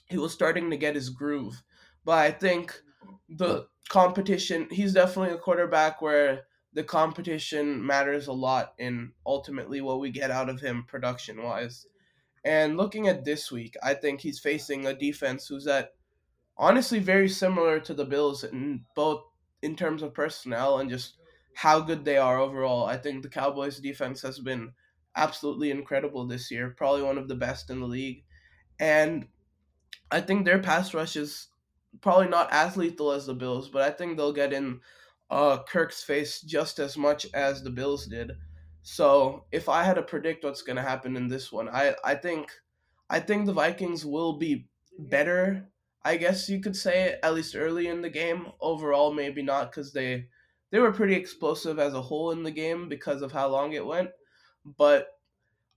he 0.06 0.18
was 0.18 0.32
starting 0.32 0.70
to 0.70 0.76
get 0.76 0.94
his 0.94 1.10
groove. 1.10 1.62
But 2.04 2.18
I 2.18 2.30
think 2.30 2.80
the 3.28 3.66
competition, 3.88 4.68
he's 4.70 4.94
definitely 4.94 5.34
a 5.34 5.38
quarterback 5.38 6.00
where 6.00 6.42
the 6.72 6.84
competition 6.84 7.84
matters 7.84 8.26
a 8.26 8.32
lot 8.32 8.72
in 8.78 9.12
ultimately 9.26 9.80
what 9.80 10.00
we 10.00 10.10
get 10.10 10.30
out 10.30 10.48
of 10.48 10.60
him 10.60 10.84
production 10.88 11.42
wise. 11.42 11.86
And 12.44 12.76
looking 12.76 13.08
at 13.08 13.24
this 13.24 13.52
week, 13.52 13.76
I 13.82 13.94
think 13.94 14.20
he's 14.20 14.40
facing 14.40 14.86
a 14.86 14.94
defense 14.94 15.46
who's 15.46 15.66
at 15.66 15.90
honestly 16.56 16.98
very 16.98 17.28
similar 17.28 17.78
to 17.80 17.94
the 17.94 18.04
Bills 18.04 18.42
in 18.42 18.84
both 18.96 19.22
in 19.60 19.76
terms 19.76 20.02
of 20.02 20.14
personnel 20.14 20.78
and 20.78 20.90
just 20.90 21.18
how 21.54 21.80
good 21.80 22.04
they 22.04 22.16
are 22.16 22.38
overall. 22.38 22.84
I 22.84 22.96
think 22.96 23.22
the 23.22 23.28
Cowboys 23.28 23.78
defense 23.78 24.22
has 24.22 24.38
been 24.38 24.72
absolutely 25.16 25.70
incredible 25.70 26.26
this 26.26 26.50
year, 26.50 26.74
probably 26.76 27.02
one 27.02 27.18
of 27.18 27.28
the 27.28 27.34
best 27.34 27.70
in 27.70 27.80
the 27.80 27.86
league. 27.86 28.24
And 28.80 29.28
I 30.10 30.20
think 30.20 30.44
their 30.44 30.58
pass 30.58 30.94
rush 30.94 31.16
is 31.16 31.48
probably 32.00 32.28
not 32.28 32.48
as 32.52 32.76
lethal 32.76 33.12
as 33.12 33.26
the 33.26 33.34
Bills, 33.34 33.68
but 33.68 33.82
I 33.82 33.90
think 33.90 34.16
they'll 34.16 34.32
get 34.32 34.52
in 34.52 34.80
uh, 35.30 35.62
Kirk's 35.64 36.02
face 36.02 36.40
just 36.40 36.78
as 36.78 36.96
much 36.96 37.26
as 37.34 37.62
the 37.62 37.70
Bills 37.70 38.06
did. 38.06 38.32
So 38.82 39.44
if 39.52 39.68
I 39.68 39.84
had 39.84 39.94
to 39.94 40.02
predict 40.02 40.44
what's 40.44 40.62
going 40.62 40.76
to 40.76 40.82
happen 40.82 41.16
in 41.16 41.28
this 41.28 41.52
one, 41.52 41.68
I, 41.68 41.94
I 42.04 42.14
think 42.14 42.50
I 43.08 43.20
think 43.20 43.46
the 43.46 43.52
Vikings 43.52 44.04
will 44.04 44.38
be 44.38 44.66
better. 44.98 45.68
I 46.04 46.16
guess 46.16 46.48
you 46.48 46.60
could 46.60 46.76
say 46.76 47.18
at 47.22 47.34
least 47.34 47.54
early 47.54 47.86
in 47.86 48.02
the 48.02 48.10
game. 48.10 48.46
Overall, 48.60 49.12
maybe 49.12 49.42
not 49.42 49.70
because 49.70 49.92
they 49.92 50.26
they 50.72 50.80
were 50.80 50.92
pretty 50.92 51.14
explosive 51.14 51.78
as 51.78 51.94
a 51.94 52.02
whole 52.02 52.32
in 52.32 52.42
the 52.42 52.50
game 52.50 52.88
because 52.88 53.22
of 53.22 53.30
how 53.30 53.46
long 53.46 53.74
it 53.74 53.86
went. 53.86 54.10
But 54.64 55.08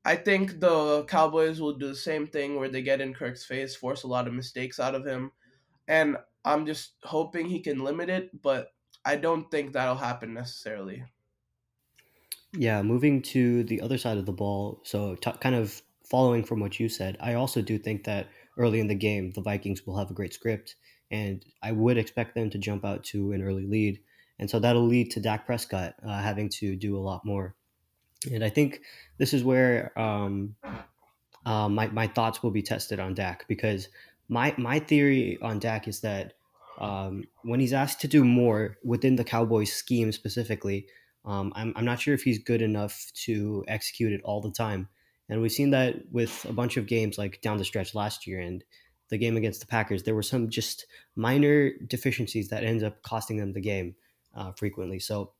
I 0.05 0.15
think 0.15 0.59
the 0.59 1.03
Cowboys 1.05 1.59
will 1.59 1.73
do 1.73 1.87
the 1.87 1.95
same 1.95 2.27
thing 2.27 2.55
where 2.55 2.69
they 2.69 2.81
get 2.81 3.01
in 3.01 3.13
Kirk's 3.13 3.45
face, 3.45 3.75
force 3.75 4.03
a 4.03 4.07
lot 4.07 4.27
of 4.27 4.33
mistakes 4.33 4.79
out 4.79 4.95
of 4.95 5.05
him, 5.05 5.31
and 5.87 6.17
I'm 6.45 6.65
just 6.65 6.93
hoping 7.03 7.47
he 7.47 7.59
can 7.59 7.83
limit 7.83 8.09
it. 8.09 8.41
But 8.41 8.69
I 9.03 9.17
don't 9.17 9.51
think 9.51 9.73
that'll 9.73 9.95
happen 9.95 10.33
necessarily. 10.33 11.03
Yeah, 12.57 12.81
moving 12.81 13.21
to 13.23 13.63
the 13.65 13.81
other 13.81 13.97
side 13.97 14.17
of 14.17 14.25
the 14.25 14.31
ball. 14.31 14.81
So, 14.85 15.15
t- 15.15 15.31
kind 15.41 15.55
of 15.55 15.81
following 16.09 16.43
from 16.43 16.59
what 16.61 16.79
you 16.79 16.87
said, 16.87 17.17
I 17.19 17.33
also 17.33 17.61
do 17.61 17.77
think 17.77 18.05
that 18.05 18.29
early 18.57 18.79
in 18.79 18.87
the 18.87 18.95
game, 18.95 19.31
the 19.31 19.41
Vikings 19.41 19.85
will 19.85 19.97
have 19.97 20.09
a 20.09 20.13
great 20.13 20.33
script, 20.33 20.75
and 21.11 21.43
I 21.61 21.73
would 21.73 21.97
expect 21.97 22.33
them 22.33 22.49
to 22.51 22.57
jump 22.57 22.85
out 22.85 23.03
to 23.05 23.33
an 23.33 23.43
early 23.43 23.65
lead. 23.65 23.99
And 24.39 24.49
so 24.49 24.59
that'll 24.59 24.85
lead 24.85 25.11
to 25.11 25.19
Dak 25.19 25.45
Prescott 25.45 25.95
uh, 26.05 26.21
having 26.21 26.49
to 26.49 26.75
do 26.75 26.97
a 26.97 26.99
lot 26.99 27.25
more. 27.25 27.55
And 28.31 28.43
I 28.43 28.49
think 28.49 28.81
this 29.17 29.33
is 29.33 29.43
where 29.43 29.97
um, 29.97 30.55
uh, 31.45 31.69
my, 31.69 31.87
my 31.87 32.07
thoughts 32.07 32.41
will 32.41 32.51
be 32.51 32.61
tested 32.61 32.99
on 32.99 33.13
Dak 33.13 33.47
because 33.47 33.87
my, 34.27 34.53
my 34.57 34.79
theory 34.79 35.37
on 35.41 35.59
Dak 35.59 35.87
is 35.87 36.01
that 36.01 36.33
um, 36.79 37.23
when 37.43 37.59
he's 37.59 37.73
asked 37.73 38.01
to 38.01 38.07
do 38.07 38.23
more 38.25 38.77
within 38.83 39.15
the 39.15 39.23
Cowboys 39.23 39.71
scheme 39.71 40.11
specifically, 40.11 40.87
um, 41.23 41.53
I'm, 41.55 41.73
I'm 41.75 41.85
not 41.85 41.99
sure 41.99 42.13
if 42.13 42.23
he's 42.23 42.39
good 42.39 42.61
enough 42.61 43.11
to 43.25 43.63
execute 43.67 44.11
it 44.11 44.21
all 44.23 44.41
the 44.41 44.51
time. 44.51 44.89
And 45.29 45.41
we've 45.41 45.51
seen 45.51 45.71
that 45.71 45.95
with 46.11 46.45
a 46.47 46.53
bunch 46.53 46.77
of 46.77 46.87
games 46.87 47.17
like 47.17 47.41
down 47.41 47.57
the 47.57 47.65
stretch 47.65 47.95
last 47.95 48.27
year 48.27 48.39
and 48.39 48.63
the 49.09 49.17
game 49.17 49.37
against 49.37 49.59
the 49.59 49.67
Packers. 49.67 50.03
There 50.03 50.15
were 50.15 50.23
some 50.23 50.49
just 50.49 50.85
minor 51.15 51.71
deficiencies 51.87 52.49
that 52.49 52.63
ends 52.63 52.83
up 52.83 53.01
costing 53.01 53.37
them 53.37 53.53
the 53.53 53.61
game 53.61 53.95
uh, 54.35 54.51
frequently. 54.53 54.99
So 54.99 55.33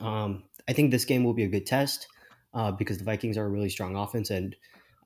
um, 0.00 0.44
I 0.68 0.72
think 0.72 0.90
this 0.90 1.04
game 1.04 1.24
will 1.24 1.34
be 1.34 1.44
a 1.44 1.48
good 1.48 1.66
test 1.66 2.08
uh, 2.54 2.72
because 2.72 2.98
the 2.98 3.04
Vikings 3.04 3.38
are 3.38 3.46
a 3.46 3.48
really 3.48 3.70
strong 3.70 3.96
offense, 3.96 4.30
and 4.30 4.56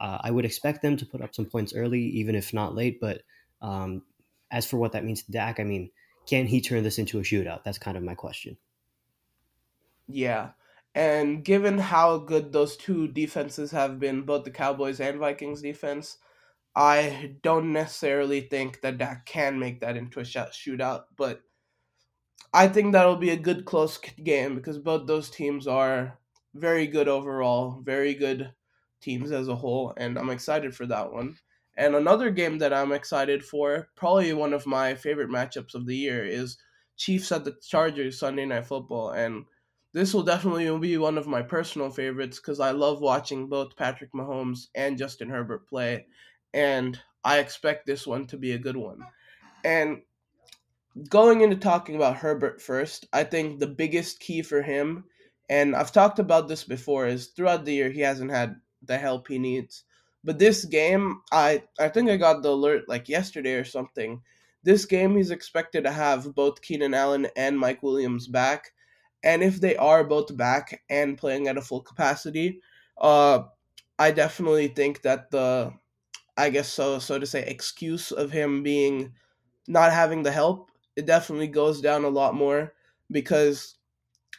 uh, 0.01 0.19
I 0.21 0.31
would 0.31 0.45
expect 0.45 0.83
them 0.83 0.97
to 0.97 1.07
put 1.07 1.21
up 1.21 1.35
some 1.35 1.47
points 1.47 1.75
early, 1.75 2.01
even 2.01 2.35
if 2.35 2.53
not 2.53 2.75
late. 2.75 3.01
But 3.01 3.23
um, 3.63 4.03
as 4.51 4.67
for 4.67 4.79
what 4.79 4.93
that 4.93 5.05
means 5.05 5.23
to 5.25 5.33
Dak, 5.33 5.61
I 5.61 5.65
mean, 5.65 5.91
can 6.27 6.47
he 6.47 6.61
turn 6.61 6.83
this 6.83 6.99
into 6.99 7.19
a 7.19 7.23
shootout? 7.23 7.65
That's 7.65 7.79
kind 7.79 7.97
of 7.97 8.03
my 8.03 8.15
question. 8.15 8.57
Yeah. 10.07 10.51
And 10.95 11.45
given 11.45 11.79
how 11.79 12.19
good 12.19 12.53
those 12.53 12.77
two 12.77 13.09
defenses 13.09 13.73
have 13.73 13.99
been, 13.99 14.23
both 14.23 14.45
the 14.45 14.51
Cowboys 14.51 15.01
and 15.01 15.19
Vikings 15.19 15.61
defense, 15.61 16.19
I 16.77 17.37
don't 17.43 17.73
necessarily 17.73 18.43
think 18.43 18.81
that 18.81 18.99
Dak 18.99 19.27
can 19.27 19.59
make 19.59 19.81
that 19.81 19.97
into 19.97 20.21
a 20.21 20.23
shootout, 20.23 21.05
but 21.17 21.43
I 22.53 22.69
think 22.69 22.93
that'll 22.93 23.17
be 23.17 23.31
a 23.31 23.37
good 23.37 23.65
close 23.65 23.99
game 23.99 24.55
because 24.55 24.79
both 24.79 25.07
those 25.07 25.31
teams 25.31 25.67
are 25.67 26.19
very 26.55 26.87
good 26.87 27.09
overall, 27.09 27.81
very 27.83 28.15
good 28.15 28.53
teams 29.01 29.33
as 29.33 29.49
a 29.49 29.57
whole, 29.57 29.93
and 29.97 30.19
I'm 30.19 30.31
excited 30.31 30.75
for 30.75 30.87
that 30.87 31.13
one. 31.13 31.37
And 31.77 31.95
another 31.95 32.31
game 32.31 32.59
that 32.59 32.73
I'm 32.73 32.93
excited 32.93 33.45
for, 33.45 33.89
probably 33.97 34.33
one 34.33 34.53
of 34.53 34.67
my 34.67 34.95
favorite 34.95 35.31
matchups 35.31 35.75
of 35.75 35.87
the 35.87 35.97
year, 35.97 36.25
is 36.25 36.57
Chiefs 36.97 37.33
at 37.33 37.45
the 37.45 37.57
Chargers 37.61 38.19
Sunday 38.19 38.47
Night 38.47 38.67
Football. 38.67 39.11
And 39.11 39.47
this 39.93 40.15
will 40.15 40.23
definitely 40.23 40.77
be 40.79 40.97
one 40.97 41.19
of 41.19 41.27
my 41.27 41.43
personal 41.43 41.91
favorites 41.91 42.39
because 42.39 42.61
I 42.61 42.71
love 42.71 43.01
watching 43.01 43.49
both 43.49 43.77
Patrick 43.77 44.13
Mahomes 44.13 44.69
and 44.75 44.99
Justin 44.99 45.29
Herbert 45.29 45.69
play. 45.69 46.07
And 46.53 47.01
I 47.25 47.39
expect 47.39 47.87
this 47.87 48.07
one 48.07 48.29
to 48.29 48.37
be 48.37 48.53
a 48.53 48.59
good 48.59 48.77
one. 48.77 49.01
And 49.65 50.03
going 51.09 51.41
into 51.41 51.57
talking 51.57 51.97
about 51.97 52.17
Herbert 52.17 52.61
first, 52.63 53.07
I 53.13 53.25
think 53.25 53.59
the 53.59 53.67
biggest 53.67 54.21
key 54.21 54.43
for 54.43 54.63
him, 54.63 55.05
and 55.49 55.75
I've 55.75 55.93
talked 55.93 56.19
about 56.19 56.49
this 56.49 56.65
before, 56.65 57.07
is 57.07 57.29
throughout 57.29 57.65
the 57.65 57.75
year 57.75 57.91
he 57.91 58.01
hasn't 58.01 58.31
had 58.31 58.57
the 58.83 58.99
help 58.99 59.29
he 59.29 59.39
needs. 59.39 59.85
But 60.23 60.39
this 60.39 60.65
game, 60.65 61.21
I 61.33 61.65
I 61.79 61.89
think 61.89 62.09
I 62.11 62.17
got 62.17 62.43
the 62.43 62.51
alert 62.51 62.89
like 62.89 63.09
yesterday 63.09 63.55
or 63.55 63.65
something. 63.65 64.23
This 64.63 64.87
game 64.87 65.17
he's 65.17 65.31
expected 65.31 65.85
to 65.85 65.91
have 65.91 66.35
both 66.35 66.63
Keenan 66.63 66.95
Allen 66.95 67.29
and 67.37 67.59
Mike 67.59 67.83
Williams 67.83 68.27
back. 68.29 68.73
And 69.23 69.43
if 69.43 69.61
they 69.61 69.77
are 69.77 70.05
both 70.05 70.35
back 70.37 70.83
and 70.89 71.19
playing 71.19 71.49
at 71.49 71.59
a 71.59 71.63
full 71.63 71.83
capacity, 71.83 72.61
uh 72.99 73.43
I 73.99 74.11
definitely 74.13 74.69
think 74.69 75.03
that 75.03 75.31
the 75.31 75.73
I 76.37 76.51
guess 76.51 76.69
so 76.69 76.99
so 76.99 77.19
to 77.19 77.27
say 77.27 77.45
excuse 77.47 78.11
of 78.13 78.31
him 78.33 78.63
being 78.63 79.13
not 79.69 79.93
having 79.93 80.23
the 80.23 80.33
help 80.33 80.71
it 80.97 81.07
definitely 81.07 81.49
goes 81.49 81.81
down 81.81 82.05
a 82.05 82.09
lot 82.09 82.35
more 82.35 82.75
because 83.11 83.77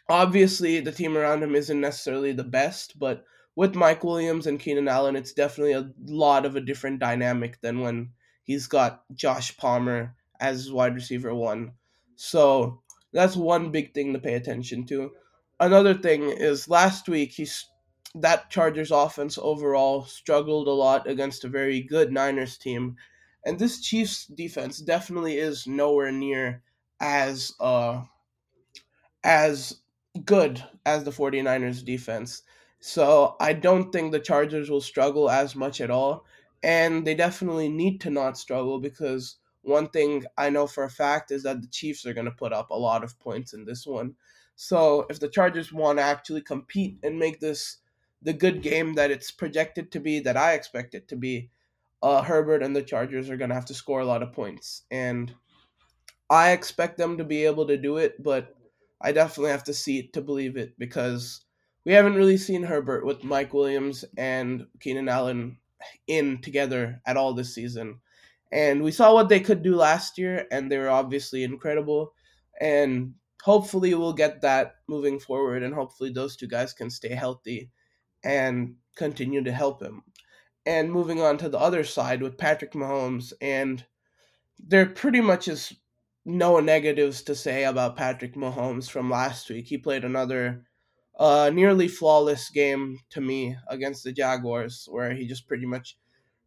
obviously 0.09 0.79
the 0.79 0.91
team 0.91 1.17
around 1.17 1.43
him 1.43 1.55
isn't 1.55 1.81
necessarily 1.81 2.31
the 2.31 2.43
best, 2.43 2.97
but 2.99 3.23
with 3.55 3.75
Mike 3.75 4.03
Williams 4.03 4.47
and 4.47 4.59
Keenan 4.59 4.87
Allen, 4.87 5.15
it's 5.15 5.33
definitely 5.33 5.73
a 5.73 5.89
lot 6.05 6.45
of 6.45 6.55
a 6.55 6.61
different 6.61 6.99
dynamic 6.99 7.59
than 7.61 7.79
when 7.79 8.09
he's 8.43 8.67
got 8.67 9.03
Josh 9.13 9.55
Palmer 9.57 10.15
as 10.39 10.71
wide 10.71 10.93
receiver 10.93 11.33
one. 11.33 11.71
So 12.15 12.81
that's 13.13 13.35
one 13.35 13.71
big 13.71 13.93
thing 13.93 14.13
to 14.13 14.19
pay 14.19 14.35
attention 14.35 14.85
to. 14.87 15.11
Another 15.59 15.93
thing 15.93 16.23
is 16.23 16.67
last 16.67 17.07
week 17.07 17.31
he's 17.31 17.65
that 18.15 18.49
Chargers 18.49 18.91
offense 18.91 19.37
overall 19.41 20.05
struggled 20.05 20.67
a 20.67 20.71
lot 20.71 21.07
against 21.07 21.43
a 21.43 21.49
very 21.49 21.81
good 21.81 22.11
Niners 22.13 22.57
team 22.57 22.95
and 23.45 23.59
this 23.59 23.81
Chiefs 23.81 24.25
defense 24.25 24.79
definitely 24.79 25.37
is 25.37 25.67
nowhere 25.67 26.11
near 26.11 26.63
as 26.99 27.53
uh 27.59 28.03
as 29.23 29.81
good 30.23 30.63
as 30.85 31.03
the 31.03 31.11
49ers 31.11 31.83
defense. 31.83 32.43
So 32.79 33.35
I 33.39 33.53
don't 33.53 33.91
think 33.91 34.11
the 34.11 34.19
Chargers 34.19 34.69
will 34.69 34.81
struggle 34.81 35.29
as 35.29 35.55
much 35.55 35.81
at 35.81 35.89
all. 35.91 36.25
And 36.63 37.05
they 37.05 37.15
definitely 37.15 37.69
need 37.69 38.01
to 38.01 38.09
not 38.09 38.37
struggle 38.37 38.79
because 38.79 39.37
one 39.61 39.89
thing 39.89 40.25
I 40.37 40.49
know 40.49 40.67
for 40.67 40.83
a 40.83 40.89
fact 40.89 41.31
is 41.31 41.43
that 41.43 41.61
the 41.61 41.67
Chiefs 41.67 42.05
are 42.05 42.13
going 42.13 42.25
to 42.25 42.31
put 42.31 42.53
up 42.53 42.69
a 42.69 42.75
lot 42.75 43.03
of 43.03 43.19
points 43.19 43.53
in 43.53 43.65
this 43.65 43.85
one. 43.85 44.15
So 44.55 45.05
if 45.09 45.19
the 45.19 45.29
Chargers 45.29 45.73
want 45.73 45.97
to 45.99 46.03
actually 46.03 46.41
compete 46.41 46.99
and 47.03 47.19
make 47.19 47.39
this 47.39 47.77
the 48.21 48.33
good 48.33 48.61
game 48.61 48.93
that 48.95 49.11
it's 49.11 49.31
projected 49.31 49.91
to 49.91 49.99
be, 49.99 50.19
that 50.21 50.37
I 50.37 50.53
expect 50.53 50.95
it 50.95 51.07
to 51.09 51.15
be, 51.15 51.51
uh, 52.03 52.21
Herbert 52.21 52.63
and 52.63 52.75
the 52.75 52.83
Chargers 52.83 53.29
are 53.29 53.37
going 53.37 53.49
to 53.49 53.55
have 53.55 53.65
to 53.65 53.73
score 53.73 53.99
a 54.01 54.05
lot 54.05 54.23
of 54.23 54.33
points. 54.33 54.83
And 54.91 55.33
I 56.29 56.51
expect 56.51 56.97
them 56.97 57.17
to 57.17 57.23
be 57.23 57.45
able 57.45 57.67
to 57.67 57.77
do 57.77 57.97
it, 57.97 58.21
but 58.21 58.55
I 59.01 59.11
definitely 59.11 59.51
have 59.51 59.63
to 59.65 59.73
see 59.73 59.99
it 59.99 60.13
to 60.13 60.21
believe 60.21 60.57
it 60.57 60.73
because 60.77 61.45
we 61.85 61.93
haven't 61.93 62.15
really 62.15 62.37
seen 62.37 62.63
Herbert 62.63 63.05
with 63.05 63.23
Mike 63.23 63.53
Williams 63.53 64.03
and 64.17 64.65
Keenan 64.79 65.09
Allen 65.09 65.57
in 66.07 66.41
together 66.41 67.01
at 67.05 67.17
all 67.17 67.33
this 67.33 67.53
season. 67.53 67.99
And 68.51 68.83
we 68.83 68.91
saw 68.91 69.13
what 69.13 69.29
they 69.29 69.39
could 69.39 69.61
do 69.61 69.75
last 69.75 70.17
year, 70.17 70.47
and 70.51 70.71
they 70.71 70.77
were 70.77 70.89
obviously 70.89 71.43
incredible. 71.43 72.13
And 72.59 73.13
hopefully, 73.43 73.93
we'll 73.93 74.13
get 74.13 74.41
that 74.41 74.75
moving 74.87 75.19
forward, 75.19 75.61
and 75.61 75.73
hopefully, 75.73 76.11
those 76.11 76.35
two 76.35 76.47
guys 76.47 76.73
can 76.73 76.89
stay 76.89 77.13
healthy 77.13 77.69
and 78.23 78.75
continue 78.95 79.43
to 79.43 79.51
help 79.51 79.81
him. 79.81 80.03
And 80.65 80.91
moving 80.91 81.21
on 81.21 81.37
to 81.37 81.49
the 81.49 81.59
other 81.59 81.83
side 81.83 82.21
with 82.21 82.37
Patrick 82.37 82.73
Mahomes, 82.73 83.33
and 83.41 83.85
there 84.59 84.85
pretty 84.85 85.21
much 85.21 85.47
is 85.47 85.73
no 86.25 86.59
negatives 86.59 87.21
to 87.23 87.35
say 87.35 87.65
about 87.65 87.95
Patrick 87.95 88.35
Mahomes 88.35 88.89
from 88.89 89.09
last 89.09 89.49
week. 89.49 89.67
He 89.67 89.77
played 89.77 90.03
another 90.03 90.65
uh, 91.19 91.51
nearly 91.53 91.87
flawless 91.87 92.49
game 92.49 92.99
to 93.11 93.21
me 93.21 93.55
against 93.67 94.03
the 94.03 94.11
Jaguars, 94.11 94.87
where 94.89 95.13
he 95.13 95.27
just 95.27 95.47
pretty 95.47 95.65
much 95.65 95.97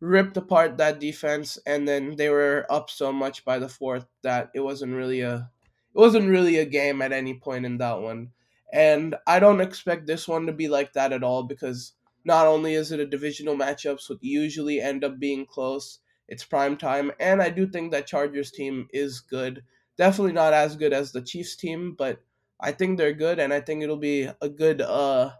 ripped 0.01 0.37
apart 0.37 0.77
that 0.79 1.01
defense, 1.01 1.59
and 1.67 1.87
then 1.87 2.17
they 2.17 2.29
were 2.29 2.67
up 2.71 2.91
so 2.91 3.13
much 3.13 3.45
by 3.45 3.59
the 3.59 3.69
fourth 3.69 4.07
that 4.23 4.51
it 4.55 4.61
wasn't 4.61 4.95
really 4.95 5.21
a 5.21 5.51
it 5.95 5.99
wasn't 5.99 6.29
really 6.29 6.59
a 6.59 6.67
game 6.67 7.03
at 7.03 7.13
any 7.13 7.35
point 7.35 7.65
in 7.67 7.79
that 7.79 8.01
one. 8.01 8.31
And 8.73 9.17
I 9.27 9.41
don't 9.41 9.63
expect 9.63 10.07
this 10.07 10.29
one 10.29 10.47
to 10.47 10.53
be 10.53 10.69
like 10.69 10.93
that 10.93 11.13
at 11.13 11.23
all 11.23 11.45
because 11.45 11.95
not 12.29 12.47
only 12.47 12.75
is 12.75 12.93
it 12.93 13.01
a 13.01 13.07
divisional 13.07 13.57
matchup, 13.57 13.99
so 13.99 14.13
it 14.13 14.21
usually 14.21 14.83
end 14.83 15.03
up 15.03 15.19
being 15.19 15.47
close, 15.47 16.01
it's 16.29 16.45
prime 16.45 16.77
time, 16.77 17.11
and 17.19 17.41
I 17.41 17.49
do 17.49 17.67
think 17.67 17.91
that 17.93 18.07
Chargers 18.07 18.51
team 18.51 18.87
is 18.93 19.21
good. 19.21 19.65
Definitely 19.97 20.35
not 20.35 20.53
as 20.53 20.77
good 20.77 20.93
as 20.93 21.11
the 21.11 21.23
Chiefs 21.23 21.57
team, 21.57 21.95
but 21.97 22.21
I 22.61 22.73
think 22.73 22.99
they're 22.99 23.15
good, 23.15 23.39
and 23.39 23.51
I 23.51 23.63
think 23.63 23.83
it'll 23.83 23.97
be 23.97 24.29
a 24.43 24.49
good 24.51 24.83
uh, 24.83 25.31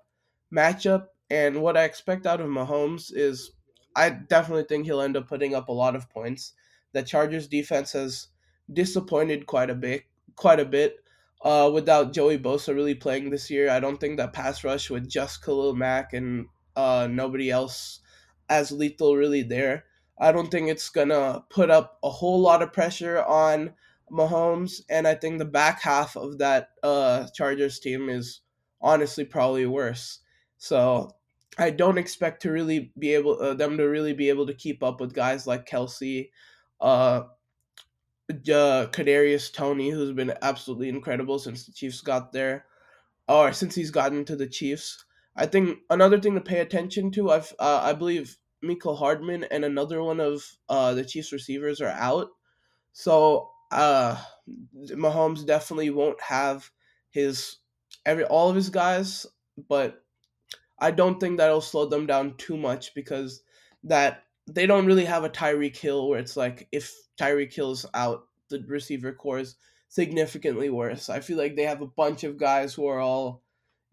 matchup. 0.51 1.09
And 1.29 1.61
what 1.61 1.77
I 1.77 1.85
expect 1.85 2.27
out 2.27 2.41
of 2.41 2.49
Mahomes 2.49 3.13
is 3.15 3.53
I 3.95 4.09
definitely 4.09 4.65
think 4.65 4.87
he'll 4.87 5.03
end 5.03 5.19
up 5.19 5.29
putting 5.29 5.55
up 5.55 5.69
a 5.69 5.73
lot 5.73 5.95
of 5.95 6.09
points. 6.09 6.55
The 6.95 7.03
Chargers 7.03 7.49
defense 7.49 7.93
has 7.93 8.29
disappointed 8.73 9.45
quite 9.45 9.69
a 9.69 9.75
bit, 9.75 10.05
quite 10.37 10.59
a 10.59 10.65
bit. 10.65 10.97
Uh, 11.45 11.71
without 11.73 12.15
Joey 12.15 12.39
Bosa 12.39 12.75
really 12.75 12.95
playing 12.95 13.29
this 13.29 13.51
year, 13.51 13.69
I 13.69 13.79
don't 13.79 14.01
think 14.01 14.17
that 14.17 14.33
pass 14.33 14.65
rush 14.65 14.89
with 14.89 15.07
just 15.07 15.45
Khalil 15.45 15.75
Mack 15.75 16.15
and 16.15 16.47
uh, 16.79 17.09
nobody 17.11 17.51
else 17.51 18.01
as 18.49 18.71
lethal 18.71 19.17
really 19.17 19.43
there. 19.43 19.85
I 20.21 20.31
don't 20.31 20.51
think 20.51 20.69
it's 20.69 20.89
gonna 20.89 21.45
put 21.51 21.71
up 21.71 21.99
a 22.05 22.11
whole 22.11 22.41
lot 22.41 22.63
of 22.63 22.73
pressure 22.73 23.23
on 23.23 23.75
Mahomes, 24.11 24.83
and 24.89 25.07
I 25.07 25.17
think 25.17 25.39
the 25.39 25.45
back 25.45 25.83
half 25.83 26.17
of 26.17 26.39
that 26.39 26.71
uh, 26.85 27.27
Chargers 27.35 27.81
team 27.81 28.09
is 28.09 28.41
honestly 28.81 29.25
probably 29.25 29.67
worse. 29.67 30.21
So 30.57 31.11
I 31.59 31.71
don't 31.71 31.99
expect 31.99 32.43
to 32.43 32.53
really 32.53 32.93
be 32.97 33.15
able 33.15 33.41
uh, 33.41 33.55
them 33.55 33.77
to 33.79 33.85
really 33.85 34.13
be 34.13 34.29
able 34.29 34.47
to 34.47 34.55
keep 34.55 34.83
up 34.85 35.01
with 35.01 35.13
guys 35.13 35.47
like 35.49 35.69
Kelce, 35.69 36.31
uh, 36.81 37.23
uh, 38.31 38.87
Kadarius 38.87 39.53
Toney, 39.53 39.91
who's 39.91 40.13
been 40.13 40.33
absolutely 40.43 40.89
incredible 40.89 41.41
since 41.41 41.67
the 41.67 41.73
Chiefs 41.73 42.01
got 42.01 42.33
there, 42.33 42.67
or 43.29 43.53
since 43.53 43.75
he's 43.75 43.91
gotten 43.91 44.25
to 44.27 44.37
the 44.37 44.47
Chiefs. 44.47 45.05
I 45.39 45.47
think 45.47 45.79
another 45.89 46.21
thing 46.21 46.35
to 46.35 46.41
pay 46.41 46.59
attention 46.59 47.13
to, 47.13 47.31
I've 47.31 47.55
uh, 47.61 47.81
I 47.83 47.93
believe 47.93 48.37
Mecole 48.63 48.99
Hardman 48.99 49.45
and 49.45 49.65
another 49.65 50.03
one 50.03 50.19
of 50.21 50.45
uh, 50.69 50.95
the 50.95 51.05
Chiefs 51.05 51.33
receivers 51.33 51.81
are 51.81 51.89
out, 51.89 52.31
so 52.93 53.51
uh, 53.71 54.17
Mahomes 54.91 55.47
definitely 55.47 55.91
won't 55.91 56.21
have 56.21 56.71
his 57.11 57.59
every 58.05 58.25
all 58.25 58.51
of 58.51 58.57
his 58.57 58.69
guys, 58.69 59.27
but 59.69 60.03
I 60.79 60.91
don't 60.91 61.21
think 61.21 61.39
that'll 61.39 61.61
slow 61.61 61.87
them 61.87 62.07
down 62.07 62.35
too 62.37 62.57
much 62.57 62.95
because 62.95 63.43
that 63.85 64.25
they 64.49 64.67
don't 64.67 64.87
really 64.87 65.05
have 65.05 65.23
a 65.23 65.31
Tyreek 65.31 65.77
Hill 65.77 66.09
where 66.09 66.19
it's 66.19 66.37
like 66.37 66.67
if 66.73 66.93
Tyreek 67.21 67.53
Hill's 67.53 67.87
out, 67.95 68.27
the 68.49 68.65
receiver 68.67 69.13
corps 69.13 69.41
is 69.41 69.57
significantly 69.89 70.71
worse. 70.71 71.09
I 71.09 71.21
feel 71.21 71.39
like 71.39 71.55
they 71.55 71.65
have 71.65 71.83
a 71.83 71.87
bunch 71.87 72.25
of 72.25 72.39
guys 72.39 72.75
who 72.75 72.87
are 72.87 73.01
all 73.01 73.43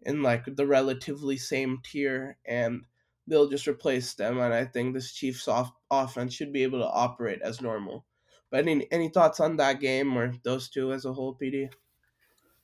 in 0.06 0.22
like 0.22 0.44
the 0.46 0.66
relatively 0.66 1.36
same 1.36 1.80
tier 1.84 2.38
and 2.46 2.82
they'll 3.26 3.48
just 3.48 3.68
replace 3.68 4.14
them 4.14 4.38
and 4.38 4.54
I 4.54 4.64
think 4.64 4.94
this 4.94 5.12
Chiefs 5.12 5.48
off- 5.48 5.74
offense 5.90 6.32
should 6.32 6.52
be 6.52 6.62
able 6.62 6.78
to 6.80 6.88
operate 6.88 7.42
as 7.42 7.60
normal. 7.60 8.06
But 8.50 8.66
any 8.66 8.86
any 8.92 9.08
thoughts 9.08 9.40
on 9.40 9.56
that 9.56 9.80
game 9.80 10.16
or 10.16 10.34
those 10.44 10.68
two 10.68 10.92
as 10.92 11.04
a 11.04 11.12
whole, 11.12 11.36
PD? 11.36 11.68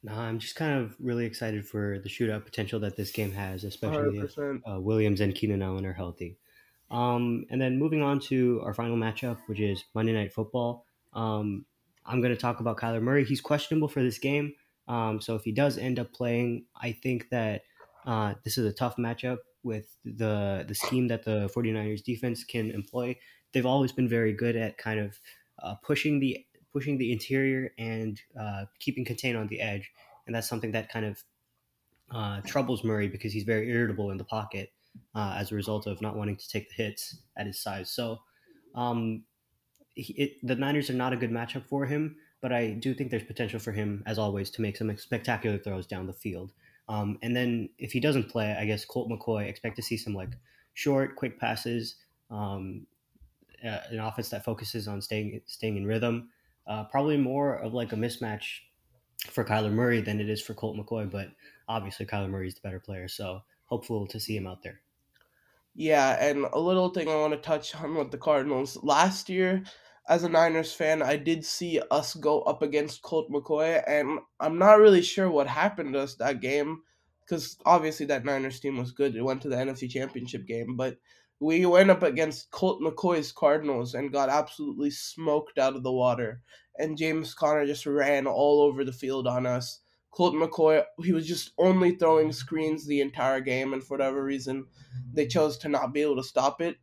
No, 0.05 0.15
I'm 0.15 0.39
just 0.39 0.57
kind 0.57 0.81
of 0.81 0.97
really 0.99 1.27
excited 1.27 1.67
for 1.67 1.99
the 1.99 2.09
shootout 2.09 2.45
potential 2.45 2.81
that 2.81 2.97
this 2.97 3.13
game 3.13 3.33
has, 3.33 3.63
especially 3.65 4.19
100%. 4.19 4.57
if 4.57 4.63
uh, 4.69 4.81
Williams 4.81 5.21
and 5.21 5.35
Keenan 5.35 5.63
Allen 5.63 5.87
are 5.87 5.93
healthy. 5.93 6.39
Um, 6.91 7.47
and 7.51 7.61
then 7.61 7.79
moving 7.79 8.03
on 8.03 8.21
to 8.21 8.61
our 8.65 8.75
final 8.75 8.97
matchup, 8.97 9.39
which 9.47 9.61
is 9.61 9.85
Monday 9.95 10.13
Night 10.13 10.33
Football. 10.33 10.85
Um, 11.13 11.65
I'm 12.05 12.21
going 12.21 12.35
to 12.35 12.41
talk 12.41 12.61
about 12.61 12.79
Kyler 12.79 13.01
Murray. 13.01 13.25
He's 13.25 13.41
questionable 13.41 13.89
for 13.89 14.03
this 14.03 14.19
game. 14.19 14.55
Um, 14.89 15.21
so 15.21 15.37
if 15.37 15.43
he 15.45 15.53
does 15.53 15.79
end 15.79 15.99
up 15.99 16.13
playing, 16.13 16.67
I 16.77 16.93
think 16.93 17.29
that 17.31 17.63
uh, 18.07 18.35
this 18.45 18.59
is 18.59 18.67
a 18.67 18.73
tough 18.73 18.97
matchup 18.97 19.39
with 19.63 19.87
the 20.05 20.65
the 20.67 20.75
scheme 20.75 21.09
that 21.09 21.25
the 21.25 21.51
49ers 21.55 22.03
defense 22.03 22.45
can 22.45 22.71
employ. 22.71 23.17
They've 23.53 23.67
always 23.67 23.93
been 23.93 24.09
very 24.09 24.33
good 24.33 24.57
at 24.57 24.79
kind 24.79 24.99
of 24.99 25.21
uh, 25.63 25.77
pushing 25.77 26.21
the 26.21 26.45
pushing 26.73 26.99
the 26.99 27.13
interior 27.13 27.73
and 27.79 28.21
uh, 28.39 28.65
keeping 28.81 29.05
contain 29.05 29.37
on 29.37 29.47
the 29.47 29.61
edge, 29.61 29.91
and 30.27 30.35
that's 30.35 30.49
something 30.49 30.73
that 30.73 30.89
kind 30.91 31.07
of 31.07 31.23
uh, 32.11 32.41
troubles 32.43 32.85
Murray 32.85 33.09
because 33.09 33.33
he's 33.33 33.45
very 33.45 33.71
irritable 33.71 34.11
in 34.11 34.19
the 34.19 34.25
pocket 34.25 34.73
uh, 35.15 35.37
as 35.39 35.53
a 35.53 35.55
result 35.55 35.87
of 35.87 36.01
not 36.01 36.17
wanting 36.17 36.37
to 36.37 36.49
take 36.49 36.69
the 36.69 36.83
hits 36.83 37.19
at 37.37 37.47
his 37.47 37.61
size. 37.61 37.91
So, 37.91 38.19
um, 38.75 39.25
it, 39.95 40.33
the 40.43 40.57
Niners 40.57 40.91
are 40.91 40.95
not 40.95 41.13
a 41.13 41.17
good 41.17 41.31
matchup 41.31 41.67
for 41.67 41.87
him, 41.87 42.17
but 42.43 42.53
I 42.53 42.73
do 42.73 42.93
think 42.93 43.11
there's 43.11 43.23
potential 43.23 43.61
for 43.61 43.73
him, 43.73 44.03
as 44.05 44.19
always, 44.19 44.51
to 44.51 44.63
make 44.63 44.77
some 44.77 44.95
spectacular 44.99 45.57
throws 45.57 45.87
down 45.87 46.07
the 46.07 46.13
field. 46.13 46.53
Um, 46.89 47.17
and 47.23 47.35
then 47.35 47.71
if 47.79 47.93
he 47.93 48.01
doesn't 48.01 48.29
play, 48.29 48.55
I 48.59 48.67
guess 48.67 48.85
Colt 48.85 49.09
McCoy 49.09 49.49
expect 49.49 49.77
to 49.77 49.83
see 49.83 49.97
some 49.97 50.13
like 50.13 50.31
short, 50.75 51.17
quick 51.17 51.39
passes, 51.39 51.95
um, 52.31 52.87
uh, 53.65 53.79
an 53.91 54.01
offense 54.01 54.29
that 54.31 54.45
focuses 54.45 54.89
on 54.89 55.01
staying 55.01 55.41
staying 55.47 55.77
in 55.77 55.87
rhythm. 55.87 56.31
Uh, 56.67 56.85
probably 56.85 57.17
more 57.17 57.55
of 57.55 57.73
like 57.73 57.93
a 57.93 57.97
mismatch 57.97 58.59
for 59.31 59.45
Kyler 59.45 59.73
Murray 59.73 60.01
than 60.01 60.21
it 60.21 60.29
is 60.29 60.43
for 60.43 60.55
Colt 60.55 60.77
McCoy, 60.77 61.09
but 61.09 61.29
obviously 61.69 62.07
Kyler 62.07 62.29
Murray 62.29 62.49
is 62.49 62.55
the 62.55 62.61
better 62.61 62.81
player, 62.81 63.07
so 63.07 63.43
hopeful 63.67 64.07
to 64.09 64.19
see 64.19 64.37
him 64.37 64.49
out 64.49 64.63
there. 64.63 64.81
Yeah, 65.75 66.17
and 66.21 66.45
a 66.53 66.59
little 66.59 66.91
thing 66.91 67.09
I 67.09 67.17
want 67.17 67.33
to 67.33 67.39
touch 67.39 67.75
on 67.77 67.95
with 67.95 68.11
the 68.11 68.19
Cardinals. 68.19 68.79
Last 68.83 69.29
year, 69.29 69.63
as 70.09 70.25
a 70.25 70.29
Niners 70.29 70.73
fan, 70.73 71.03
I 71.03 71.17
did 71.17 71.45
see 71.45 71.81
us 71.91 72.15
go 72.15 72.43
up 72.43 72.63
against 72.63 73.03
Colt 73.03 73.31
McCoy, 73.31 73.83
and 73.87 74.19
I'm 74.41 74.59
not 74.59 74.79
really 74.79 75.03
sure 75.03 75.31
what 75.31 75.47
happened 75.47 75.95
to 75.95 76.01
us 76.01 76.17
that 76.17 76.41
game, 76.41 76.83
because 77.25 77.57
obviously 77.65 78.07
that 78.07 78.25
Niners 78.25 78.61
team 78.61 78.79
was 78.79 78.93
good. 78.93 79.15
It 79.15 79.23
went 79.23 79.43
to 79.43 79.49
the 79.49 79.57
NFC 79.57 79.89
Championship 79.89 80.47
game, 80.47 80.77
but 80.77 80.97
we 81.41 81.67
went 81.67 81.91
up 81.91 82.03
against 82.03 82.51
Colt 82.51 82.81
McCoy's 82.81 83.33
Cardinals 83.33 83.95
and 83.95 84.13
got 84.13 84.29
absolutely 84.29 84.91
smoked 84.91 85.59
out 85.59 85.77
of 85.77 85.83
the 85.83 85.93
water. 85.93 86.41
And 86.79 86.97
James 86.97 87.35
Conner 87.35 87.67
just 87.67 87.85
ran 87.87 88.27
all 88.27 88.63
over 88.63 88.85
the 88.85 88.93
field 88.93 89.27
on 89.27 89.47
us. 89.47 89.81
Colt 90.11 90.35
McCoy, 90.35 90.85
he 91.03 91.13
was 91.13 91.27
just 91.27 91.53
only 91.59 91.97
throwing 91.97 92.33
screens 92.33 92.87
the 92.87 93.01
entire 93.01 93.41
game, 93.41 93.73
and 93.73 93.83
for 93.83 93.97
whatever 93.97 94.23
reason, 94.23 94.67
they 95.13 95.27
chose 95.27 95.59
to 95.59 95.69
not 95.69 95.95
be 95.95 96.03
able 96.03 96.17
to 96.17 96.23
stop 96.23 96.61
it. 96.61 96.77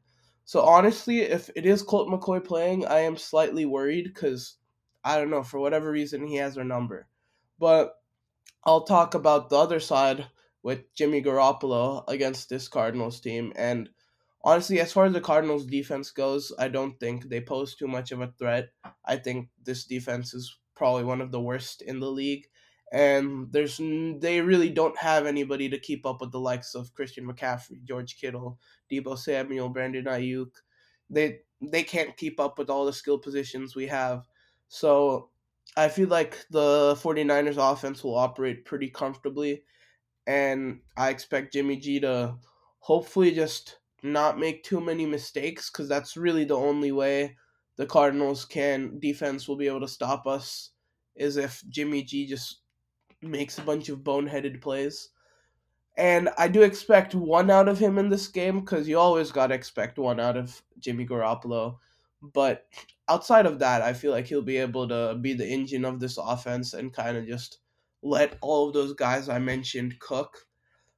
So 0.50 0.62
honestly, 0.62 1.20
if 1.20 1.52
it 1.56 1.68
is 1.68 1.84
Colt 1.84 2.10
McCoy 2.10 2.44
playing, 2.44 2.84
I 2.84 3.02
am 3.02 3.18
slightly 3.18 3.66
worried 3.66 4.06
because 4.06 4.56
I 5.04 5.16
don't 5.16 5.30
know 5.30 5.44
for 5.44 5.60
whatever 5.60 5.92
reason 5.92 6.26
he 6.26 6.38
has 6.38 6.58
our 6.58 6.64
number. 6.64 7.08
But 7.60 7.94
I'll 8.64 8.82
talk 8.82 9.14
about 9.14 9.52
the 9.52 9.58
other 9.58 9.80
side 9.80 10.26
with 10.64 10.92
Jimmy 10.96 11.22
Garoppolo 11.22 12.04
against 12.08 12.50
this 12.50 12.68
Cardinals 12.68 13.20
team, 13.20 13.54
and 13.56 13.92
honestly, 14.44 14.80
as 14.80 14.92
far 14.92 15.06
as 15.06 15.14
the 15.14 15.22
Cardinals 15.22 15.68
defense 15.68 16.10
goes, 16.10 16.52
I 16.58 16.68
don't 16.68 17.00
think 17.00 17.30
they 17.30 17.42
pose 17.42 17.76
too 17.76 17.88
much 17.88 18.12
of 18.12 18.22
a 18.22 18.34
threat. 18.40 18.70
I 19.06 19.18
think 19.18 19.50
this 19.64 19.86
defense 19.86 20.34
is 20.34 20.58
probably 20.76 21.04
one 21.04 21.22
of 21.22 21.30
the 21.32 21.40
worst 21.40 21.84
in 21.84 22.00
the 22.00 22.10
league. 22.10 22.48
And 22.92 23.52
there's 23.52 23.78
they 23.78 24.42
really 24.42 24.70
don't 24.70 24.98
have 24.98 25.26
anybody 25.26 25.70
to 25.70 25.80
keep 25.80 26.06
up 26.06 26.22
with 26.22 26.32
the 26.32 26.40
likes 26.40 26.74
of 26.74 26.94
Christian 26.94 27.28
McCaffrey, 27.28 27.84
George 27.84 28.20
Kittle, 28.20 28.60
Deebo 28.92 29.18
Samuel, 29.18 29.70
Brandon 29.70 30.06
Aiyuk. 30.06 30.52
They 31.10 31.40
they 31.62 31.84
can't 31.84 32.18
keep 32.18 32.40
up 32.40 32.58
with 32.58 32.70
all 32.70 32.86
the 32.86 32.94
skill 32.94 33.20
positions 33.20 33.76
we 33.76 33.88
have. 33.88 34.28
So 34.70 35.30
I 35.78 35.88
feel 35.88 36.08
like 36.08 36.46
the 36.50 36.96
49ers 36.96 37.58
offense 37.58 38.04
will 38.04 38.16
operate 38.16 38.66
pretty 38.66 38.90
comfortably 38.90 39.64
and 40.30 40.80
I 40.96 41.10
expect 41.10 41.54
Jimmy 41.54 41.78
G 41.78 42.00
to 42.02 42.36
hopefully 42.80 43.32
just 43.32 43.80
not 44.04 44.40
make 44.40 44.64
too 44.64 44.80
many 44.80 45.06
mistakes 45.06 45.70
because 45.70 45.90
that's 45.90 46.16
really 46.16 46.46
the 46.46 46.56
only 46.56 46.92
way 46.92 47.36
the 47.78 47.86
Cardinals 47.86 48.46
can 48.46 49.00
defense 49.00 49.48
will 49.48 49.58
be 49.58 49.68
able 49.68 49.82
to 49.82 49.88
stop 49.88 50.28
us 50.28 50.72
is 51.16 51.38
if 51.38 51.64
Jimmy 51.70 52.04
G 52.04 52.28
just 52.28 52.62
makes 53.22 53.58
a 53.58 53.64
bunch 53.64 53.90
of 53.90 54.00
boneheaded 54.00 54.62
plays. 54.62 55.10
And 55.98 56.30
I 56.38 56.48
do 56.48 56.62
expect 56.62 57.14
one 57.14 57.50
out 57.50 57.68
of 57.68 57.80
him 57.80 57.98
in 57.98 58.10
this 58.10 58.28
game 58.28 58.62
because 58.62 58.88
you 58.88 58.98
always 58.98 59.32
got 59.32 59.48
to 59.48 59.56
expect 59.56 59.98
one 59.98 60.20
out 60.20 60.38
of 60.38 60.62
Jimmy 60.80 61.06
Garoppolo. 61.06 61.78
But 62.22 62.66
outside 63.08 63.46
of 63.46 63.60
that, 63.60 63.82
I 63.82 63.94
feel 63.94 64.12
like 64.12 64.28
he'll 64.28 64.42
be 64.42 64.58
able 64.58 64.88
to 64.88 65.18
be 65.20 65.34
the 65.34 65.48
engine 65.48 65.86
of 65.86 66.00
this 66.00 66.18
offense 66.18 66.74
and 66.74 66.94
kind 66.94 67.18
of 67.18 67.28
just 67.28 67.60
let 68.02 68.38
all 68.42 68.68
of 68.68 68.74
those 68.74 68.94
guys 68.94 69.28
I 69.28 69.40
mentioned 69.40 70.00
cook 70.00 70.48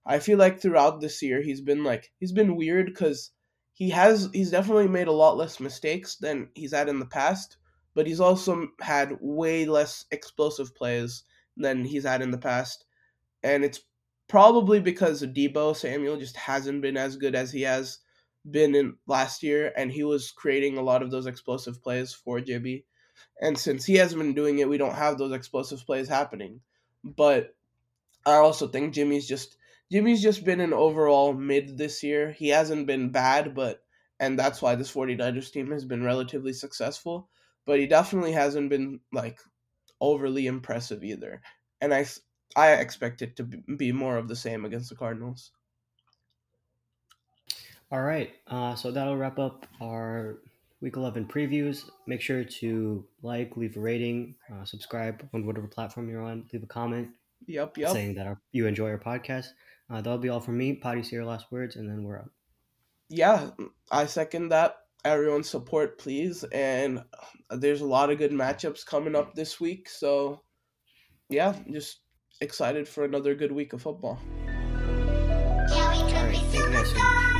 I 0.06 0.20
feel 0.20 0.38
like 0.38 0.60
throughout 0.60 1.00
this 1.00 1.22
year 1.22 1.42
he's 1.42 1.62
been 1.62 1.84
like 1.84 2.12
he's 2.20 2.32
been 2.32 2.56
weird 2.56 2.88
because 2.88 3.32
he 3.74 3.90
has 3.92 4.30
he's 4.34 4.52
definitely 4.52 4.88
made 4.88 5.08
a 5.08 5.12
lot 5.14 5.38
less 5.38 5.60
mistakes 5.60 6.16
than 6.16 6.50
he's 6.56 6.74
had 6.74 6.90
in 6.90 7.00
the 7.00 7.06
past, 7.06 7.58
but 7.94 8.08
he's 8.08 8.20
also 8.20 8.70
had 8.80 9.18
way 9.22 9.66
less 9.66 10.06
explosive 10.12 10.74
plays 10.76 11.24
than 11.62 11.86
he's 11.86 12.04
had 12.04 12.22
in 12.22 12.32
the 12.32 12.38
past. 12.38 12.86
And 13.44 13.64
it's 13.64 13.82
probably 14.28 14.80
because 14.80 15.22
Deebo 15.24 15.76
Samuel 15.76 16.18
just 16.18 16.38
hasn't 16.38 16.82
been 16.82 16.98
as 16.98 17.18
good 17.18 17.36
as 17.36 17.52
he 17.52 17.64
has 17.64 18.00
been 18.50 18.76
in 18.76 18.96
last 19.08 19.44
year, 19.44 19.72
and 19.76 19.92
he 19.92 20.04
was 20.04 20.32
creating 20.32 20.78
a 20.78 20.82
lot 20.82 21.02
of 21.04 21.12
those 21.12 21.28
explosive 21.28 21.82
plays 21.84 22.14
for 22.14 22.40
JB. 22.40 22.84
And 23.40 23.58
since 23.58 23.86
he 23.86 23.96
hasn't 23.96 24.22
been 24.22 24.34
doing 24.34 24.60
it, 24.60 24.70
we 24.70 24.78
don't 24.78 24.96
have 24.96 25.18
those 25.18 25.34
explosive 25.34 25.86
plays 25.86 26.08
happening. 26.08 26.62
But 27.04 27.56
I 28.26 28.36
also 28.36 28.68
think 28.68 28.94
Jimmy's 28.94 29.28
just 29.28 29.58
Jimmy's 29.92 30.22
just 30.22 30.46
been 30.46 30.62
an 30.62 30.74
overall 30.74 31.34
mid 31.34 31.78
this 31.78 32.02
year. 32.04 32.32
He 32.32 32.50
hasn't 32.50 32.88
been 32.88 33.10
bad, 33.10 33.54
but 33.54 33.84
and 34.20 34.38
that's 34.38 34.62
why 34.62 34.76
this 34.76 34.94
49ers 34.94 35.52
team 35.52 35.72
has 35.72 35.84
been 35.84 36.04
relatively 36.04 36.54
successful, 36.54 37.30
but 37.66 37.80
he 37.80 37.88
definitely 37.88 38.32
hasn't 38.32 38.70
been 38.70 39.00
like 39.12 39.40
overly 40.02 40.48
impressive 40.48 41.04
either. 41.04 41.42
And 41.80 41.94
I 41.94 42.06
I 42.56 42.74
expect 42.74 43.22
it 43.22 43.38
to 43.38 43.44
be 43.44 43.92
more 43.92 44.18
of 44.18 44.28
the 44.28 44.36
same 44.36 44.66
against 44.66 44.90
the 44.90 44.96
Cardinals. 44.96 45.52
All 47.92 48.02
right. 48.02 48.34
Uh, 48.48 48.76
so 48.76 48.92
that'll 48.92 49.18
wrap 49.18 49.40
up 49.40 49.66
our 49.82 50.40
week 50.82 50.96
11 50.96 51.26
previews. 51.26 51.90
Make 52.08 52.22
sure 52.22 52.44
to 52.44 53.06
like, 53.22 53.56
leave 53.58 53.78
a 53.78 53.80
rating, 53.80 54.36
uh, 54.52 54.66
subscribe 54.66 55.28
on 55.34 55.46
whatever 55.46 55.68
platform 55.68 56.10
you're 56.10 56.22
on, 56.22 56.46
leave 56.52 56.64
a 56.64 56.68
comment. 56.68 57.10
Yep, 57.48 57.78
yep. 57.78 57.92
Saying 57.92 58.16
that 58.16 58.28
our, 58.28 58.40
you 58.52 58.68
enjoy 58.68 58.90
our 58.90 59.00
podcast. 59.00 59.48
Uh, 59.90 60.02
that'll 60.02 60.18
be 60.18 60.30
all 60.30 60.40
from 60.40 60.58
me. 60.58 60.80
Padhi, 60.82 61.06
say 61.06 61.18
your 61.18 61.26
last 61.26 61.52
words, 61.52 61.76
and 61.76 61.90
then 61.90 62.04
we're 62.04 62.20
up. 62.20 62.30
Yeah, 63.10 63.50
I 63.92 64.06
second 64.06 64.50
that. 64.50 64.78
Everyone 65.04 65.44
support, 65.44 65.98
please. 65.98 66.44
And 66.52 67.04
there's 67.50 67.82
a 67.82 67.86
lot 67.86 68.12
of 68.12 68.18
good 68.20 68.32
matchups 68.32 68.86
coming 68.86 69.16
up 69.16 69.34
this 69.34 69.60
week. 69.60 69.90
So, 69.90 70.42
yeah, 71.30 71.56
just 71.72 72.02
excited 72.40 72.88
for 72.88 73.04
another 73.04 73.34
good 73.36 73.52
week 73.52 73.74
of 73.74 73.82
football. 73.82 74.20
All 75.74 77.31